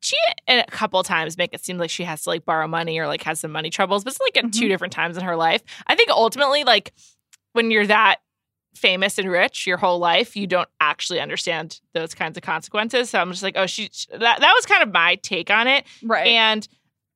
she 0.00 0.16
a 0.46 0.64
couple 0.64 1.02
times 1.02 1.36
make 1.36 1.52
it 1.52 1.64
seem 1.64 1.78
like 1.78 1.90
she 1.90 2.04
has 2.04 2.22
to 2.22 2.30
like 2.30 2.44
borrow 2.44 2.68
money 2.68 2.98
or 2.98 3.06
like 3.06 3.22
has 3.24 3.40
some 3.40 3.50
money 3.50 3.70
troubles, 3.70 4.04
but 4.04 4.12
it's 4.12 4.20
like 4.20 4.36
at 4.36 4.44
mm-hmm. 4.44 4.60
two 4.60 4.68
different 4.68 4.92
times 4.92 5.16
in 5.16 5.24
her 5.24 5.36
life. 5.36 5.62
I 5.86 5.94
think 5.94 6.10
ultimately, 6.10 6.64
like 6.64 6.92
when 7.52 7.70
you're 7.70 7.86
that 7.86 8.16
famous 8.74 9.18
and 9.18 9.30
rich 9.30 9.66
your 9.66 9.76
whole 9.76 9.98
life, 9.98 10.36
you 10.36 10.46
don't 10.46 10.68
actually 10.80 11.20
understand 11.20 11.80
those 11.94 12.14
kinds 12.14 12.36
of 12.36 12.42
consequences. 12.42 13.10
So 13.10 13.18
I'm 13.18 13.30
just 13.30 13.42
like, 13.42 13.56
oh, 13.56 13.66
she, 13.66 13.90
that, 14.10 14.40
that 14.40 14.52
was 14.54 14.66
kind 14.66 14.82
of 14.82 14.92
my 14.92 15.16
take 15.16 15.50
on 15.50 15.66
it. 15.66 15.84
Right. 16.02 16.28
And 16.28 16.66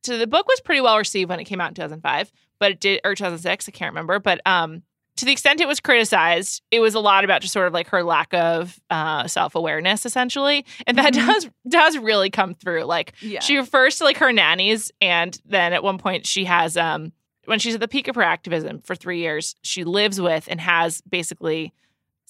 so 0.05 0.19
the 0.19 0.27
book 0.27 0.49
was 0.49 0.61
pretty 0.61 0.81
well 0.81 0.99
received 0.99 1.31
when 1.31 1.41
it 1.41 1.45
came 1.45 1.61
out 1.61 1.69
in 1.69 1.75
2005, 1.75 2.33
but 2.59 2.73
it 2.73 2.81
did, 2.81 3.01
or 3.05 3.15
2006, 3.15 3.69
I 3.69 3.71
can't 3.71 3.93
remember. 3.93 4.19
But 4.19 4.41
um, 4.47 4.83
to 5.17 5.25
the 5.25 5.33
extent 5.33 5.61
it 5.61 5.69
was 5.69 5.81
criticized, 5.81 6.63
it 6.71 6.81
was 6.81 6.95
a 6.95 7.01
lot 7.01 7.25
about 7.25 7.43
just 7.43 7.53
sort 7.53 7.67
of 7.67 7.73
like 7.73 7.89
her 7.89 8.03
lack 8.03 8.33
of 8.35 8.81
uh, 8.91 9.27
self 9.27 9.55
awareness, 9.55 10.07
essentially, 10.07 10.65
and 10.87 10.99
that 10.99 11.13
mm-hmm. 11.13 11.27
does 11.27 11.51
does 11.69 11.99
really 11.99 12.31
come 12.31 12.55
through. 12.55 12.85
Like 12.85 13.13
yeah. 13.21 13.41
she 13.41 13.59
refers 13.59 13.99
to 13.99 14.05
like 14.05 14.17
her 14.19 14.33
nannies, 14.33 14.91
and 15.01 15.39
then 15.45 15.73
at 15.73 15.85
one 15.85 15.99
point 15.99 16.27
she 16.27 16.47
has 16.47 16.77
um 16.77 17.13
when 17.47 17.59
she's 17.59 17.75
at 17.75 17.81
the 17.81 17.89
peak 17.89 18.09
of 18.09 18.15
her 18.15 18.23
activism 18.23 18.81
for 18.81 18.95
three 18.95 19.19
years, 19.19 19.57
she 19.63 19.85
lives 19.85 20.21
with 20.21 20.47
and 20.49 20.61
has 20.61 21.01
basically 21.03 21.73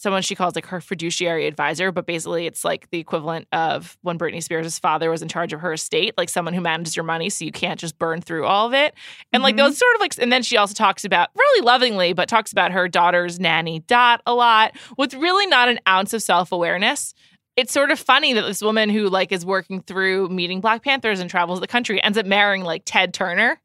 someone 0.02 0.22
she 0.22 0.34
calls 0.34 0.56
like 0.56 0.66
her 0.66 0.80
fiduciary 0.80 1.46
advisor, 1.46 1.92
but 1.92 2.06
basically 2.06 2.46
it's 2.46 2.64
like 2.64 2.90
the 2.90 2.98
equivalent 2.98 3.46
of 3.52 3.96
when 4.02 4.18
Britney 4.18 4.42
Spears' 4.42 4.78
father 4.78 5.10
was 5.10 5.22
in 5.22 5.28
charge 5.28 5.52
of 5.52 5.60
her 5.60 5.72
estate, 5.72 6.14
like 6.18 6.28
someone 6.28 6.54
who 6.54 6.60
manages 6.60 6.96
your 6.96 7.04
money 7.04 7.30
so 7.30 7.44
you 7.44 7.52
can't 7.52 7.78
just 7.78 7.98
burn 7.98 8.20
through 8.20 8.44
all 8.44 8.66
of 8.66 8.74
it. 8.74 8.94
And 9.32 9.40
mm-hmm. 9.40 9.44
like 9.44 9.56
those 9.56 9.78
sort 9.78 9.94
of 9.94 10.00
like, 10.00 10.18
and 10.18 10.32
then 10.32 10.42
she 10.42 10.56
also 10.56 10.74
talks 10.74 11.04
about 11.04 11.28
really 11.38 11.64
lovingly, 11.64 12.14
but 12.14 12.28
talks 12.28 12.50
about 12.50 12.72
her 12.72 12.88
daughter's 12.88 13.38
nanny 13.38 13.80
Dot 13.80 14.22
a 14.26 14.34
lot 14.34 14.72
with 14.98 15.14
really 15.14 15.46
not 15.46 15.68
an 15.68 15.78
ounce 15.88 16.12
of 16.12 16.22
self 16.22 16.50
awareness 16.50 17.14
it's 17.56 17.72
sort 17.72 17.90
of 17.90 17.98
funny 17.98 18.32
that 18.32 18.42
this 18.42 18.62
woman 18.62 18.88
who 18.88 19.08
like 19.08 19.32
is 19.32 19.44
working 19.44 19.82
through 19.82 20.28
meeting 20.28 20.60
Black 20.60 20.82
Panthers 20.82 21.20
and 21.20 21.28
travels 21.28 21.60
the 21.60 21.66
country 21.66 22.02
ends 22.02 22.16
up 22.16 22.26
marrying 22.26 22.64
like 22.64 22.82
Ted 22.84 23.12
Turner. 23.14 23.60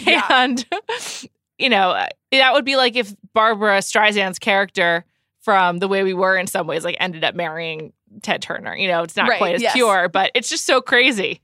Yeah. 0.00 0.26
And 0.30 0.66
you 1.58 1.68
know, 1.68 2.06
that 2.30 2.52
would 2.52 2.64
be 2.64 2.76
like 2.76 2.96
if 2.96 3.14
Barbra 3.34 3.78
Streisand's 3.78 4.38
character 4.38 5.04
from 5.40 5.78
The 5.78 5.88
Way 5.88 6.04
We 6.04 6.14
Were 6.14 6.36
in 6.36 6.46
some 6.46 6.66
ways 6.66 6.84
like 6.84 6.96
ended 7.00 7.24
up 7.24 7.34
marrying 7.34 7.92
Ted 8.22 8.42
Turner. 8.42 8.76
You 8.76 8.88
know, 8.88 9.02
it's 9.02 9.16
not 9.16 9.28
right, 9.28 9.38
quite 9.38 9.54
as 9.54 9.62
yes. 9.62 9.72
pure, 9.72 10.08
but 10.08 10.30
it's 10.34 10.48
just 10.48 10.66
so 10.66 10.80
crazy. 10.80 11.40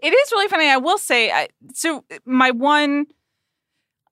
It 0.00 0.10
is 0.10 0.32
really 0.32 0.48
funny. 0.48 0.68
I 0.68 0.76
will 0.76 0.98
say 0.98 1.30
I, 1.30 1.48
so 1.72 2.04
my 2.24 2.50
one 2.50 3.06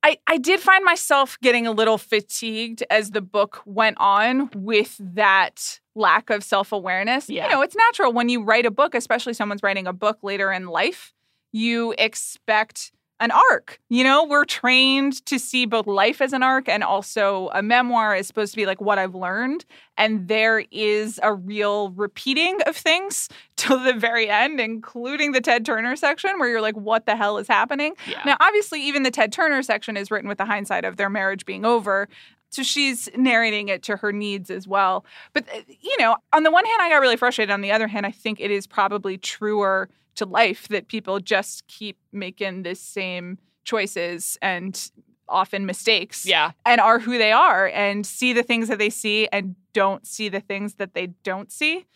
I, 0.06 0.18
I 0.28 0.38
did 0.38 0.60
find 0.60 0.84
myself 0.84 1.36
getting 1.42 1.66
a 1.66 1.72
little 1.72 1.98
fatigued 1.98 2.84
as 2.90 3.10
the 3.10 3.20
book 3.20 3.60
went 3.66 3.96
on 3.98 4.50
with 4.54 4.96
that 5.00 5.80
lack 5.96 6.30
of 6.30 6.44
self 6.44 6.70
awareness. 6.70 7.28
Yeah. 7.28 7.46
You 7.46 7.50
know, 7.50 7.62
it's 7.62 7.74
natural 7.74 8.12
when 8.12 8.28
you 8.28 8.44
write 8.44 8.66
a 8.66 8.70
book, 8.70 8.94
especially 8.94 9.34
someone's 9.34 9.64
writing 9.64 9.88
a 9.88 9.92
book 9.92 10.18
later 10.22 10.52
in 10.52 10.68
life, 10.68 11.12
you 11.50 11.92
expect 11.98 12.92
an 13.20 13.30
arc. 13.30 13.80
You 13.88 14.04
know, 14.04 14.24
we're 14.24 14.44
trained 14.44 15.24
to 15.26 15.38
see 15.38 15.64
both 15.64 15.86
life 15.86 16.20
as 16.20 16.32
an 16.32 16.42
arc 16.42 16.68
and 16.68 16.84
also 16.84 17.50
a 17.54 17.62
memoir 17.62 18.14
is 18.14 18.26
supposed 18.26 18.52
to 18.52 18.56
be 18.56 18.66
like 18.66 18.80
what 18.80 18.98
I've 18.98 19.14
learned. 19.14 19.64
And 19.96 20.28
there 20.28 20.64
is 20.70 21.18
a 21.22 21.32
real 21.32 21.90
repeating 21.90 22.58
of 22.66 22.76
things 22.76 23.28
till 23.56 23.78
the 23.78 23.94
very 23.94 24.28
end, 24.28 24.60
including 24.60 25.32
the 25.32 25.40
Ted 25.40 25.64
Turner 25.64 25.96
section 25.96 26.38
where 26.38 26.48
you're 26.48 26.60
like, 26.60 26.76
what 26.76 27.06
the 27.06 27.16
hell 27.16 27.38
is 27.38 27.48
happening? 27.48 27.94
Yeah. 28.06 28.20
Now, 28.26 28.36
obviously, 28.40 28.82
even 28.82 29.02
the 29.02 29.10
Ted 29.10 29.32
Turner 29.32 29.62
section 29.62 29.96
is 29.96 30.10
written 30.10 30.28
with 30.28 30.38
the 30.38 30.44
hindsight 30.44 30.84
of 30.84 30.96
their 30.96 31.10
marriage 31.10 31.46
being 31.46 31.64
over. 31.64 32.08
So 32.50 32.62
she's 32.62 33.08
narrating 33.16 33.68
it 33.68 33.82
to 33.84 33.96
her 33.96 34.12
needs 34.12 34.50
as 34.50 34.68
well. 34.68 35.04
But, 35.32 35.48
uh, 35.48 35.62
you 35.80 35.96
know, 35.98 36.16
on 36.32 36.42
the 36.42 36.50
one 36.50 36.64
hand, 36.64 36.80
I 36.80 36.90
got 36.90 37.00
really 37.00 37.16
frustrated. 37.16 37.52
On 37.52 37.60
the 37.60 37.72
other 37.72 37.88
hand, 37.88 38.06
I 38.06 38.10
think 38.10 38.40
it 38.40 38.50
is 38.50 38.66
probably 38.66 39.18
truer 39.18 39.88
to 40.16 40.26
life 40.26 40.68
that 40.68 40.88
people 40.88 41.20
just 41.20 41.66
keep 41.66 41.98
making 42.12 42.62
the 42.62 42.74
same 42.74 43.38
choices 43.64 44.38
and 44.42 44.90
often 45.28 45.66
mistakes. 45.66 46.24
Yeah. 46.24 46.52
And 46.64 46.80
are 46.80 46.98
who 46.98 47.18
they 47.18 47.32
are 47.32 47.68
and 47.68 48.06
see 48.06 48.32
the 48.32 48.42
things 48.42 48.68
that 48.68 48.78
they 48.78 48.90
see 48.90 49.28
and 49.32 49.56
don't 49.72 50.06
see 50.06 50.28
the 50.28 50.40
things 50.40 50.74
that 50.74 50.94
they 50.94 51.08
don't 51.22 51.50
see. 51.50 51.86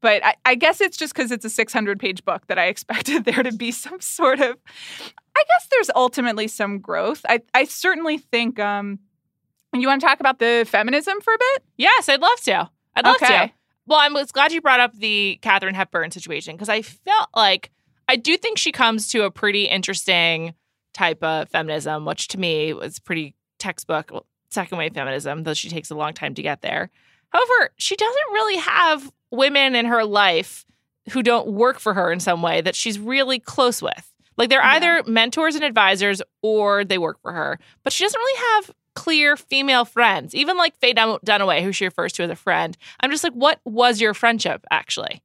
But 0.00 0.24
I, 0.24 0.34
I 0.44 0.54
guess 0.54 0.80
it's 0.80 0.96
just 0.96 1.12
because 1.12 1.32
it's 1.32 1.44
a 1.44 1.50
600 1.50 1.98
page 1.98 2.24
book 2.24 2.46
that 2.46 2.58
I 2.58 2.66
expected 2.66 3.24
there 3.24 3.42
to 3.42 3.52
be 3.52 3.72
some 3.72 4.00
sort 4.00 4.40
of. 4.40 4.56
I 5.36 5.44
guess 5.48 5.68
there's 5.70 5.90
ultimately 5.94 6.48
some 6.48 6.78
growth. 6.78 7.24
I, 7.28 7.40
I 7.54 7.64
certainly 7.64 8.18
think 8.18 8.58
um, 8.58 8.98
you 9.72 9.86
want 9.86 10.00
to 10.00 10.06
talk 10.06 10.20
about 10.20 10.38
the 10.38 10.66
feminism 10.68 11.20
for 11.20 11.32
a 11.32 11.38
bit? 11.38 11.64
Yes, 11.76 12.08
I'd 12.08 12.20
love 12.20 12.40
to. 12.42 12.70
I'd 12.96 13.04
love 13.04 13.16
okay. 13.22 13.46
to. 13.48 13.52
Well, 13.88 13.98
I 13.98 14.08
was 14.08 14.30
glad 14.32 14.52
you 14.52 14.60
brought 14.60 14.80
up 14.80 14.94
the 14.94 15.38
Katharine 15.40 15.74
Hepburn 15.74 16.10
situation 16.10 16.54
because 16.54 16.68
I 16.68 16.82
felt 16.82 17.30
like 17.34 17.70
I 18.06 18.16
do 18.16 18.36
think 18.36 18.58
she 18.58 18.70
comes 18.70 19.08
to 19.08 19.24
a 19.24 19.30
pretty 19.30 19.64
interesting 19.64 20.52
type 20.92 21.22
of 21.22 21.48
feminism, 21.48 22.04
which 22.04 22.28
to 22.28 22.38
me 22.38 22.74
was 22.74 22.98
pretty 22.98 23.34
textbook 23.58 24.26
second 24.50 24.76
wave 24.76 24.92
feminism, 24.92 25.44
though 25.44 25.54
she 25.54 25.70
takes 25.70 25.90
a 25.90 25.94
long 25.94 26.12
time 26.12 26.34
to 26.34 26.42
get 26.42 26.60
there. 26.60 26.90
However, 27.30 27.70
she 27.76 27.96
doesn't 27.96 28.32
really 28.32 28.56
have 28.56 29.10
women 29.30 29.74
in 29.74 29.86
her 29.86 30.04
life 30.04 30.66
who 31.12 31.22
don't 31.22 31.48
work 31.48 31.78
for 31.78 31.94
her 31.94 32.12
in 32.12 32.20
some 32.20 32.42
way 32.42 32.60
that 32.60 32.74
she's 32.74 32.98
really 32.98 33.38
close 33.38 33.80
with. 33.80 34.12
Like 34.36 34.50
they're 34.50 34.60
yeah. 34.60 34.72
either 34.72 35.02
mentors 35.06 35.54
and 35.54 35.64
advisors 35.64 36.20
or 36.42 36.84
they 36.84 36.98
work 36.98 37.20
for 37.22 37.32
her, 37.32 37.58
but 37.84 37.94
she 37.94 38.04
doesn't 38.04 38.18
really 38.18 38.40
have 38.52 38.70
clear 38.98 39.36
female 39.36 39.84
friends, 39.84 40.34
even 40.34 40.56
like 40.56 40.76
Faye 40.80 40.92
Dun- 40.92 41.20
Dunaway, 41.24 41.62
who 41.62 41.70
she 41.70 41.84
refers 41.84 42.12
to 42.14 42.24
as 42.24 42.30
a 42.30 42.34
friend. 42.34 42.76
I'm 42.98 43.12
just 43.12 43.22
like, 43.22 43.32
what 43.32 43.60
was 43.64 44.00
your 44.00 44.12
friendship 44.12 44.66
actually? 44.72 45.22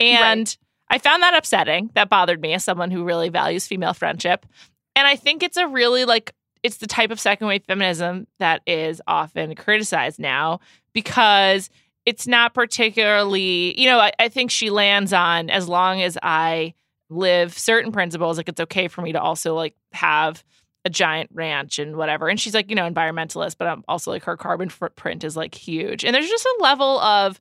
And 0.00 0.40
right. 0.40 0.58
I 0.90 0.98
found 0.98 1.22
that 1.22 1.36
upsetting. 1.36 1.90
That 1.94 2.08
bothered 2.08 2.40
me 2.40 2.54
as 2.54 2.64
someone 2.64 2.90
who 2.90 3.04
really 3.04 3.28
values 3.28 3.68
female 3.68 3.94
friendship. 3.94 4.44
And 4.96 5.06
I 5.06 5.14
think 5.14 5.44
it's 5.44 5.56
a 5.56 5.68
really 5.68 6.06
like, 6.06 6.34
it's 6.64 6.78
the 6.78 6.88
type 6.88 7.12
of 7.12 7.20
second 7.20 7.46
wave 7.46 7.62
feminism 7.68 8.26
that 8.40 8.62
is 8.66 9.00
often 9.06 9.54
criticized 9.54 10.18
now 10.18 10.58
because 10.92 11.70
it's 12.04 12.26
not 12.26 12.52
particularly, 12.52 13.80
you 13.80 13.88
know, 13.88 14.00
I, 14.00 14.12
I 14.18 14.28
think 14.28 14.50
she 14.50 14.70
lands 14.70 15.12
on 15.12 15.50
as 15.50 15.68
long 15.68 16.02
as 16.02 16.18
I 16.20 16.74
live 17.10 17.56
certain 17.56 17.92
principles, 17.92 18.38
like 18.38 18.48
it's 18.48 18.60
okay 18.62 18.88
for 18.88 19.02
me 19.02 19.12
to 19.12 19.20
also 19.20 19.54
like 19.54 19.76
have 19.92 20.42
a 20.88 20.90
giant 20.90 21.28
ranch 21.34 21.78
and 21.78 21.96
whatever. 21.96 22.28
And 22.28 22.40
she's 22.40 22.54
like, 22.54 22.70
you 22.70 22.74
know, 22.74 22.90
environmentalist, 22.90 23.56
but 23.58 23.68
I'm 23.68 23.84
also 23.86 24.10
like 24.10 24.24
her 24.24 24.36
carbon 24.36 24.70
footprint 24.70 25.22
is 25.22 25.36
like 25.36 25.54
huge. 25.54 26.02
And 26.02 26.14
there's 26.14 26.28
just 26.28 26.46
a 26.46 26.62
level 26.62 26.98
of 27.00 27.38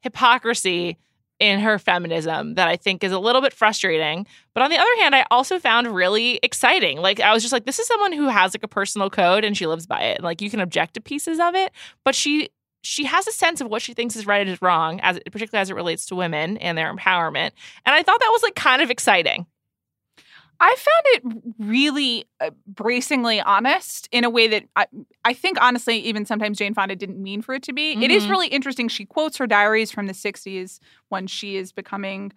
hypocrisy 0.00 0.98
in 1.38 1.60
her 1.60 1.78
feminism 1.78 2.54
that 2.54 2.66
I 2.66 2.74
think 2.76 3.04
is 3.04 3.12
a 3.12 3.18
little 3.20 3.40
bit 3.40 3.52
frustrating. 3.52 4.26
But 4.54 4.64
on 4.64 4.70
the 4.70 4.76
other 4.76 4.96
hand, 4.98 5.14
I 5.14 5.24
also 5.30 5.60
found 5.60 5.86
really 5.86 6.40
exciting. 6.42 6.98
Like 6.98 7.20
I 7.20 7.32
was 7.32 7.44
just 7.44 7.52
like, 7.52 7.64
this 7.64 7.78
is 7.78 7.86
someone 7.86 8.12
who 8.12 8.26
has 8.26 8.52
like 8.54 8.64
a 8.64 8.68
personal 8.68 9.08
code 9.08 9.44
and 9.44 9.56
she 9.56 9.68
lives 9.68 9.86
by 9.86 10.00
it. 10.00 10.16
And 10.16 10.24
like 10.24 10.42
you 10.42 10.50
can 10.50 10.60
object 10.60 10.94
to 10.94 11.00
pieces 11.00 11.38
of 11.38 11.54
it, 11.54 11.72
but 12.04 12.16
she 12.16 12.50
she 12.82 13.04
has 13.04 13.26
a 13.26 13.32
sense 13.32 13.60
of 13.60 13.68
what 13.68 13.82
she 13.82 13.92
thinks 13.92 14.16
is 14.16 14.26
right 14.26 14.40
and 14.40 14.50
is 14.50 14.62
wrong, 14.62 15.00
as 15.00 15.18
particularly 15.30 15.60
as 15.60 15.70
it 15.70 15.74
relates 15.74 16.06
to 16.06 16.14
women 16.14 16.56
and 16.58 16.78
their 16.78 16.94
empowerment. 16.94 17.50
And 17.84 17.94
I 17.94 18.02
thought 18.02 18.20
that 18.20 18.30
was 18.30 18.42
like 18.42 18.54
kind 18.54 18.82
of 18.82 18.90
exciting. 18.90 19.46
I 20.60 20.74
found 20.76 21.34
it 21.34 21.54
really 21.58 22.24
uh, 22.40 22.50
bracingly 22.66 23.40
honest 23.40 24.08
in 24.10 24.24
a 24.24 24.30
way 24.30 24.48
that 24.48 24.64
I, 24.74 24.86
I 25.24 25.32
think, 25.32 25.60
honestly, 25.60 25.98
even 25.98 26.24
sometimes 26.26 26.58
Jane 26.58 26.74
Fonda 26.74 26.96
didn't 26.96 27.22
mean 27.22 27.42
for 27.42 27.54
it 27.54 27.62
to 27.64 27.72
be. 27.72 27.94
Mm-hmm. 27.94 28.02
It 28.02 28.10
is 28.10 28.24
mm-hmm. 28.24 28.32
really 28.32 28.48
interesting. 28.48 28.88
She 28.88 29.04
quotes 29.04 29.36
her 29.36 29.46
diaries 29.46 29.92
from 29.92 30.06
the 30.06 30.12
60s 30.12 30.80
when 31.10 31.26
she 31.28 31.56
is 31.56 31.70
becoming 31.70 32.32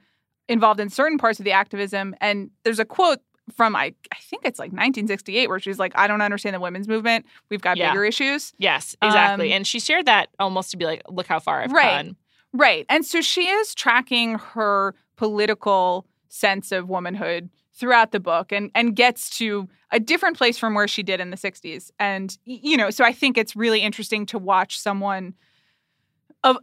involved 0.47 0.79
in 0.79 0.89
certain 0.89 1.17
parts 1.17 1.39
of 1.39 1.45
the 1.45 1.51
activism. 1.51 2.13
And 2.21 2.51
there's 2.63 2.79
a 2.79 2.85
quote 2.85 3.19
from, 3.55 3.75
I, 3.75 3.93
I 4.11 4.17
think 4.19 4.45
it's 4.45 4.59
like 4.59 4.71
1968, 4.71 5.47
where 5.47 5.59
she's 5.59 5.79
like, 5.79 5.93
I 5.95 6.07
don't 6.07 6.21
understand 6.21 6.55
the 6.55 6.59
women's 6.59 6.87
movement. 6.87 7.25
We've 7.49 7.61
got 7.61 7.77
yeah. 7.77 7.91
bigger 7.91 8.05
issues. 8.05 8.53
Yes, 8.59 8.95
exactly. 9.01 9.51
Um, 9.51 9.57
and 9.57 9.67
she 9.67 9.79
shared 9.79 10.05
that 10.05 10.29
almost 10.39 10.71
to 10.71 10.77
be 10.77 10.85
like, 10.85 11.01
look 11.09 11.25
how 11.25 11.39
far 11.39 11.61
I've 11.61 11.71
right, 11.71 12.05
gone. 12.05 12.15
Right. 12.53 12.85
And 12.87 13.03
so 13.03 13.21
she 13.21 13.47
is 13.47 13.73
tracking 13.73 14.37
her 14.37 14.93
political 15.15 16.05
sense 16.29 16.71
of 16.71 16.87
womanhood 16.87 17.49
throughout 17.73 18.11
the 18.11 18.19
book 18.19 18.51
and 18.51 18.69
and 18.75 18.95
gets 18.95 19.35
to 19.37 19.67
a 19.91 19.99
different 19.99 20.37
place 20.37 20.57
from 20.57 20.73
where 20.73 20.87
she 20.87 21.03
did 21.03 21.19
in 21.19 21.31
the 21.31 21.37
60s 21.37 21.89
and 21.99 22.37
you 22.45 22.77
know 22.77 22.89
so 22.89 23.03
i 23.03 23.13
think 23.13 23.37
it's 23.37 23.55
really 23.55 23.79
interesting 23.79 24.25
to 24.25 24.37
watch 24.37 24.79
someone 24.79 25.33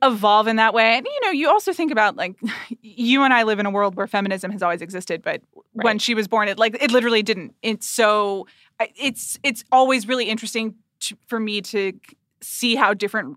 evolve 0.02 0.48
in 0.48 0.56
that 0.56 0.74
way. 0.74 0.96
And 0.96 1.06
you 1.06 1.20
know 1.22 1.30
you 1.30 1.48
also 1.48 1.72
think 1.72 1.92
about 1.92 2.16
like 2.16 2.36
you 2.82 3.22
and 3.22 3.32
i 3.32 3.42
live 3.44 3.58
in 3.58 3.66
a 3.66 3.70
world 3.70 3.94
where 3.94 4.06
feminism 4.06 4.50
has 4.50 4.62
always 4.62 4.82
existed 4.82 5.22
but 5.22 5.40
right. 5.74 5.84
when 5.84 5.98
she 5.98 6.14
was 6.14 6.26
born 6.26 6.48
it 6.48 6.58
like 6.58 6.80
it 6.82 6.90
literally 6.90 7.22
didn't. 7.22 7.54
It's 7.62 7.86
so 7.86 8.46
it's 8.80 9.38
it's 9.42 9.64
always 9.70 10.08
really 10.08 10.28
interesting 10.28 10.74
to, 11.00 11.16
for 11.26 11.38
me 11.38 11.60
to 11.62 11.92
see 12.40 12.74
how 12.74 12.94
different 12.94 13.36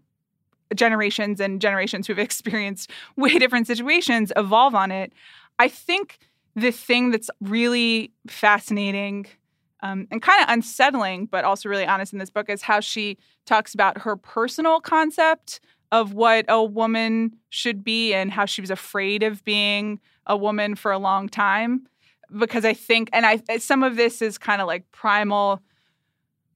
generations 0.75 1.39
and 1.39 1.61
generations 1.61 2.07
who've 2.07 2.19
experienced 2.29 2.89
way 3.17 3.37
different 3.37 3.67
situations 3.67 4.31
evolve 4.35 4.73
on 4.73 4.91
it. 4.91 5.13
I 5.59 5.67
think 5.67 6.17
the 6.55 6.71
thing 6.71 7.11
that's 7.11 7.29
really 7.39 8.11
fascinating 8.27 9.27
um, 9.83 10.07
and 10.11 10.21
kind 10.21 10.43
of 10.43 10.49
unsettling, 10.49 11.25
but 11.25 11.43
also 11.43 11.67
really 11.67 11.85
honest 11.85 12.13
in 12.13 12.19
this 12.19 12.29
book 12.29 12.49
is 12.49 12.61
how 12.61 12.79
she 12.79 13.17
talks 13.45 13.73
about 13.73 13.99
her 13.99 14.15
personal 14.15 14.79
concept 14.79 15.59
of 15.91 16.13
what 16.13 16.45
a 16.47 16.63
woman 16.63 17.35
should 17.49 17.83
be 17.83 18.13
and 18.13 18.31
how 18.31 18.45
she 18.45 18.61
was 18.61 18.69
afraid 18.69 19.23
of 19.23 19.43
being 19.43 19.99
a 20.27 20.37
woman 20.37 20.75
for 20.75 20.91
a 20.91 20.99
long 20.99 21.27
time. 21.27 21.87
Because 22.37 22.63
I 22.63 22.73
think, 22.73 23.09
and 23.11 23.25
I 23.25 23.41
some 23.57 23.83
of 23.83 23.97
this 23.97 24.21
is 24.21 24.37
kind 24.37 24.61
of 24.61 24.67
like 24.67 24.89
primal 24.91 25.61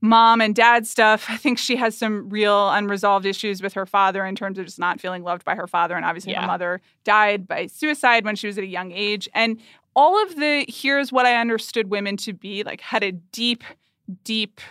mom 0.01 0.39
and 0.39 0.55
dad 0.55 0.87
stuff. 0.87 1.25
I 1.29 1.35
think 1.35 1.57
she 1.57 1.75
has 1.75 1.97
some 1.97 2.29
real 2.29 2.69
unresolved 2.69 3.25
issues 3.25 3.61
with 3.61 3.73
her 3.73 3.85
father 3.85 4.25
in 4.25 4.35
terms 4.35 4.57
of 4.57 4.65
just 4.65 4.79
not 4.79 5.01
feeling 5.01 5.23
loved 5.23 5.43
by 5.43 5.55
her 5.55 5.67
father. 5.67 5.95
And 5.95 6.05
obviously, 6.05 6.31
yeah. 6.31 6.41
her 6.41 6.47
mother 6.47 6.79
died 7.03 7.47
by 7.47 7.65
suicide 7.67 8.23
when 8.23 8.35
she 8.35 8.47
was 8.47 8.57
at 8.57 8.63
a 8.63 8.67
young 8.67 8.91
age. 8.91 9.27
And 9.33 9.59
all 9.95 10.21
of 10.21 10.35
the 10.35 10.65
here's 10.67 11.11
what 11.11 11.25
I 11.25 11.35
understood 11.35 11.89
women 11.89 12.17
to 12.17 12.33
be 12.33 12.63
like 12.63 12.81
had 12.81 13.03
a 13.03 13.11
deep, 13.11 13.63
deep 14.23 14.61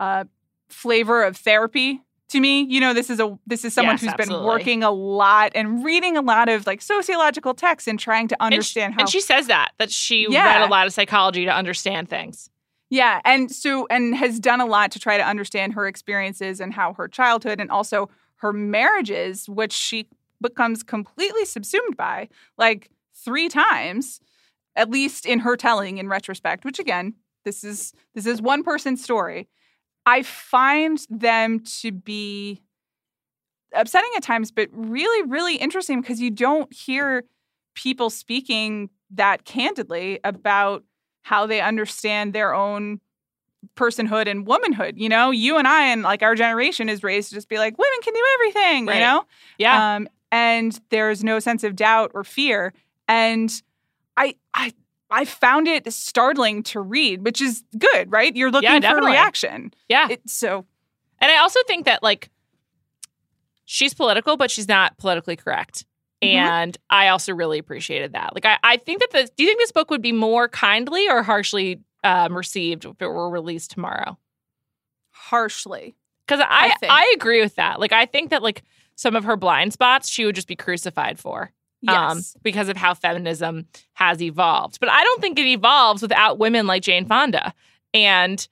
uh, 0.00 0.24
flavor 0.68 1.22
of 1.22 1.36
therapy 1.36 2.00
to 2.30 2.40
me. 2.40 2.62
You 2.62 2.80
know, 2.80 2.94
this 2.94 3.10
is 3.10 3.20
a 3.20 3.38
this 3.46 3.64
is 3.64 3.74
someone 3.74 3.94
yes, 3.94 4.00
who's 4.00 4.10
absolutely. 4.10 4.36
been 4.36 4.46
working 4.46 4.82
a 4.82 4.90
lot 4.90 5.52
and 5.54 5.84
reading 5.84 6.16
a 6.16 6.22
lot 6.22 6.48
of 6.48 6.66
like 6.66 6.82
sociological 6.82 7.54
texts 7.54 7.86
and 7.86 7.98
trying 7.98 8.28
to 8.28 8.36
understand 8.42 8.92
and 8.92 8.94
she, 8.94 8.96
how. 8.96 9.02
And 9.02 9.10
she 9.10 9.20
says 9.20 9.46
that 9.48 9.72
that 9.78 9.90
she 9.90 10.26
yeah. 10.28 10.60
read 10.60 10.68
a 10.68 10.70
lot 10.70 10.86
of 10.86 10.92
psychology 10.92 11.44
to 11.44 11.54
understand 11.54 12.08
things. 12.08 12.48
Yeah, 12.90 13.20
and 13.24 13.50
so 13.50 13.86
and 13.90 14.14
has 14.16 14.38
done 14.40 14.60
a 14.60 14.66
lot 14.66 14.90
to 14.92 14.98
try 14.98 15.16
to 15.16 15.26
understand 15.26 15.74
her 15.74 15.86
experiences 15.86 16.60
and 16.60 16.74
how 16.74 16.94
her 16.94 17.08
childhood 17.08 17.60
and 17.60 17.70
also 17.70 18.10
her 18.36 18.52
marriages, 18.52 19.48
which 19.48 19.72
she 19.72 20.08
becomes 20.40 20.82
completely 20.82 21.44
subsumed 21.44 21.96
by, 21.96 22.28
like 22.58 22.90
three 23.14 23.48
times 23.48 24.20
at 24.76 24.90
least 24.90 25.26
in 25.26 25.40
her 25.40 25.56
telling 25.56 25.98
in 25.98 26.08
retrospect, 26.08 26.64
which 26.64 26.78
again, 26.78 27.14
this 27.44 27.64
is 27.64 27.92
this 28.14 28.26
is 28.26 28.40
one 28.40 28.62
person's 28.62 29.02
story. 29.02 29.48
I 30.06 30.22
find 30.22 31.04
them 31.10 31.60
to 31.80 31.92
be 31.92 32.62
upsetting 33.74 34.10
at 34.16 34.22
times, 34.22 34.50
but 34.50 34.68
really, 34.72 35.28
really 35.28 35.56
interesting 35.56 36.00
because 36.00 36.20
you 36.20 36.30
don't 36.30 36.72
hear 36.72 37.24
people 37.74 38.10
speaking 38.10 38.90
that 39.10 39.44
candidly 39.44 40.20
about 40.24 40.84
how 41.22 41.46
they 41.46 41.60
understand 41.60 42.32
their 42.32 42.54
own 42.54 43.00
personhood 43.76 44.26
and 44.26 44.46
womanhood. 44.46 44.94
You 44.96 45.08
know, 45.08 45.30
you 45.30 45.56
and 45.56 45.68
I 45.68 45.86
and 45.86 46.02
like 46.02 46.22
our 46.22 46.34
generation 46.34 46.88
is 46.88 47.02
raised 47.02 47.28
to 47.28 47.34
just 47.34 47.48
be 47.48 47.58
like, 47.58 47.78
women 47.78 47.98
can 48.02 48.12
do 48.12 48.24
everything, 48.34 48.86
right. 48.86 48.94
you 48.96 49.00
know? 49.00 49.24
Yeah. 49.58 49.96
Um, 49.96 50.08
and 50.30 50.78
there's 50.90 51.22
no 51.22 51.38
sense 51.38 51.62
of 51.62 51.76
doubt 51.76 52.10
or 52.14 52.24
fear. 52.24 52.72
And 53.06 53.62
I 54.16 54.36
I 54.54 54.72
I 55.10 55.24
found 55.26 55.68
it 55.68 55.90
startling 55.92 56.62
to 56.64 56.80
read, 56.80 57.24
which 57.24 57.40
is 57.40 57.62
good, 57.78 58.10
right? 58.10 58.34
You're 58.34 58.50
looking 58.50 58.82
yeah, 58.82 58.90
for 58.90 58.98
a 58.98 59.04
reaction. 59.04 59.72
Yeah. 59.88 60.08
It, 60.10 60.22
so 60.28 60.64
And 61.20 61.30
I 61.30 61.36
also 61.36 61.60
think 61.66 61.84
that 61.84 62.02
like 62.02 62.30
she's 63.64 63.94
political, 63.94 64.36
but 64.36 64.50
she's 64.50 64.68
not 64.68 64.96
politically 64.96 65.36
correct. 65.36 65.84
Mm-hmm. 66.22 66.36
And 66.36 66.78
I 66.88 67.08
also 67.08 67.34
really 67.34 67.58
appreciated 67.58 68.12
that. 68.12 68.34
Like 68.34 68.46
I, 68.46 68.58
I 68.62 68.76
think 68.78 69.00
that 69.00 69.10
the 69.10 69.30
do 69.36 69.42
you 69.42 69.50
think 69.50 69.60
this 69.60 69.72
book 69.72 69.90
would 69.90 70.02
be 70.02 70.12
more 70.12 70.48
kindly 70.48 71.08
or 71.08 71.22
harshly 71.22 71.80
um, 72.04 72.36
received 72.36 72.84
if 72.84 73.00
it 73.00 73.06
were 73.06 73.28
released 73.28 73.72
tomorrow? 73.72 74.18
Harshly. 75.10 75.94
Because 76.26 76.44
I, 76.48 76.74
I, 76.82 76.86
I 76.88 77.14
agree 77.16 77.42
with 77.42 77.56
that. 77.56 77.80
Like 77.80 77.92
I 77.92 78.06
think 78.06 78.30
that 78.30 78.42
like 78.42 78.62
some 78.94 79.16
of 79.16 79.24
her 79.24 79.36
blind 79.36 79.72
spots 79.72 80.08
she 80.08 80.24
would 80.24 80.34
just 80.34 80.48
be 80.48 80.56
crucified 80.56 81.18
for. 81.18 81.52
Um, 81.88 82.18
yes. 82.18 82.36
Because 82.42 82.68
of 82.68 82.76
how 82.76 82.94
feminism 82.94 83.66
has 83.94 84.22
evolved. 84.22 84.78
But 84.80 84.88
I 84.90 85.02
don't 85.02 85.20
think 85.20 85.38
it 85.38 85.46
evolves 85.46 86.02
without 86.02 86.38
women 86.38 86.66
like 86.66 86.82
Jane 86.82 87.06
Fonda. 87.06 87.52
And 87.92 88.46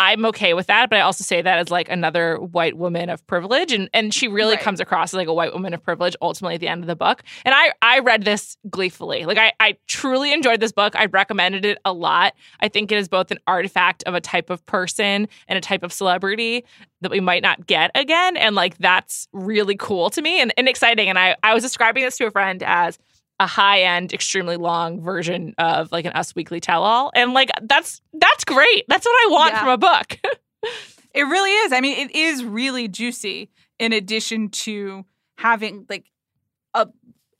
I'm 0.00 0.24
okay 0.24 0.54
with 0.54 0.66
that, 0.68 0.88
but 0.88 0.96
I 0.96 1.02
also 1.02 1.24
say 1.24 1.42
that 1.42 1.58
as 1.58 1.70
like 1.70 1.90
another 1.90 2.36
white 2.36 2.78
woman 2.78 3.10
of 3.10 3.24
privilege, 3.26 3.70
and 3.70 3.90
and 3.92 4.14
she 4.14 4.28
really 4.28 4.54
right. 4.54 4.64
comes 4.64 4.80
across 4.80 5.10
as 5.10 5.18
like 5.18 5.28
a 5.28 5.34
white 5.34 5.52
woman 5.52 5.74
of 5.74 5.82
privilege 5.82 6.16
ultimately 6.22 6.54
at 6.54 6.60
the 6.62 6.68
end 6.68 6.82
of 6.82 6.86
the 6.86 6.96
book. 6.96 7.22
And 7.44 7.54
I 7.54 7.74
I 7.82 7.98
read 7.98 8.24
this 8.24 8.56
gleefully, 8.70 9.26
like 9.26 9.36
I 9.36 9.52
I 9.60 9.76
truly 9.88 10.32
enjoyed 10.32 10.58
this 10.58 10.72
book. 10.72 10.96
I 10.96 11.04
recommended 11.04 11.66
it 11.66 11.76
a 11.84 11.92
lot. 11.92 12.32
I 12.60 12.68
think 12.68 12.90
it 12.90 12.96
is 12.96 13.08
both 13.08 13.30
an 13.30 13.40
artifact 13.46 14.02
of 14.04 14.14
a 14.14 14.22
type 14.22 14.48
of 14.48 14.64
person 14.64 15.28
and 15.48 15.58
a 15.58 15.60
type 15.60 15.82
of 15.82 15.92
celebrity 15.92 16.64
that 17.02 17.10
we 17.10 17.20
might 17.20 17.42
not 17.42 17.66
get 17.66 17.90
again, 17.94 18.38
and 18.38 18.56
like 18.56 18.78
that's 18.78 19.28
really 19.34 19.76
cool 19.76 20.08
to 20.10 20.22
me 20.22 20.40
and, 20.40 20.50
and 20.56 20.66
exciting. 20.66 21.10
And 21.10 21.18
I 21.18 21.36
I 21.42 21.52
was 21.52 21.62
describing 21.62 22.04
this 22.04 22.16
to 22.16 22.26
a 22.26 22.30
friend 22.30 22.62
as 22.62 22.98
a 23.40 23.46
high 23.46 23.80
end, 23.80 24.12
extremely 24.12 24.56
long 24.56 25.00
version 25.00 25.54
of 25.56 25.90
like 25.90 26.04
an 26.04 26.12
Us 26.12 26.34
Weekly 26.34 26.60
tell 26.60 26.84
all. 26.84 27.10
And 27.14 27.32
like 27.32 27.50
that's 27.62 28.02
that's 28.12 28.44
great. 28.44 28.84
That's 28.86 29.06
what 29.06 29.12
I 29.12 29.28
want 29.30 29.54
yeah. 29.54 29.60
from 29.60 29.68
a 29.70 29.78
book. 29.78 30.20
it 31.14 31.22
really 31.22 31.50
is. 31.50 31.72
I 31.72 31.80
mean, 31.80 31.98
it 31.98 32.14
is 32.14 32.44
really 32.44 32.86
juicy 32.86 33.50
in 33.78 33.94
addition 33.94 34.50
to 34.50 35.06
having 35.38 35.86
like 35.88 36.04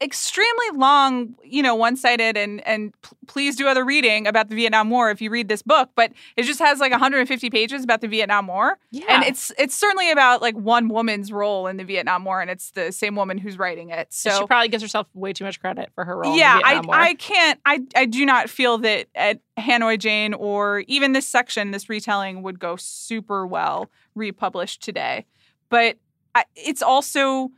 extremely 0.02 0.70
long, 0.74 1.34
you 1.44 1.62
know, 1.62 1.74
one-sided 1.74 2.36
and 2.36 2.66
and 2.66 2.92
p- 3.02 3.16
please 3.26 3.54
do 3.54 3.68
other 3.68 3.84
reading 3.84 4.26
about 4.26 4.48
the 4.48 4.54
Vietnam 4.54 4.88
War 4.88 5.10
if 5.10 5.20
you 5.20 5.30
read 5.30 5.48
this 5.48 5.62
book, 5.62 5.90
but 5.94 6.12
it 6.36 6.44
just 6.44 6.58
has 6.58 6.80
like 6.80 6.90
150 6.90 7.50
pages 7.50 7.84
about 7.84 8.00
the 8.00 8.08
Vietnam 8.08 8.46
War. 8.46 8.78
Yeah. 8.90 9.04
And 9.08 9.24
it's 9.24 9.52
it's 9.58 9.76
certainly 9.76 10.10
about 10.10 10.40
like 10.40 10.56
one 10.56 10.88
woman's 10.88 11.30
role 11.30 11.66
in 11.66 11.76
the 11.76 11.84
Vietnam 11.84 12.24
War 12.24 12.40
and 12.40 12.50
it's 12.50 12.70
the 12.70 12.92
same 12.92 13.14
woman 13.14 13.36
who's 13.38 13.58
writing 13.58 13.90
it. 13.90 14.08
So 14.10 14.30
she 14.30 14.46
probably 14.46 14.68
gives 14.68 14.82
herself 14.82 15.06
way 15.14 15.32
too 15.32 15.44
much 15.44 15.60
credit 15.60 15.90
for 15.94 16.04
her 16.04 16.16
role. 16.16 16.36
Yeah, 16.36 16.60
I 16.64 16.80
War. 16.80 16.94
I 16.94 17.14
can't 17.14 17.60
I 17.66 17.80
I 17.94 18.06
do 18.06 18.24
not 18.24 18.48
feel 18.48 18.78
that 18.78 19.08
at 19.14 19.40
Hanoi 19.58 19.98
Jane 19.98 20.32
or 20.34 20.80
even 20.88 21.12
this 21.12 21.28
section, 21.28 21.72
this 21.72 21.88
retelling 21.90 22.42
would 22.42 22.58
go 22.58 22.76
super 22.76 23.46
well 23.46 23.90
republished 24.14 24.82
today. 24.82 25.26
But 25.68 25.98
I, 26.34 26.44
it's 26.54 26.82
also 26.82 27.50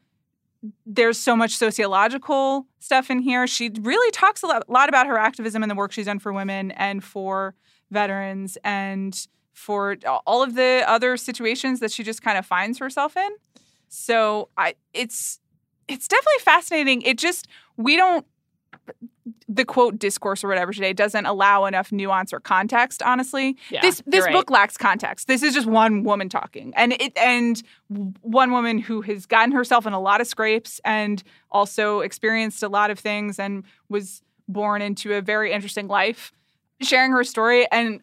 there's 0.87 1.19
so 1.19 1.35
much 1.37 1.57
sociological 1.57 2.67
stuff 2.79 3.11
in 3.11 3.19
here. 3.19 3.47
She 3.47 3.71
really 3.81 4.11
talks 4.13 4.43
a 4.43 4.47
lot, 4.47 4.89
about 4.89 5.07
her 5.07 5.19
activism 5.19 5.63
and 5.63 5.71
the 5.71 5.75
work 5.75 5.93
she's 5.93 6.07
done 6.07 6.19
for 6.19 6.33
women 6.33 6.71
and 6.73 7.03
for 7.03 7.55
veterans 7.91 8.57
and 8.65 9.27
for 9.53 9.97
all 10.27 10.43
of 10.43 10.55
the 10.55 10.85
other 10.87 11.17
situations 11.17 11.81
that 11.81 11.91
she 11.91 12.03
just 12.03 12.23
kind 12.23 12.39
of 12.39 12.47
finds 12.47 12.79
herself 12.79 13.17
in. 13.17 13.31
So 13.89 14.49
I 14.57 14.75
it's 14.95 15.41
it's 15.89 16.09
definitely 16.09 16.41
fascinating. 16.41 17.03
It 17.03 17.19
just 17.19 17.49
we 17.77 17.97
don't 17.97 18.27
the 19.49 19.65
quote 19.65 19.99
discourse 19.99 20.45
or 20.45 20.49
whatever 20.49 20.73
today 20.73 20.93
doesn't 20.93 21.27
allow 21.27 21.65
enough 21.65 21.93
nuance 21.93 22.33
or 22.33 22.41
context 22.41 23.03
honestly. 23.03 23.57
Yeah, 23.71 23.81
this 23.81 24.03
this 24.07 24.25
right. 24.25 24.33
book 24.33 24.51
lacks 24.51 24.77
context. 24.77 25.27
This 25.29 25.43
is 25.43 25.55
just 25.55 25.67
one 25.67 26.05
woman 26.05 26.29
talking. 26.29 26.73
And 26.77 26.93
it 26.95 27.17
and 27.17 27.63
one 27.89 28.53
woman 28.53 28.79
who 28.79 29.01
has 29.03 29.27
gotten 29.27 29.53
herself 29.53 29.87
in 29.87 29.93
a 29.93 30.01
lot 30.01 30.21
of 30.21 30.27
scrapes 30.27 30.81
and 30.85 31.23
also 31.51 32.01
experienced 32.01 32.63
a 32.63 32.69
lot 32.69 32.91
of 32.91 32.99
things 32.99 33.39
and 33.39 33.65
was 33.89 34.23
born 34.49 34.83
into 34.83 35.15
a 35.15 35.21
very 35.21 35.53
interesting 35.53 35.89
life 35.89 36.33
sharing 36.81 37.13
her 37.13 37.25
story. 37.25 37.71
And 37.71 38.01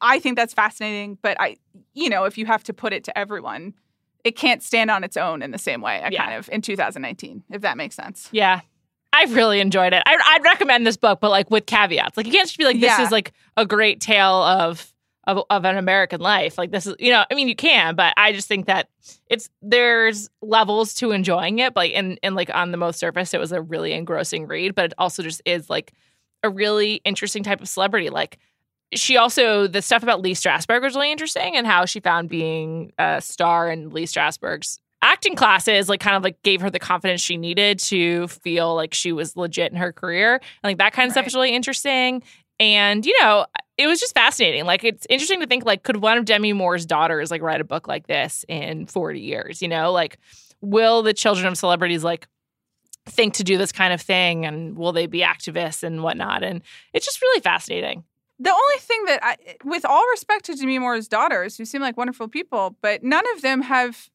i 0.00 0.18
think 0.18 0.36
that's 0.36 0.52
fascinating 0.54 1.18
but 1.22 1.36
i 1.40 1.56
you 1.94 2.08
know 2.08 2.24
if 2.24 2.36
you 2.36 2.46
have 2.46 2.62
to 2.62 2.72
put 2.72 2.92
it 2.92 3.02
to 3.02 3.18
everyone 3.18 3.74
it 4.22 4.36
can't 4.36 4.62
stand 4.62 4.90
on 4.90 5.02
its 5.02 5.16
own 5.16 5.42
in 5.42 5.50
the 5.50 5.58
same 5.58 5.80
way 5.80 6.06
yeah. 6.10 6.24
kind 6.24 6.38
of 6.38 6.48
in 6.50 6.60
2019 6.60 7.42
if 7.50 7.62
that 7.62 7.76
makes 7.76 7.96
sense. 7.96 8.28
Yeah 8.32 8.60
I 9.12 9.24
really 9.24 9.60
enjoyed 9.60 9.92
it. 9.92 10.02
I, 10.06 10.36
would 10.36 10.44
recommend 10.44 10.86
this 10.86 10.96
book, 10.96 11.20
but 11.20 11.30
like 11.30 11.50
with 11.50 11.66
caveats. 11.66 12.16
Like 12.16 12.26
you 12.26 12.32
can't 12.32 12.48
just 12.48 12.58
be 12.58 12.64
like, 12.64 12.80
this 12.80 12.98
yeah. 12.98 13.04
is 13.04 13.10
like 13.10 13.32
a 13.56 13.66
great 13.66 14.00
tale 14.00 14.42
of, 14.42 14.92
of 15.24 15.44
of 15.50 15.64
an 15.64 15.76
American 15.76 16.20
life. 16.20 16.58
Like 16.58 16.70
this 16.70 16.86
is, 16.86 16.96
you 16.98 17.12
know, 17.12 17.24
I 17.30 17.34
mean, 17.34 17.46
you 17.46 17.54
can, 17.54 17.94
but 17.94 18.14
I 18.16 18.32
just 18.32 18.48
think 18.48 18.66
that 18.66 18.88
it's 19.28 19.50
there's 19.60 20.30
levels 20.40 20.94
to 20.94 21.12
enjoying 21.12 21.58
it. 21.58 21.74
But 21.74 21.80
like, 21.80 21.92
and 21.94 22.18
and 22.22 22.34
like 22.34 22.50
on 22.52 22.72
the 22.72 22.78
most 22.78 22.98
surface, 22.98 23.32
it 23.34 23.38
was 23.38 23.52
a 23.52 23.62
really 23.62 23.92
engrossing 23.92 24.46
read. 24.46 24.74
But 24.74 24.86
it 24.86 24.94
also 24.98 25.22
just 25.22 25.42
is 25.44 25.70
like 25.70 25.92
a 26.42 26.50
really 26.50 26.94
interesting 27.04 27.42
type 27.42 27.60
of 27.60 27.68
celebrity. 27.68 28.10
Like 28.10 28.38
she 28.94 29.16
also 29.16 29.66
the 29.66 29.82
stuff 29.82 30.02
about 30.02 30.20
Lee 30.20 30.34
Strasberg 30.34 30.82
was 30.82 30.94
really 30.94 31.12
interesting 31.12 31.56
and 31.56 31.66
how 31.66 31.84
she 31.84 32.00
found 32.00 32.28
being 32.28 32.92
a 32.98 33.20
star 33.20 33.70
in 33.70 33.90
Lee 33.90 34.04
Strasberg's 34.04 34.80
acting 35.02 35.34
classes 35.34 35.88
like 35.88 36.00
kind 36.00 36.16
of 36.16 36.22
like 36.22 36.40
gave 36.42 36.60
her 36.60 36.70
the 36.70 36.78
confidence 36.78 37.20
she 37.20 37.36
needed 37.36 37.78
to 37.80 38.28
feel 38.28 38.74
like 38.74 38.94
she 38.94 39.12
was 39.12 39.36
legit 39.36 39.72
in 39.72 39.78
her 39.78 39.92
career. 39.92 40.34
And 40.34 40.70
like 40.70 40.78
that 40.78 40.92
kind 40.92 41.06
of 41.06 41.10
right. 41.10 41.22
stuff 41.22 41.26
is 41.26 41.34
really 41.34 41.54
interesting. 41.54 42.22
And, 42.60 43.04
you 43.04 43.14
know, 43.20 43.46
it 43.76 43.88
was 43.88 43.98
just 43.98 44.14
fascinating. 44.14 44.64
Like, 44.64 44.84
it's 44.84 45.04
interesting 45.10 45.40
to 45.40 45.46
think, 45.46 45.64
like, 45.64 45.82
could 45.82 45.96
one 45.96 46.16
of 46.16 46.24
Demi 46.24 46.52
Moore's 46.52 46.86
daughters, 46.86 47.28
like, 47.28 47.42
write 47.42 47.60
a 47.60 47.64
book 47.64 47.88
like 47.88 48.06
this 48.06 48.44
in 48.48 48.86
40 48.86 49.20
years? 49.20 49.60
You 49.60 49.66
know, 49.66 49.90
like, 49.90 50.18
will 50.60 51.02
the 51.02 51.12
children 51.14 51.46
of 51.48 51.58
celebrities, 51.58 52.04
like, 52.04 52.28
think 53.06 53.34
to 53.34 53.44
do 53.44 53.58
this 53.58 53.72
kind 53.72 53.92
of 53.92 54.00
thing? 54.00 54.46
And 54.46 54.76
will 54.76 54.92
they 54.92 55.06
be 55.06 55.20
activists 55.22 55.82
and 55.82 56.04
whatnot? 56.04 56.44
And 56.44 56.62
it's 56.92 57.06
just 57.06 57.20
really 57.20 57.40
fascinating. 57.40 58.04
The 58.38 58.50
only 58.50 58.78
thing 58.78 59.04
that, 59.06 59.20
I, 59.24 59.36
with 59.64 59.84
all 59.84 60.06
respect 60.10 60.44
to 60.44 60.54
Demi 60.54 60.78
Moore's 60.78 61.08
daughters, 61.08 61.56
who 61.56 61.64
seem 61.64 61.80
like 61.80 61.96
wonderful 61.96 62.28
people, 62.28 62.76
but 62.80 63.02
none 63.02 63.24
of 63.34 63.42
them 63.42 63.62
have 63.62 64.08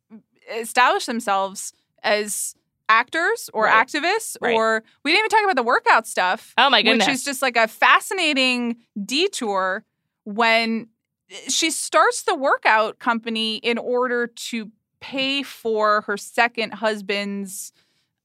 established 0.55 1.07
themselves 1.07 1.73
as 2.03 2.55
actors 2.89 3.49
or 3.53 3.65
Right. 3.65 3.85
activists 3.87 4.37
Right. 4.41 4.55
or 4.55 4.83
we 5.03 5.11
didn't 5.11 5.19
even 5.25 5.29
talk 5.29 5.43
about 5.43 5.55
the 5.57 5.63
workout 5.63 6.07
stuff 6.07 6.53
Oh, 6.57 6.69
my 6.69 6.81
goodness. 6.81 7.05
which 7.07 7.13
is 7.15 7.23
just 7.25 7.41
like 7.41 7.57
a 7.57 7.67
fascinating 7.67 8.77
detour 9.05 9.83
when 10.23 10.87
eh, 11.29 11.35
she 11.49 11.69
starts 11.69 12.23
the 12.23 12.35
workout 12.35 12.99
company 12.99 13.57
in 13.57 13.77
order 13.77 14.27
to 14.27 14.71
pay 15.01 15.43
for 15.43 16.01
her 16.01 16.15
second 16.17 16.75
husband's 16.75 17.71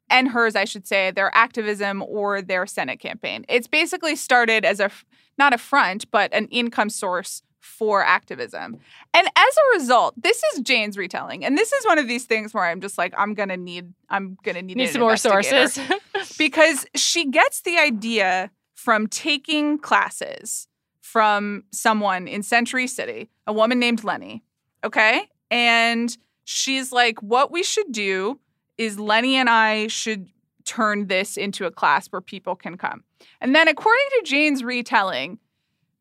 and 0.08 0.28
hers 0.28 0.54
I 0.54 0.64
should 0.64 0.86
say 0.86 1.10
their 1.10 1.34
activism 1.34 2.02
or 2.06 2.40
their 2.42 2.66
senate 2.66 3.00
campaign. 3.00 3.44
It's 3.48 3.66
basically 3.66 4.14
started 4.14 4.64
as 4.64 4.78
a 4.78 4.90
not 5.38 5.52
a 5.54 5.58
front 5.58 6.08
but 6.10 6.32
an 6.32 6.46
income 6.48 6.90
source 6.90 7.42
for 7.62 8.04
activism. 8.04 8.76
And 9.14 9.26
as 9.26 9.56
a 9.56 9.78
result, 9.78 10.14
this 10.20 10.42
is 10.52 10.60
Jane's 10.60 10.98
retelling. 10.98 11.44
And 11.44 11.56
this 11.56 11.72
is 11.72 11.86
one 11.86 11.98
of 11.98 12.08
these 12.08 12.24
things 12.24 12.52
where 12.52 12.64
I'm 12.64 12.80
just 12.80 12.98
like 12.98 13.14
I'm 13.16 13.34
to 13.36 13.56
need 13.56 13.92
I'm 14.10 14.36
to 14.44 14.52
need, 14.52 14.76
Need 14.76 14.90
some 14.90 15.00
more 15.00 15.16
sources. 15.16 15.78
because 16.38 16.84
she 16.94 17.30
gets 17.30 17.62
the 17.62 17.78
idea 17.78 18.50
from 18.74 19.06
taking 19.06 19.78
classes 19.78 20.66
from 21.00 21.62
someone 21.72 22.26
in 22.26 22.42
Century 22.42 22.88
City, 22.88 23.30
a 23.46 23.52
woman 23.52 23.78
named 23.78 24.02
Leni. 24.02 24.42
Okay. 24.82 25.28
And 25.50 26.16
she's 26.44 26.90
like, 26.90 27.22
what 27.22 27.52
we 27.52 27.62
should 27.62 27.92
do 27.92 28.40
is 28.76 28.98
Leni 28.98 29.36
and 29.36 29.48
I 29.48 29.86
should 29.86 30.28
turn 30.64 31.06
this 31.06 31.36
into 31.36 31.66
a 31.66 31.70
class 31.70 32.08
where 32.08 32.20
people 32.20 32.56
can 32.56 32.76
come. 32.76 33.04
And 33.40 33.54
then, 33.54 33.68
according 33.68 34.06
to 34.10 34.22
Jane's 34.24 34.64
retelling, 34.64 35.38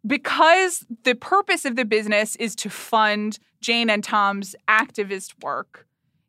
because 0.06 0.86
the 1.04 1.16
purpose 1.16 1.66
of 1.66 1.76
the 1.76 1.86
business 1.86 2.36
is 2.38 2.56
to 2.58 2.70
fund 2.70 3.40
Jane 3.60 3.90
and 3.90 4.04
Tom's 4.04 4.56
activist 4.68 5.44
work, 5.44 5.88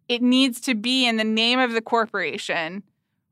it 0.09 0.23
needs 0.23 0.61
to 0.62 0.75
be 0.75 1.07
in 1.07 1.16
the 1.16 1.25
name 1.25 1.59
of 1.59 1.73
the 1.73 1.81
corporation 1.81 2.83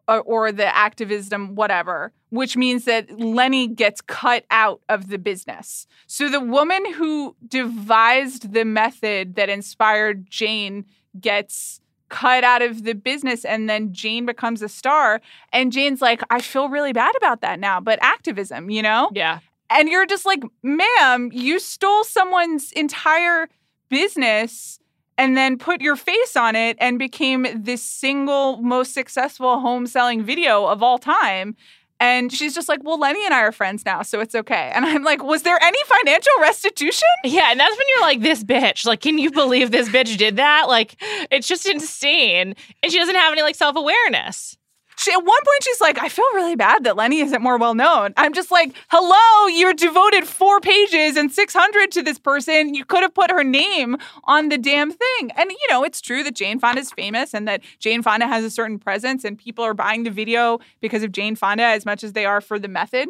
or, 0.09 0.21
or 0.23 0.53
the 0.53 0.75
activism, 0.77 1.55
whatever, 1.55 2.13
which 2.31 2.57
means 2.57 2.85
that 2.85 3.19
Leni 3.19 3.69
gets 3.69 4.01
cut 4.01 4.45
out 4.51 4.81
of 4.89 5.09
the 5.09 5.19
business. 5.19 5.87
So 6.07 6.29
the 6.29 6.41
woman 6.41 6.93
who 6.95 7.37
devised 7.47 8.53
the 8.53 8.65
method 8.65 9.37
that 9.37 9.49
inspired 9.49 10.31
Jane 10.31 10.87
gets 11.21 11.81
cut 12.09 12.43
out 12.43 12.61
of 12.61 12.83
the 12.83 12.95
business 12.95 13.45
and 13.45 13.71
then 13.71 13.93
Jane 13.93 14.27
becomes 14.27 14.63
a 14.63 14.69
star 14.69 15.21
and 15.53 15.73
Jane's 15.73 16.03
like 16.03 16.21
I 16.29 16.41
feel 16.41 16.69
really 16.69 16.93
bad 16.93 17.15
about 17.17 17.41
that 17.43 17.61
now 17.61 17.81
but 17.81 18.01
activism 18.03 18.69
you 18.69 18.83
know 18.83 19.11
yeah. 19.15 19.39
And 19.71 19.89
you're 19.89 20.07
just 20.07 20.27
like, 20.27 20.43
ma'am, 20.63 21.31
you 21.33 21.61
stole 21.61 22.05
someone's 22.05 22.73
entire 22.73 23.49
business 23.89 24.81
and 25.17 25.37
then 25.37 25.59
put 25.59 25.81
your 25.81 25.97
face 25.97 26.35
on 26.35 26.57
it 26.57 26.77
and 26.81 26.99
became 26.99 27.47
this 27.55 27.83
single 27.83 28.57
most 28.59 28.95
successful 28.95 29.61
home 29.61 29.87
selling 29.87 30.23
video 30.23 30.67
of 30.67 30.83
all 30.83 30.99
time. 30.99 31.55
And 32.03 32.33
she's 32.33 32.55
just 32.55 32.67
like, 32.67 32.81
well, 32.83 32.99
Leni 32.99 33.23
and 33.27 33.35
I 33.35 33.41
are 33.41 33.53
friends 33.53 33.85
now, 33.85 34.01
so 34.01 34.21
it's 34.21 34.35
okay. 34.35 34.73
And 34.75 34.87
I'm 34.87 35.05
like, 35.05 35.23
was 35.23 35.43
there 35.43 35.63
any 35.63 35.79
financial 35.85 36.33
restitution? 36.41 37.07
Yeah, 37.25 37.51
and 37.51 37.61
that's 37.61 37.77
when 37.77 37.87
you're 37.91 38.01
like, 38.01 38.21
this 38.23 38.43
bitch. 38.43 38.87
Like, 38.87 39.03
can 39.03 39.19
you 39.19 39.31
believe 39.31 39.71
this 39.71 39.91
bitch 39.91 40.17
did 40.17 40.37
that? 40.37 40.65
Like, 40.67 40.97
it's 41.31 41.47
just 41.47 41.67
insane. 41.69 42.55
And 42.83 42.91
she 42.91 42.99
doesn't 42.99 43.15
have 43.15 43.33
any 43.33 43.43
like 43.43 43.55
self 43.55 43.77
awareness. 43.77 44.57
She, 45.01 45.11
at 45.13 45.17
one 45.17 45.25
point, 45.27 45.63
she's 45.63 45.81
like, 45.81 45.99
I 45.99 46.11
feel 46.11 46.27
really 46.35 46.57
bad 46.57 46.85
that 46.85 46.95
Leni 46.95 47.21
isn't 47.21 47.41
more 47.41 47.57
well 47.57 47.75
known. 47.75 48.13
I'm 48.19 48.35
just 48.35 48.51
like, 48.51 48.75
hello, 48.91 49.47
you're 49.49 49.73
devoted 49.73 50.27
four 50.27 50.61
pages 50.61 51.17
and 51.17 51.33
600 51.33 51.91
to 51.93 52.03
this 52.03 52.19
person. 52.19 52.75
You 52.75 52.85
could 52.85 53.03
have 53.03 53.15
put 53.15 53.31
her 53.31 53.43
name 53.43 53.97
on 54.25 54.51
the 54.51 54.59
damn 54.59 54.91
thing. 54.91 55.31
And, 55.37 55.51
you 55.51 55.67
know, 55.71 55.85
it's 55.85 56.03
true 56.03 56.23
that 56.25 56.35
Jane 56.35 56.59
Fonda 56.59 56.83
is 56.83 56.93
famous 56.93 57.33
and 57.33 57.49
that 57.49 57.63
Jane 57.79 58.03
Fonda 58.03 58.27
has 58.27 58.45
a 58.45 58.51
certain 58.51 58.79
presence 58.79 59.25
and 59.25 59.39
people 59.39 59.65
are 59.65 59.73
buying 59.73 60.03
the 60.03 60.11
video 60.11 60.59
because 60.83 61.03
of 61.03 61.13
Jane 61.13 61.35
Fonda 61.35 61.65
as 61.65 61.87
much 61.87 62.05
as 62.05 62.13
they 62.13 62.27
are 62.27 62.43
for 62.43 62.59
the 62.59 62.69
method. 62.69 63.09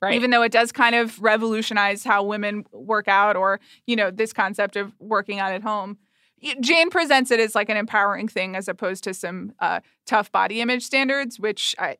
Right. 0.00 0.14
Even 0.14 0.30
though 0.30 0.42
it 0.42 0.50
does 0.50 0.72
kind 0.72 0.96
of 0.96 1.22
revolutionize 1.22 2.02
how 2.02 2.24
women 2.24 2.64
work 2.72 3.06
out 3.06 3.36
or, 3.36 3.60
you 3.86 3.94
know, 3.94 4.10
this 4.10 4.32
concept 4.32 4.74
of 4.74 4.92
working 4.98 5.38
out 5.38 5.52
at 5.52 5.62
home. 5.62 5.98
Jane 6.60 6.90
presents 6.90 7.30
it 7.30 7.40
as 7.40 7.54
like 7.54 7.68
an 7.68 7.76
empowering 7.76 8.28
thing 8.28 8.56
as 8.56 8.68
opposed 8.68 9.04
to 9.04 9.14
some 9.14 9.52
uh, 9.60 9.80
tough 10.06 10.30
body 10.32 10.60
image 10.60 10.82
standards, 10.84 11.38
which 11.38 11.74
I 11.78 11.96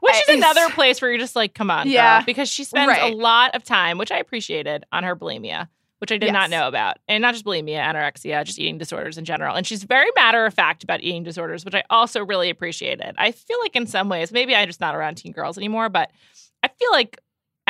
Which 0.00 0.14
I- 0.14 0.32
is 0.32 0.36
another 0.38 0.68
place 0.70 1.00
where 1.00 1.10
you're 1.10 1.20
just 1.20 1.36
like, 1.36 1.54
come 1.54 1.70
on, 1.70 1.88
Yeah. 1.88 2.18
girl. 2.18 2.26
Because 2.26 2.48
she 2.48 2.64
spends 2.64 2.88
Right. 2.88 3.12
a 3.12 3.14
lot 3.16 3.54
of 3.54 3.62
time, 3.64 3.98
which 3.98 4.10
I 4.10 4.18
appreciated, 4.18 4.84
on 4.92 5.04
her 5.04 5.14
bulimia, 5.14 5.68
which 5.98 6.10
I 6.10 6.18
did 6.18 6.32
not 6.32 6.50
know 6.50 6.66
about. 6.66 6.96
And 7.06 7.22
not 7.22 7.34
just 7.34 7.44
bulimia, 7.44 7.78
anorexia, 7.80 8.44
just 8.44 8.58
eating 8.58 8.78
disorders 8.78 9.16
in 9.16 9.24
general. 9.24 9.54
And 9.54 9.64
she's 9.64 9.84
very 9.84 10.10
matter 10.16 10.44
of 10.44 10.52
fact 10.54 10.82
about 10.82 11.00
eating 11.02 11.22
disorders, 11.22 11.64
which 11.64 11.74
I 11.76 11.84
also 11.88 12.24
really 12.24 12.50
appreciated. 12.50 13.14
I 13.16 13.30
feel 13.30 13.60
like 13.60 13.76
in 13.76 13.86
some 13.86 14.08
ways, 14.08 14.32
maybe 14.32 14.56
I'm 14.56 14.66
just 14.66 14.80
not 14.80 14.96
around 14.96 15.14
teen 15.16 15.30
girls 15.32 15.56
anymore, 15.56 15.88
but 15.88 16.10
I 16.64 16.68
feel 16.68 16.90
like 16.90 17.20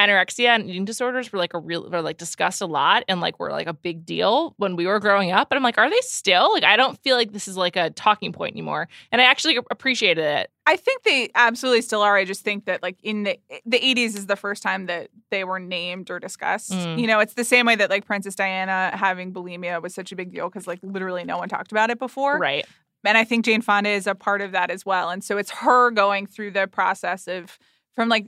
anorexia 0.09 0.48
and 0.48 0.68
eating 0.68 0.84
disorders 0.84 1.32
were 1.32 1.38
like 1.38 1.55
a 1.55 1.59
real 1.59 1.88
were 1.90 2.03
like 2.03 2.18
discussed 2.18 2.61
a 2.61 2.66
lot 2.66 3.05
and 3.09 3.20
like 3.20 3.38
were 3.38 3.50
like 3.50 3.66
a 3.66 3.72
big 3.72 4.05
deal 4.05 4.55
when 4.57 4.76
we 4.76 4.86
were 4.86 5.00
growing 5.00 5.30
up. 5.30 5.48
But 5.48 5.57
I'm 5.57 5.62
like, 5.62 5.78
are 5.78 5.88
they 5.88 6.00
still? 6.00 6.53
Like 6.53 6.64
I 6.64 6.76
don't 6.76 6.98
feel 7.03 7.16
like 7.16 7.32
this 7.32 7.48
is 7.48 7.57
like 7.57 7.76
a 7.76 7.90
talking 7.90 8.32
point 8.32 8.55
anymore. 8.55 8.88
And 9.11 9.20
I 9.20 9.24
actually 9.24 9.59
appreciated 9.70 10.24
it. 10.24 10.50
I 10.66 10.76
think 10.76 11.03
they 11.03 11.30
absolutely 11.34 11.82
still 11.82 12.03
are. 12.03 12.16
I 12.16 12.24
just 12.24 12.42
think 12.42 12.66
that 12.66 12.82
like 12.82 12.96
in 13.03 13.24
the 13.24 13.38
the 13.66 13.78
80s 13.78 14.16
is 14.16 14.26
the 14.26 14.36
first 14.36 14.62
time 14.62 14.86
that 14.86 15.09
they 15.30 15.44
were 15.44 15.59
named 15.59 16.11
or 16.11 16.18
discussed. 16.18 16.72
Mm. 16.72 17.00
You 17.00 17.07
know, 17.07 17.20
it's 17.20 17.34
the 17.34 17.44
same 17.44 17.66
way 17.66 17.76
that 17.76 17.90
like 17.90 18.07
Princess 18.07 18.34
Diana 18.34 18.90
having 18.94 19.32
bulimia 19.32 19.82
was 19.82 19.94
such 19.94 20.12
a 20.12 20.16
big 20.16 20.32
deal 20.32 20.48
because 20.48 20.66
like 20.66 20.80
literally 20.82 21.24
no 21.24 21.38
one 21.38 21.48
talked 21.48 21.72
about 21.72 21.90
it 21.90 21.98
before. 21.98 22.38
Right. 22.38 22.66
And 23.05 23.18
I 23.18 23.24
think 23.24 23.44
Jane 23.44 23.62
Fonda 23.62 23.90
is 23.90 24.07
a 24.07 24.14
part 24.14 24.40
of 24.40 24.53
that 24.53 24.70
as 24.70 24.86
well. 24.86 25.11
And 25.11 25.24
so 25.24 25.36
it's 25.36 25.50
her 25.50 25.90
going 25.90 26.26
through 26.26 26.53
the 26.53 26.66
process 26.66 27.26
of 27.26 27.59
from 27.94 28.09
like 28.09 28.26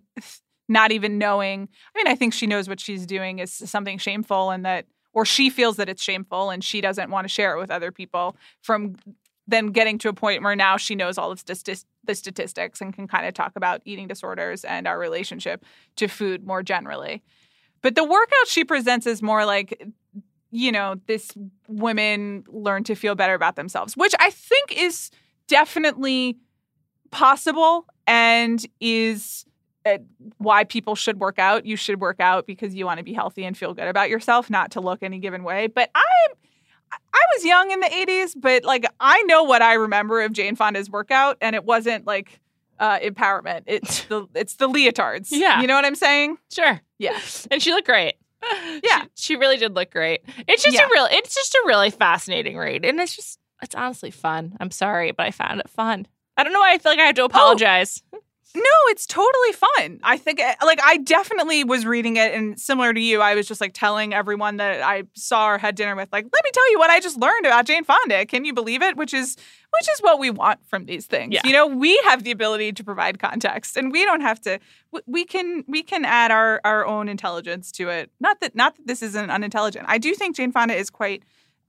not 0.68 0.92
even 0.92 1.18
knowing. 1.18 1.68
I 1.94 1.98
mean, 1.98 2.06
I 2.06 2.14
think 2.14 2.32
she 2.32 2.46
knows 2.46 2.68
what 2.68 2.80
she's 2.80 3.06
doing 3.06 3.38
is 3.38 3.52
something 3.52 3.98
shameful 3.98 4.50
and 4.50 4.64
that 4.64 4.86
or 5.12 5.24
she 5.24 5.48
feels 5.48 5.76
that 5.76 5.88
it's 5.88 6.02
shameful 6.02 6.50
and 6.50 6.64
she 6.64 6.80
doesn't 6.80 7.10
want 7.10 7.24
to 7.24 7.28
share 7.28 7.54
it 7.54 7.60
with 7.60 7.70
other 7.70 7.92
people 7.92 8.36
from 8.62 8.96
then 9.46 9.68
getting 9.68 9.98
to 9.98 10.08
a 10.08 10.12
point 10.12 10.42
where 10.42 10.56
now 10.56 10.76
she 10.76 10.94
knows 10.94 11.18
all 11.18 11.30
of 11.30 11.44
the 11.44 11.84
the 12.04 12.14
statistics 12.14 12.80
and 12.80 12.92
can 12.92 13.06
kind 13.06 13.26
of 13.26 13.34
talk 13.34 13.52
about 13.56 13.80
eating 13.84 14.08
disorders 14.08 14.64
and 14.64 14.86
our 14.86 14.98
relationship 14.98 15.64
to 15.96 16.08
food 16.08 16.46
more 16.46 16.62
generally. 16.62 17.22
But 17.80 17.94
the 17.94 18.04
workout 18.04 18.48
she 18.48 18.64
presents 18.64 19.06
is 19.06 19.22
more 19.22 19.44
like 19.44 19.86
you 20.54 20.70
know, 20.70 20.94
this 21.08 21.32
women 21.66 22.44
learn 22.46 22.84
to 22.84 22.94
feel 22.94 23.16
better 23.16 23.34
about 23.34 23.56
themselves, 23.56 23.96
which 23.96 24.14
I 24.20 24.30
think 24.30 24.70
is 24.70 25.10
definitely 25.48 26.36
possible 27.10 27.86
and 28.06 28.64
is 28.78 29.44
uh, 29.86 29.98
why 30.38 30.64
people 30.64 30.94
should 30.94 31.20
work 31.20 31.38
out. 31.38 31.66
You 31.66 31.76
should 31.76 32.00
work 32.00 32.20
out 32.20 32.46
because 32.46 32.74
you 32.74 32.86
want 32.86 32.98
to 32.98 33.04
be 33.04 33.12
healthy 33.12 33.44
and 33.44 33.56
feel 33.56 33.74
good 33.74 33.88
about 33.88 34.08
yourself, 34.10 34.48
not 34.50 34.70
to 34.72 34.80
look 34.80 35.02
any 35.02 35.18
given 35.18 35.44
way. 35.44 35.66
But 35.66 35.90
I 35.94 36.02
I 36.92 37.20
was 37.36 37.44
young 37.44 37.70
in 37.72 37.80
the 37.80 37.86
80s, 37.88 38.32
but 38.36 38.64
like 38.64 38.84
I 39.00 39.22
know 39.22 39.42
what 39.44 39.62
I 39.62 39.74
remember 39.74 40.22
of 40.22 40.32
Jane 40.32 40.54
Fonda's 40.56 40.88
workout 40.90 41.36
and 41.40 41.56
it 41.56 41.64
wasn't 41.64 42.06
like 42.06 42.40
uh 42.78 42.98
empowerment. 43.00 43.62
It's 43.66 44.04
the 44.08 44.26
it's 44.34 44.56
the 44.56 44.68
leotards. 44.68 45.28
Yeah. 45.30 45.60
You 45.60 45.66
know 45.66 45.74
what 45.74 45.84
I'm 45.84 45.94
saying? 45.96 46.38
Sure. 46.52 46.80
Yeah. 46.98 47.18
And 47.50 47.62
she 47.62 47.72
looked 47.72 47.86
great. 47.86 48.14
Yeah. 48.82 49.02
She, 49.14 49.34
she 49.34 49.36
really 49.36 49.56
did 49.56 49.74
look 49.74 49.90
great. 49.90 50.20
It's 50.46 50.62
just 50.62 50.76
Yeah. 50.76 50.84
a 50.86 50.88
real 50.92 51.08
it's 51.10 51.34
just 51.34 51.54
a 51.54 51.62
really 51.66 51.90
fascinating 51.90 52.56
read. 52.56 52.84
And 52.84 53.00
it's 53.00 53.16
just 53.16 53.38
it's 53.62 53.74
honestly 53.74 54.10
fun. 54.10 54.56
I'm 54.60 54.70
sorry, 54.70 55.12
but 55.12 55.26
I 55.26 55.30
found 55.30 55.60
it 55.60 55.68
fun. 55.70 56.06
I 56.36 56.44
don't 56.44 56.52
know 56.52 56.60
why 56.60 56.72
I 56.74 56.78
feel 56.78 56.92
like 56.92 56.98
I 56.98 57.04
have 57.06 57.14
to 57.16 57.24
apologize. 57.24 58.02
No, 58.56 58.62
it's 58.90 59.04
totally 59.04 59.52
fun. 59.52 59.98
I 60.04 60.16
think, 60.16 60.38
eh, 60.38 60.54
like, 60.64 60.78
I 60.80 60.98
definitely 60.98 61.64
was 61.64 61.84
reading 61.84 62.16
it, 62.16 62.32
and 62.34 62.58
similar 62.60 62.94
to 62.94 63.00
you, 63.00 63.20
I 63.20 63.34
was 63.34 63.48
just 63.48 63.60
like 63.60 63.72
telling 63.74 64.14
everyone 64.14 64.58
that 64.58 64.80
I 64.80 65.02
saw 65.14 65.48
or 65.48 65.58
had 65.58 65.74
dinner 65.74 65.96
with, 65.96 66.08
like, 66.12 66.24
let 66.24 66.44
me 66.44 66.50
tell 66.52 66.70
you 66.70 66.78
what 66.78 66.88
I 66.88 67.00
just 67.00 67.18
learned 67.18 67.46
about 67.46 67.66
Jane 67.66 67.82
Fonda. 67.82 68.24
Can 68.26 68.44
you 68.44 68.54
believe 68.54 68.80
it? 68.80 68.96
Which 68.96 69.12
is, 69.12 69.36
which 69.70 69.88
is 69.90 69.98
what 70.02 70.20
we 70.20 70.30
want 70.30 70.60
from 70.68 70.86
these 70.86 71.04
things. 71.06 71.34
Yeah. 71.34 71.40
You 71.44 71.52
know, 71.52 71.66
we 71.66 72.00
have 72.04 72.22
the 72.22 72.30
ability 72.30 72.72
to 72.74 72.84
provide 72.84 73.18
context, 73.18 73.76
and 73.76 73.90
we 73.90 74.04
don't 74.04 74.20
have 74.20 74.40
to. 74.42 74.60
We 75.04 75.24
can, 75.24 75.64
we 75.66 75.82
can 75.82 76.04
add 76.04 76.30
our 76.30 76.60
our 76.64 76.86
own 76.86 77.08
intelligence 77.08 77.72
to 77.72 77.88
it. 77.88 78.12
Not 78.20 78.38
that, 78.38 78.54
not 78.54 78.76
that 78.76 78.86
this 78.86 79.02
isn't 79.02 79.30
unintelligent. 79.30 79.86
I 79.88 79.98
do 79.98 80.14
think 80.14 80.36
Jane 80.36 80.52
Fonda 80.52 80.76
is 80.76 80.90
quite 80.90 81.24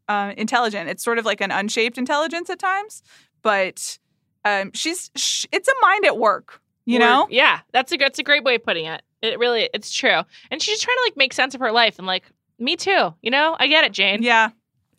uh, 0.08 0.34
intelligent. 0.38 0.88
It's 0.90 1.04
sort 1.04 1.18
of 1.18 1.26
like 1.26 1.42
an 1.42 1.50
unshaped 1.50 1.98
intelligence 1.98 2.48
at 2.52 2.60
times, 2.60 3.02
but 3.42 3.98
um, 4.44 4.72
she's 4.76 5.10
sh- 5.16 5.46
it's 5.52 5.68
a 5.68 5.74
mind 5.82 6.06
at 6.06 6.20
work. 6.20 6.62
You 6.86 6.98
Or- 6.98 7.00
know, 7.00 7.28
Yeah, 7.30 7.60
that's 7.72 7.92
a 7.92 7.98
that's 7.98 8.20
a 8.20 8.24
great 8.24 8.44
way 8.44 8.56
of 8.56 8.64
putting 8.64 8.86
it. 8.86 9.02
It 9.22 9.40
really, 9.40 9.70
it's 9.74 9.92
true. 9.92 10.22
And 10.52 10.62
she's 10.62 10.80
trying 10.82 10.98
to 10.98 11.02
like 11.04 11.18
make 11.18 11.34
sense 11.34 11.56
of 11.56 11.62
her 11.62 11.72
life 11.72 11.98
and 11.98 12.06
like, 12.06 12.24
me 12.60 12.76
too. 12.76 13.14
You 13.22 13.32
know, 13.32 13.56
I 13.60 13.68
get 13.68 13.84
it, 13.86 13.92
Jane. 13.92 14.22
Yeah. 14.24 14.50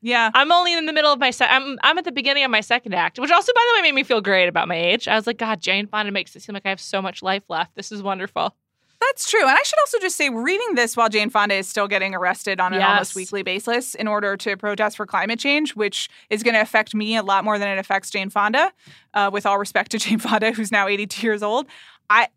Yeah. 0.03 0.31
I'm 0.35 0.53
only 0.53 0.73
in 0.73 0.87
the 0.87 0.93
middle 0.93 1.13
of 1.13 1.19
my 1.19 1.31
se- 1.31 1.47
I'm 1.49 1.79
I'm 1.83 1.97
at 1.99 2.05
the 2.05 2.13
beginning 2.13 2.45
of 2.45 2.51
my 2.51 2.61
second 2.61 2.95
act, 2.95 3.19
which 3.19 3.31
also 3.31 3.53
by 3.55 3.65
the 3.69 3.79
way 3.79 3.83
made 3.83 3.95
me 3.95 4.03
feel 4.03 4.21
great 4.21 4.49
about 4.49 4.69
my 4.69 4.77
age. 4.77 5.09
I 5.09 5.15
was 5.15 5.27
like, 5.27 5.39
God, 5.39 5.61
Jane 5.61 5.87
Fonda 5.87 6.13
makes 6.13 6.35
it 6.37 6.43
seem 6.43 6.55
like 6.55 6.67
I 6.67 6.71
have 6.71 6.81
so 6.81 7.01
much 7.01 7.23
life 7.23 7.45
left. 7.49 7.75
This 7.77 7.91
is 7.93 8.03
wonderful. 8.03 8.55
That's 9.01 9.29
true. 9.31 9.43
And 9.43 9.51
I 9.51 9.63
should 9.63 9.79
also 9.79 9.99
just 9.99 10.17
say, 10.17 10.29
reading 10.31 10.75
this 10.75 10.97
while 10.97 11.09
Jane 11.09 11.31
Fonda 11.31 11.55
is 11.55 11.69
still 11.69 11.87
getting 11.87 12.15
arrested 12.15 12.61
on 12.61 12.73
an 12.73 12.81
Yes. 12.81 12.89
almost 12.89 13.15
weekly 13.15 13.43
basis 13.43 13.95
in 13.95 14.09
order 14.09 14.37
to 14.39 14.57
protest 14.57 14.97
for 14.97 15.07
climate 15.07 15.39
change, 15.39 15.75
which 15.77 16.09
is 16.31 16.43
going 16.43 16.55
to 16.55 16.61
affect 16.61 16.95
me 16.95 17.17
a 17.17 17.23
lot 17.23 17.45
more 17.45 17.59
than 17.59 17.69
it 17.69 17.79
affects 17.79 18.11
Jane 18.11 18.31
Fonda. 18.31 18.73
Uh, 19.15 19.31
with 19.33 19.45
all 19.47 19.59
respect 19.59 19.91
to 19.93 19.99
Jane 20.05 20.19
Fonda, 20.19 20.53
who's 20.53 20.73
now 20.73 20.89
82 20.89 21.27
years 21.27 21.43
old, 21.43 21.67
I 22.11 22.29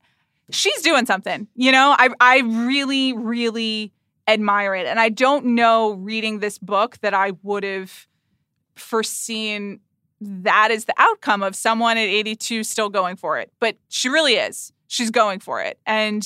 she's 0.51 0.81
doing 0.81 1.05
something. 1.05 1.47
You 1.55 1.71
know, 1.71 1.95
I 1.97 2.09
I 2.19 2.39
really 2.39 3.13
really 3.13 3.93
admire 4.27 4.75
it, 4.75 4.85
and 4.85 4.99
I 4.99 5.09
don't 5.09 5.45
know 5.55 5.93
reading 5.93 6.39
this 6.39 6.57
book 6.57 6.97
that 7.01 7.13
I 7.13 7.31
would 7.43 7.63
have 7.63 8.07
foreseen 8.75 9.79
that 10.21 10.69
is 10.71 10.85
the 10.85 10.93
outcome 10.97 11.41
of 11.43 11.55
someone 11.55 11.97
at 11.97 12.07
82 12.07 12.63
still 12.65 12.89
going 12.89 13.15
for 13.15 13.37
it. 13.39 13.51
But 13.59 13.77
she 13.87 14.09
really 14.09 14.33
is. 14.35 14.73
She's 14.87 15.11
going 15.11 15.39
for 15.39 15.61
it, 15.61 15.79
and 15.85 16.25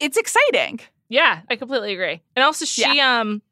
it's 0.00 0.16
exciting. 0.16 0.80
Yeah, 1.08 1.40
I 1.50 1.56
completely 1.56 1.92
agree. 1.92 2.22
And 2.36 2.44
also 2.44 2.64
she 2.64 3.00
um 3.00 3.42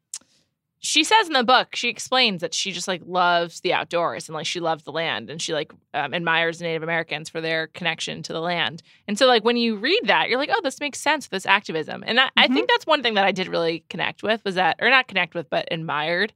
she 0.83 1.03
says 1.03 1.27
in 1.27 1.33
the 1.33 1.43
book, 1.43 1.75
she 1.75 1.89
explains 1.89 2.41
that 2.41 2.55
she 2.55 2.71
just 2.71 2.87
like 2.87 3.03
loves 3.05 3.61
the 3.61 3.71
outdoors 3.71 4.27
and 4.27 4.35
like 4.35 4.47
she 4.47 4.59
loves 4.59 4.83
the 4.83 4.91
land 4.91 5.29
and 5.29 5.39
she 5.39 5.53
like 5.53 5.71
um, 5.93 6.11
admires 6.11 6.59
Native 6.59 6.81
Americans 6.81 7.29
for 7.29 7.39
their 7.39 7.67
connection 7.67 8.23
to 8.23 8.33
the 8.33 8.41
land. 8.41 8.81
And 9.07 9.17
so 9.17 9.27
like 9.27 9.43
when 9.43 9.57
you 9.57 9.75
read 9.75 10.01
that, 10.05 10.27
you're 10.27 10.39
like, 10.39 10.49
oh, 10.51 10.59
this 10.63 10.79
makes 10.79 10.99
sense, 10.99 11.27
this 11.27 11.45
activism. 11.45 12.03
And 12.07 12.19
I, 12.19 12.29
I 12.35 12.47
think 12.47 12.67
that's 12.67 12.87
one 12.87 13.03
thing 13.03 13.13
that 13.13 13.25
I 13.25 13.31
did 13.31 13.47
really 13.47 13.83
connect 13.89 14.23
with 14.23 14.43
was 14.43 14.55
that, 14.55 14.77
or 14.81 14.89
not 14.89 15.07
connect 15.07 15.35
with, 15.35 15.51
but 15.51 15.67
admired, 15.69 16.33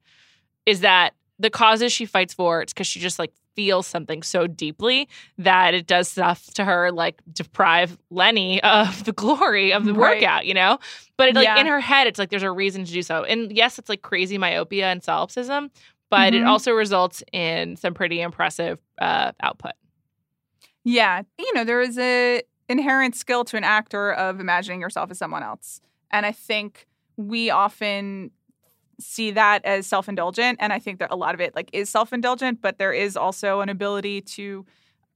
is 0.67 0.81
that 0.81 1.15
the 1.39 1.49
causes 1.49 1.91
she 1.91 2.05
fights 2.05 2.35
for, 2.35 2.61
it's 2.61 2.71
because 2.71 2.87
she 2.87 2.99
just 2.99 3.17
like 3.17 3.33
feels 3.55 3.87
something 3.87 4.21
so 4.23 4.47
deeply 4.47 5.07
that 5.37 5.73
it 5.73 5.87
does 5.87 6.09
stuff 6.09 6.45
to 6.53 6.65
her 6.65 6.91
like 6.91 7.21
deprive 7.31 7.97
Leni 8.09 8.61
of 8.63 9.03
the 9.05 9.11
glory 9.13 9.71
of 9.73 9.85
the 9.85 9.93
Right. 9.93 10.21
workout, 10.21 10.45
you 10.45 10.53
know? 10.53 10.79
But 11.17 11.29
it, 11.29 11.35
like 11.35 11.45
Yeah. 11.45 11.59
in 11.59 11.67
her 11.67 11.79
head, 11.79 12.07
it's 12.07 12.19
like 12.19 12.29
there's 12.29 12.43
a 12.43 12.51
reason 12.51 12.85
to 12.85 12.91
do 12.91 13.01
so. 13.01 13.23
And 13.23 13.51
yes, 13.51 13.79
it's 13.79 13.89
like 13.89 14.01
crazy 14.01 14.37
myopia 14.37 14.87
and 14.91 15.03
solipsism, 15.03 15.71
but 16.09 16.33
it 16.33 16.43
Mhm. 16.43 16.47
also 16.47 16.71
results 16.71 17.23
in 17.31 17.75
some 17.77 17.93
pretty 17.93 18.21
impressive 18.21 18.79
uh, 19.01 19.31
output. 19.41 19.73
Yeah, 20.83 21.23
you 21.39 21.53
know, 21.53 21.63
there 21.63 21.81
is 21.81 21.97
a 21.97 22.41
inherent 22.69 23.15
skill 23.15 23.43
to 23.45 23.57
an 23.57 23.63
actor 23.63 24.11
of 24.13 24.39
imagining 24.39 24.81
yourself 24.81 25.11
as 25.11 25.17
someone 25.17 25.43
else. 25.43 25.81
And 26.11 26.25
I 26.25 26.31
think 26.31 26.87
we 27.17 27.49
often 27.49 28.31
see 28.99 29.31
that 29.31 29.63
as 29.65 29.87
self-indulgent 29.87 30.57
and 30.61 30.71
I 30.71 30.79
think 30.79 30.99
that 30.99 31.11
a 31.11 31.15
lot 31.15 31.33
of 31.33 31.41
it 31.41 31.55
like 31.55 31.69
is 31.73 31.89
self-indulgent, 31.89 32.61
but 32.61 32.77
there 32.77 32.93
is 32.93 33.17
also 33.17 33.61
an 33.61 33.69
ability 33.69 34.21
to 34.21 34.65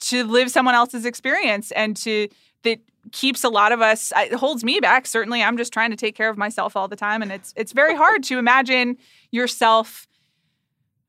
to 0.02 0.24
live 0.24 0.50
someone 0.50 0.76
else's 0.76 1.06
experience 1.06 1.72
and 1.72 1.96
to 1.98 2.28
that 2.64 2.80
keeps 3.12 3.44
a 3.44 3.50
lot 3.50 3.72
of 3.72 3.82
us 3.82 4.12
it 4.16 4.34
holds 4.34 4.64
me 4.64 4.80
back 4.80 5.08
certainly. 5.08 5.42
I'm 5.42 5.58
just 5.58 5.74
trying 5.74 5.92
to 5.92 5.98
take 5.98 6.16
care 6.16 6.30
of 6.30 6.38
myself 6.38 6.76
all 6.76 6.88
the 6.88 6.96
time 6.96 7.22
and 7.22 7.32
it's 7.32 7.54
it's 7.56 7.72
very 7.72 7.96
hard 7.96 8.24
to 8.24 8.38
imagine 8.38 8.98
yourself 9.32 10.08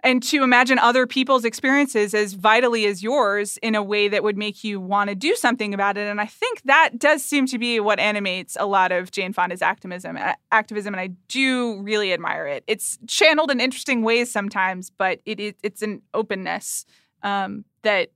and 0.03 0.23
to 0.25 0.43
imagine 0.43 0.79
other 0.79 1.07
people's 1.07 1.45
experiences 1.45 2.15
as 2.15 2.35
vitally 2.35 2.87
as 2.87 3.03
yours 3.03 3.59
in 3.63 3.75
a 3.75 3.83
way 3.83 4.09
that 4.09 4.23
would 4.23 4.37
make 4.37 4.65
you 4.65 4.81
want 4.81 5.11
to 5.11 5.15
do 5.15 5.35
something 5.35 5.75
about 5.75 5.97
it. 5.97 6.07
And 6.07 6.21
i 6.21 6.27
think 6.27 6.63
that 6.63 6.99
does 6.99 7.25
seem 7.25 7.47
to 7.47 7.59
be 7.59 7.81
what 7.81 7.99
animates 7.99 8.57
a 8.59 8.67
lot 8.67 8.93
of 8.93 9.11
jane 9.11 9.33
fonda's 9.33 9.63
activism 9.63 10.19
activism 10.51 10.95
and 10.95 11.01
i 11.01 11.09
do 11.29 11.81
really 11.83 12.13
admire 12.13 12.47
it. 12.47 12.65
It's 12.67 12.99
channeled 13.07 13.51
in 13.51 13.61
interesting 13.61 14.03
ways 14.03 14.31
sometimes 14.31 14.91
but 14.91 15.21
it 15.27 15.41
is 15.41 15.55
it's 15.63 15.83
an 15.83 16.03
openness 16.15 16.87
um, 17.23 17.65
that 17.83 18.11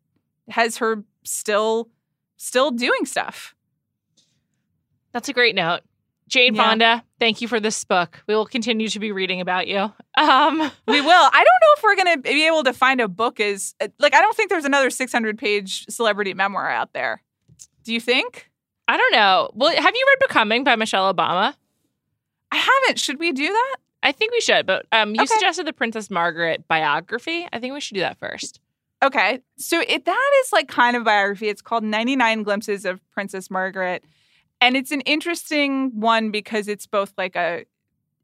has 0.49 0.78
her 0.78 1.05
still 1.24 1.89
still 2.37 2.70
doing 2.70 3.07
stuff. 3.07 3.55
That's 5.12 5.28
a 5.28 5.32
great 5.32 5.55
note. 5.55 5.80
Jane 6.29 6.55
Yeah. 6.55 6.62
Fonda, 6.68 7.05
thank 7.18 7.41
you 7.41 7.49
for 7.49 7.61
this 7.61 7.85
book. 7.85 8.22
We 8.27 8.35
will 8.35 8.47
continue 8.47 8.89
to 8.89 8.99
be 8.99 9.12
reading 9.12 9.41
about 9.41 9.66
you. 9.68 9.93
Um, 10.16 10.59
we 10.87 11.01
will 11.01 11.11
i 11.11 11.45
don't 11.45 11.45
know 11.45 11.75
if 11.77 11.83
we're 11.83 11.97
going 11.97 12.16
to 12.16 12.22
be 12.22 12.47
able 12.47 12.62
to 12.62 12.72
find 12.72 13.01
a 13.01 13.09
book 13.09 13.41
as 13.41 13.75
like 13.99 14.14
i 14.14 14.20
don't 14.20 14.37
think 14.37 14.49
there's 14.49 14.64
another 14.64 14.89
600 14.89 15.37
page 15.37 15.87
celebrity 15.89 16.35
memoir 16.35 16.70
out 16.70 16.93
there 16.93 17.20
do 17.83 17.93
you 17.93 17.99
think 18.01 18.49
I 18.87 18.97
don't 18.97 19.12
know. 19.12 19.51
Well, 19.55 19.70
have 19.75 19.95
you 19.97 20.05
read 20.09 20.29
Becoming 20.29 20.62
by 20.62 20.77
Michelle 20.77 21.12
Obama? 21.12 21.55
i 22.53 22.57
haven't 22.57 23.01
should 23.01 23.18
we 23.18 23.33
do 23.33 23.49
that 23.49 23.77
I 24.05 24.12
think 24.12 24.31
we 24.33 24.41
should, 24.41 24.66
but 24.66 24.87
um, 24.93 25.14
you 25.16 25.22
Okay. 25.22 25.27
suggested 25.27 25.66
the 25.66 25.72
Princess 25.72 26.11
Margaret 26.11 26.68
biography. 26.68 27.49
I 27.53 27.59
think 27.59 27.72
we 27.75 27.81
should 27.81 27.95
do 27.95 28.01
that 28.01 28.18
first. 28.20 28.61
Okay. 29.03 29.41
So 29.57 29.81
it 29.81 30.05
that 30.05 30.31
is 30.45 30.53
like 30.53 30.68
kind 30.68 30.95
of 30.97 31.03
biography. 31.05 31.49
It's 31.49 31.62
called 31.62 31.83
99 31.85 32.43
Glimpses 32.45 32.85
of 32.85 33.01
Princess 33.11 33.51
Margaret. 33.51 34.05
And 34.65 34.79
it's 34.79 34.93
an 34.93 35.03
interesting 35.03 35.91
one 36.01 36.31
because 36.31 36.69
it's 36.69 36.87
both 36.87 37.12
like 37.19 37.37
a 37.37 37.67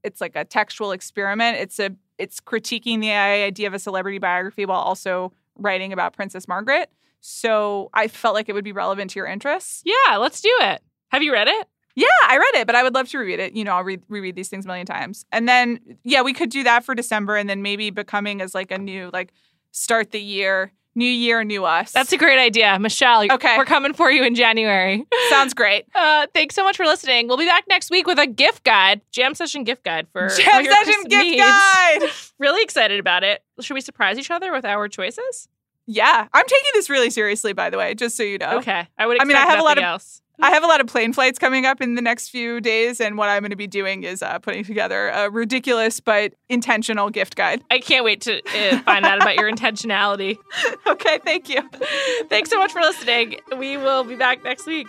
it's 0.03 0.23
like 0.23 0.37
a 0.37 0.47
textual 0.47 0.93
experiment. 0.93 1.59
It's 1.59 1.79
a 1.79 1.91
it's 2.17 2.41
critiquing 2.41 3.03
the 3.03 3.13
idea 3.13 3.67
of 3.67 3.75
a 3.75 3.79
celebrity 3.79 4.17
biography 4.17 4.65
while 4.65 4.81
also 4.81 5.35
writing 5.59 5.93
about 5.93 6.15
Princess 6.15 6.49
Margaret. 6.49 6.91
So 7.21 7.91
I 7.93 8.09
felt 8.09 8.35
like 8.35 8.49
it 8.49 8.55
would 8.55 8.65
be 8.65 8.73
relevant 8.73 9.11
to 9.11 9.19
your 9.19 9.27
interests. 9.27 9.83
Yeah, 9.85 10.17
let's 10.17 10.41
do 10.41 10.49
it. 10.63 10.83
Have 11.09 11.23
you 11.23 11.31
read 11.31 11.47
it? 11.47 11.69
Yeah, 11.95 12.07
I 12.27 12.39
read 12.39 12.63
it, 12.63 12.67
but 12.67 12.75
I 12.75 12.85
would 12.85 12.95
love 12.95 13.11
to 13.11 13.19
reread 13.19 13.39
it. 13.39 13.53
You 13.53 13.65
know, 13.65 13.73
I'll 13.73 13.85
read 13.85 14.03
reread 14.09 14.35
these 14.35 14.49
things 14.49 14.65
a 14.65 14.69
million 14.69 14.87
times. 14.87 15.27
And 15.31 15.47
then 15.47 15.99
yeah, 16.05 16.23
we 16.23 16.33
could 16.33 16.49
do 16.49 16.63
that 16.65 16.87
for 16.87 16.95
December 16.95 17.37
and 17.37 17.51
then 17.51 17.61
maybe 17.61 17.91
becoming 17.91 18.41
as 18.41 18.55
like 18.55 18.71
a 18.71 18.79
new 18.79 19.11
like 19.13 19.35
start 19.73 20.11
the 20.11 20.23
year, 20.23 20.73
new 20.95 21.05
year, 21.09 21.45
new 21.45 21.65
us. 21.65 21.93
That's 21.93 22.13
a 22.13 22.17
great 22.17 22.39
idea, 22.39 22.79
Michelle. 22.79 23.31
Okay. 23.31 23.57
we're 23.57 23.65
coming 23.65 23.93
for 23.93 24.11
you 24.11 24.25
in 24.25 24.35
January. 24.35 25.05
Sounds 25.31 25.55
great. 25.55 25.85
Uh, 25.95 26.27
thanks 26.35 26.55
so 26.55 26.63
much 26.65 26.77
for 26.77 26.85
listening. 26.87 27.29
We'll 27.29 27.37
be 27.37 27.47
back 27.47 27.65
next 27.69 27.91
week 27.91 28.07
with 28.07 28.19
a 28.19 28.27
gift 28.27 28.65
guide, 28.65 29.01
jam 29.13 29.35
session 29.35 29.65
gift 29.65 29.85
guide 29.85 30.07
for 30.13 30.29
Jam 30.29 30.65
session 30.65 31.05
gift 31.09 31.25
needs. 31.25 31.43
guide. 31.43 32.01
Really 32.39 32.63
excited 32.63 32.99
about 32.99 33.23
it. 33.23 33.43
Should 33.61 33.75
we 33.75 33.83
surprise 33.83 34.19
each 34.19 34.31
other 34.31 34.51
with 34.53 34.65
our 34.65 34.89
choices? 34.89 35.47
Yeah, 35.87 36.27
I'm 36.33 36.47
taking 36.47 36.71
this 36.75 36.89
really 36.89 37.11
seriously, 37.11 37.53
by 37.53 37.69
the 37.69 37.77
way, 37.77 37.95
just 37.95 38.17
so 38.17 38.23
you 38.23 38.39
know. 38.39 38.59
Okay, 38.59 38.87
I 38.97 39.07
would. 39.07 39.21
I 39.21 39.25
mean, 39.25 39.37
I 39.37 39.41
have 39.41 39.59
a 39.59 39.63
lot 39.63 39.77
of- 39.77 39.85
else. 39.85 40.23
I 40.43 40.51
have 40.51 40.63
a 40.63 40.67
lot 40.67 40.81
of 40.81 40.87
plane 40.87 41.13
flights 41.13 41.39
coming 41.39 41.67
up 41.67 41.81
in 41.81 41.95
the 41.95 42.03
next 42.03 42.31
few 42.31 42.61
days, 42.61 43.01
and 43.01 43.19
what 43.19 43.29
I'm 43.29 43.43
going 43.43 43.51
to 43.51 43.57
be 43.57 43.67
doing 43.67 44.05
is 44.05 44.23
uh, 44.23 44.39
putting 44.39 44.65
together 44.65 45.09
a 45.09 45.31
ridiculous 45.31 46.01
but 46.01 46.35
intentional 46.49 47.11
gift 47.11 47.37
guide. 47.37 47.63
I 47.71 47.79
can't 47.79 48.05
wait 48.05 48.23
to 48.23 48.39
uh, 48.39 48.81
find 48.81 49.05
out 49.05 49.21
about 49.21 49.37
your 49.37 49.51
intentionality. 49.53 50.39
Okay, 50.87 51.19
thank 51.25 51.49
you. 51.49 51.69
Thanks 52.29 52.51
so 52.51 52.59
much 52.59 52.73
for 52.73 52.81
listening. 52.81 53.37
We 53.59 53.77
will 53.77 54.05
be 54.05 54.17
back 54.17 54.43
next 54.45 54.67
week. 54.67 54.89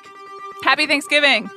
Happy 0.63 0.87
Thanksgiving. 0.87 1.49